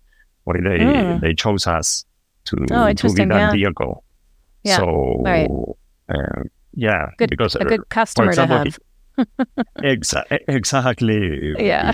why 0.51 0.61
they 0.61 0.79
mm. 0.85 1.21
they 1.21 1.35
chose 1.35 1.67
us 1.67 2.05
to 2.45 2.57
oh, 2.73 2.93
to 2.93 3.09
be 3.09 3.25
that 3.25 3.29
yeah. 3.29 3.53
vehicle. 3.53 4.05
Yeah. 4.63 4.77
So 4.77 5.23
right. 5.25 5.51
uh, 6.09 6.43
yeah, 6.75 7.11
good, 7.19 7.31
because 7.31 7.57
a 7.57 7.65
good 7.65 7.89
customer 7.89 8.29
example, 8.29 8.65
to 8.65 8.79
have. 9.17 9.59
exa- 9.79 10.39
exactly. 10.49 11.55
Yeah. 11.59 11.93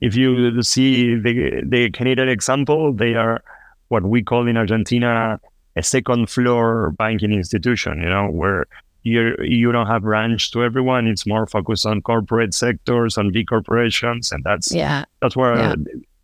If 0.00 0.14
you 0.16 0.62
see 0.62 1.14
the 1.14 1.62
the 1.66 1.90
Canadian 1.90 2.28
example, 2.28 2.92
they 2.92 3.14
are 3.14 3.42
what 3.88 4.04
we 4.04 4.22
call 4.22 4.46
in 4.46 4.56
Argentina 4.56 5.40
a 5.76 5.82
second 5.82 6.28
floor 6.28 6.90
banking 6.98 7.32
institution, 7.32 8.00
you 8.02 8.08
know, 8.08 8.28
where 8.28 8.66
you 9.02 9.34
you 9.40 9.72
don't 9.72 9.86
have 9.86 10.02
branch 10.02 10.50
to 10.52 10.62
everyone. 10.62 11.06
It's 11.06 11.26
more 11.26 11.46
focused 11.46 11.86
on 11.86 12.02
corporate 12.02 12.54
sectors, 12.54 13.16
on 13.16 13.32
big 13.32 13.48
corporations, 13.48 14.32
and 14.32 14.42
that's 14.44 14.74
yeah, 14.74 15.04
that's 15.22 15.36
where 15.36 15.56
yeah. 15.56 15.74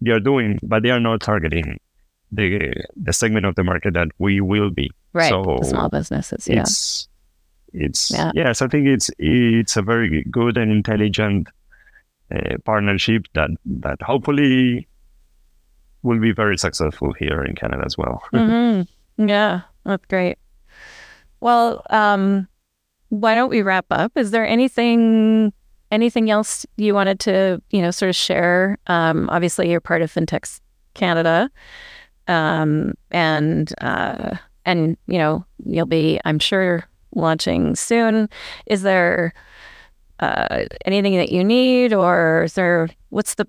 They 0.00 0.10
are 0.10 0.20
doing. 0.20 0.58
But 0.62 0.82
they 0.82 0.90
are 0.90 1.00
not 1.00 1.20
targeting 1.20 1.80
the 2.32 2.72
the 2.96 3.12
segment 3.12 3.46
of 3.46 3.54
the 3.54 3.64
market 3.64 3.94
that 3.94 4.08
we 4.18 4.40
will 4.40 4.70
be. 4.70 4.90
Right, 5.12 5.28
so 5.28 5.58
the 5.60 5.66
small 5.66 5.88
businesses. 5.88 6.48
Yeah, 6.48 6.60
it's 6.60 7.08
it's 7.72 8.10
yeah. 8.10 8.32
yes. 8.34 8.62
I 8.62 8.68
think 8.68 8.86
it's 8.86 9.10
it's 9.18 9.76
a 9.76 9.82
very 9.82 10.24
good 10.30 10.56
and 10.56 10.70
intelligent 10.70 11.48
uh, 12.34 12.56
partnership 12.64 13.26
that 13.34 13.50
that 13.66 14.00
hopefully 14.02 14.88
will 16.02 16.20
be 16.20 16.32
very 16.32 16.58
successful 16.58 17.12
here 17.18 17.42
in 17.42 17.54
Canada 17.54 17.82
as 17.84 17.98
well. 17.98 18.22
Mm-hmm. 18.32 19.28
Yeah, 19.28 19.60
that's 19.84 20.04
great. 20.06 20.38
Well, 21.40 21.82
um, 21.88 22.48
why 23.10 23.36
don't 23.36 23.50
we 23.50 23.62
wrap 23.62 23.86
up? 23.90 24.12
Is 24.16 24.32
there 24.32 24.44
anything 24.44 25.52
anything 25.94 26.30
else 26.30 26.66
you 26.76 26.92
wanted 26.92 27.20
to 27.20 27.62
you 27.70 27.80
know 27.80 27.90
sort 27.90 28.10
of 28.10 28.16
share? 28.16 28.78
Um, 28.86 29.28
obviously, 29.30 29.70
you're 29.70 29.80
part 29.80 30.02
of 30.02 30.12
FinTechs 30.12 30.60
Canada, 30.94 31.50
um, 32.28 32.94
and 33.10 33.72
uh, 33.80 34.36
and 34.66 34.96
you 35.06 35.18
know 35.18 35.44
you'll 35.64 35.86
be, 35.86 36.20
I'm 36.24 36.38
sure, 36.38 36.84
launching 37.14 37.76
soon. 37.76 38.28
Is 38.66 38.82
there 38.82 39.32
uh, 40.20 40.64
anything 40.84 41.16
that 41.16 41.32
you 41.32 41.44
need, 41.44 41.92
or 41.92 42.44
is 42.44 42.54
there 42.54 42.88
what's 43.10 43.36
the 43.36 43.46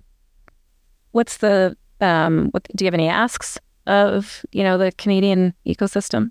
what's 1.12 1.38
the 1.38 1.76
um, 2.00 2.48
what, 2.52 2.66
do 2.74 2.84
you 2.84 2.86
have 2.86 2.94
any 2.94 3.08
asks 3.08 3.58
of 3.86 4.44
you 4.52 4.62
know 4.62 4.78
the 4.78 4.92
Canadian 4.92 5.54
ecosystem? 5.66 6.30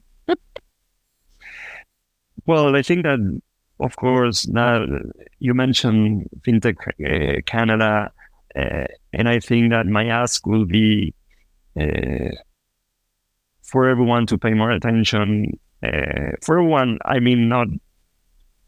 well, 2.47 2.75
I 2.75 2.81
think 2.81 3.03
that 3.03 3.41
of 3.79 3.95
course 3.95 4.47
now 4.47 4.85
you 5.39 5.53
mentioned 5.53 6.29
fintech 6.41 6.77
uh, 6.87 7.41
Canada, 7.45 8.11
uh, 8.55 8.85
and 9.13 9.29
I 9.29 9.39
think 9.39 9.71
that 9.71 9.85
my 9.85 10.05
ask 10.07 10.45
will 10.45 10.65
be 10.65 11.13
uh, 11.79 12.31
for 13.63 13.89
everyone 13.89 14.25
to 14.27 14.37
pay 14.37 14.53
more 14.53 14.71
attention. 14.71 15.59
Uh, 15.83 16.31
for 16.41 16.59
everyone, 16.59 16.99
I 17.05 17.19
mean 17.19 17.49
not 17.49 17.67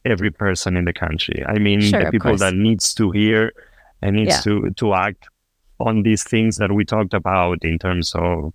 every 0.05 0.32
person 0.32 0.78
in 0.78 0.86
the 0.86 0.93
country. 0.93 1.43
I 1.45 1.60
mean 1.60 1.82
sure, 1.82 2.05
the 2.05 2.12
people 2.12 2.38
that 2.38 2.53
needs 2.53 2.93
to 2.95 3.12
hear 3.12 3.53
and 4.01 4.16
needs 4.16 4.36
yeah. 4.36 4.41
to 4.41 4.72
to 4.72 4.93
act 4.93 5.28
on 5.80 6.03
these 6.03 6.24
things 6.24 6.58
that 6.58 6.72
we 6.72 6.84
talked 6.86 7.14
about 7.14 7.64
in 7.64 7.78
terms 7.78 8.14
of 8.16 8.53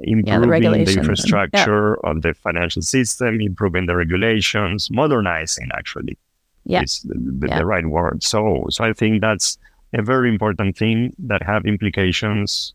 improving 0.00 0.62
yeah, 0.62 0.70
the, 0.70 0.84
the, 0.84 0.98
infrastructure 0.98 1.98
yeah. 2.02 2.10
of 2.10 2.22
the 2.22 2.34
financial 2.34 2.82
system, 2.82 3.40
improving 3.40 3.86
the 3.86 3.96
regulations, 3.96 4.90
modernizing 4.90 5.68
actually 5.74 6.16
yeah. 6.64 6.82
is 6.82 7.02
the, 7.02 7.14
the, 7.14 7.48
yeah. 7.48 7.58
the, 7.58 7.66
right 7.66 7.86
word. 7.86 8.22
So, 8.22 8.66
so 8.70 8.84
I 8.84 8.92
think 8.92 9.20
that's 9.20 9.58
a 9.94 10.02
very 10.02 10.28
important 10.28 10.76
thing 10.76 11.14
that 11.18 11.42
have 11.42 11.66
implications 11.66 12.74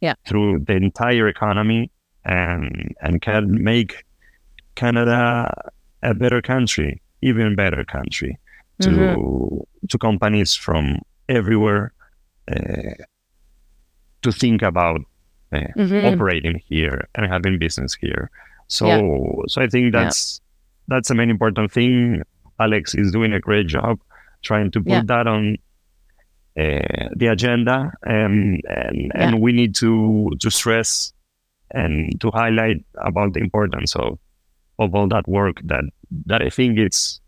yeah. 0.00 0.14
through 0.26 0.60
the 0.60 0.74
entire 0.74 1.28
economy 1.28 1.90
and 2.24 2.94
and 3.02 3.20
can 3.20 3.62
make 3.62 4.04
Canada 4.74 5.52
a 6.02 6.14
better 6.14 6.40
country, 6.40 7.02
even 7.22 7.54
better 7.54 7.84
country 7.84 8.38
to 8.80 8.88
mm-hmm. 8.88 9.86
to 9.88 9.98
companies 9.98 10.54
from 10.54 11.00
everywhere 11.28 11.92
uh, 12.50 12.94
to 14.22 14.32
think 14.32 14.62
about 14.62 15.00
mm-hmm. 15.76 16.06
operating 16.06 16.60
here 16.66 17.08
and 17.14 17.26
having 17.26 17.58
business 17.58 17.94
here. 17.94 18.30
So 18.68 18.86
yeah. 18.86 19.00
so 19.48 19.62
I 19.62 19.68
think 19.68 19.92
that's 19.92 20.40
yeah. 20.40 20.96
that's 20.96 21.08
the 21.08 21.14
main 21.14 21.30
important 21.30 21.72
thing. 21.72 22.22
Alex 22.60 22.94
is 22.94 23.10
doing 23.10 23.32
a 23.32 23.40
great 23.40 23.66
job 23.66 23.98
trying 24.42 24.70
to 24.70 24.80
put 24.80 24.90
yeah. 24.90 25.02
that 25.06 25.26
on 25.26 25.56
uh, 26.58 27.08
the 27.16 27.28
agenda, 27.30 27.92
and 28.02 28.60
and, 28.68 29.12
and 29.14 29.40
we 29.40 29.52
need 29.52 29.74
to 29.76 30.30
to 30.40 30.50
stress 30.50 31.12
and 31.72 32.20
to 32.20 32.30
highlight 32.30 32.84
about 33.02 33.32
the 33.32 33.40
importance 33.40 33.96
of 33.96 34.18
of 34.78 34.94
all 34.94 35.08
that 35.08 35.26
work 35.28 35.60
that 35.64 35.84
that 36.26 36.42
I 36.42 36.50
think 36.50 36.78
it's 36.78 37.20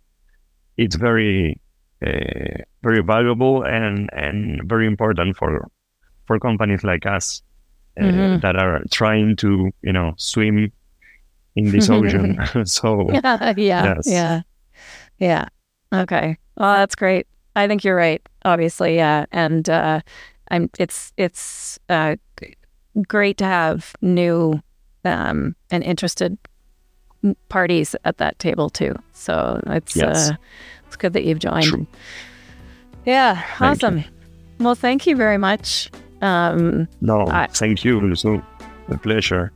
it's 0.76 0.96
very 0.96 1.60
uh, 2.06 2.62
very 2.82 3.02
valuable 3.02 3.62
and 3.64 4.08
and 4.12 4.62
very 4.68 4.86
important 4.86 5.36
for 5.36 5.68
for 6.26 6.38
companies 6.38 6.84
like 6.84 7.06
us 7.06 7.42
uh, 7.42 7.45
mm-hmm. 7.98 8.40
that 8.40 8.56
are 8.56 8.82
trying 8.90 9.36
to 9.36 9.70
you 9.82 9.92
know 9.92 10.14
swim 10.16 10.72
in 11.54 11.70
this 11.70 11.90
ocean. 11.90 12.38
so 12.64 13.10
yeah, 13.10 13.54
yeah, 13.56 13.94
yes. 13.96 14.06
yeah, 14.06 14.42
yeah. 15.18 15.48
Okay, 15.92 16.36
well 16.56 16.74
that's 16.74 16.94
great. 16.94 17.26
I 17.54 17.66
think 17.66 17.84
you're 17.84 17.96
right. 17.96 18.22
Obviously, 18.44 18.96
yeah, 18.96 19.26
and 19.32 19.68
uh, 19.68 20.00
I'm. 20.50 20.70
It's 20.78 21.12
it's 21.16 21.78
uh, 21.88 22.16
great 23.08 23.38
to 23.38 23.44
have 23.44 23.94
new 24.02 24.60
um, 25.04 25.56
and 25.70 25.82
interested 25.82 26.38
parties 27.48 27.96
at 28.04 28.18
that 28.18 28.38
table 28.38 28.70
too. 28.70 28.94
So 29.12 29.60
it's 29.66 29.96
yes. 29.96 30.30
uh, 30.30 30.36
it's 30.86 30.96
good 30.96 31.14
that 31.14 31.24
you've 31.24 31.38
joined. 31.38 31.64
True. 31.64 31.86
Yeah, 33.04 33.40
thank 33.58 33.82
awesome. 33.82 33.98
You. 33.98 34.04
Well, 34.58 34.74
thank 34.74 35.06
you 35.06 35.16
very 35.16 35.38
much. 35.38 35.90
Um, 36.22 36.88
no, 37.00 37.26
I, 37.28 37.46
thank 37.48 37.84
you. 37.84 37.98
It 37.98 38.08
was 38.08 38.24
a 38.24 38.42
pleasure. 39.02 39.52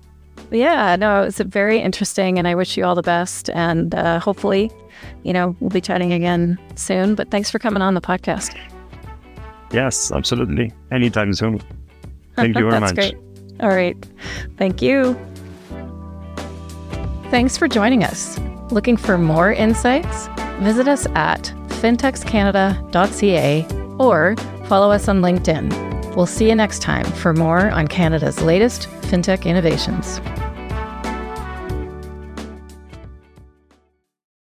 Yeah, 0.50 0.96
no, 0.96 1.22
it 1.22 1.26
was 1.26 1.38
very 1.38 1.78
interesting, 1.78 2.38
and 2.38 2.48
I 2.48 2.54
wish 2.54 2.76
you 2.76 2.84
all 2.84 2.94
the 2.94 3.02
best. 3.02 3.50
And 3.50 3.94
uh, 3.94 4.18
hopefully, 4.18 4.70
you 5.22 5.32
know, 5.32 5.56
we'll 5.61 5.70
be 5.70 5.80
chatting 5.80 6.12
again 6.12 6.58
soon. 6.74 7.14
But 7.14 7.30
thanks 7.30 7.50
for 7.50 7.58
coming 7.58 7.82
on 7.82 7.94
the 7.94 8.00
podcast. 8.00 8.56
Yes, 9.72 10.11
absolutely. 10.11 10.72
Anytime 10.90 11.32
soon. 11.32 11.61
Thank 12.36 12.56
you 12.56 12.64
very 12.68 12.80
That's 12.80 12.96
much. 12.96 13.12
Great. 13.12 13.16
All 13.61 13.68
right. 13.68 13.96
Thank 14.56 14.82
you. 14.82 15.18
Thanks 17.30 17.56
for 17.56 17.68
joining 17.68 18.02
us. 18.02 18.38
Looking 18.70 18.96
for 18.96 19.16
more 19.18 19.52
insights? 19.52 20.28
Visit 20.61 20.88
us 20.88 21.06
at 21.14 21.52
fintechscanada.ca 21.68 23.66
or 23.98 24.36
follow 24.66 24.90
us 24.90 25.08
on 25.08 25.20
LinkedIn. 25.20 25.99
We'll 26.16 26.26
see 26.26 26.48
you 26.48 26.54
next 26.54 26.82
time 26.82 27.04
for 27.04 27.32
more 27.32 27.70
on 27.70 27.86
Canada's 27.86 28.42
latest 28.42 28.88
fintech 29.02 29.44
innovations. 29.44 30.20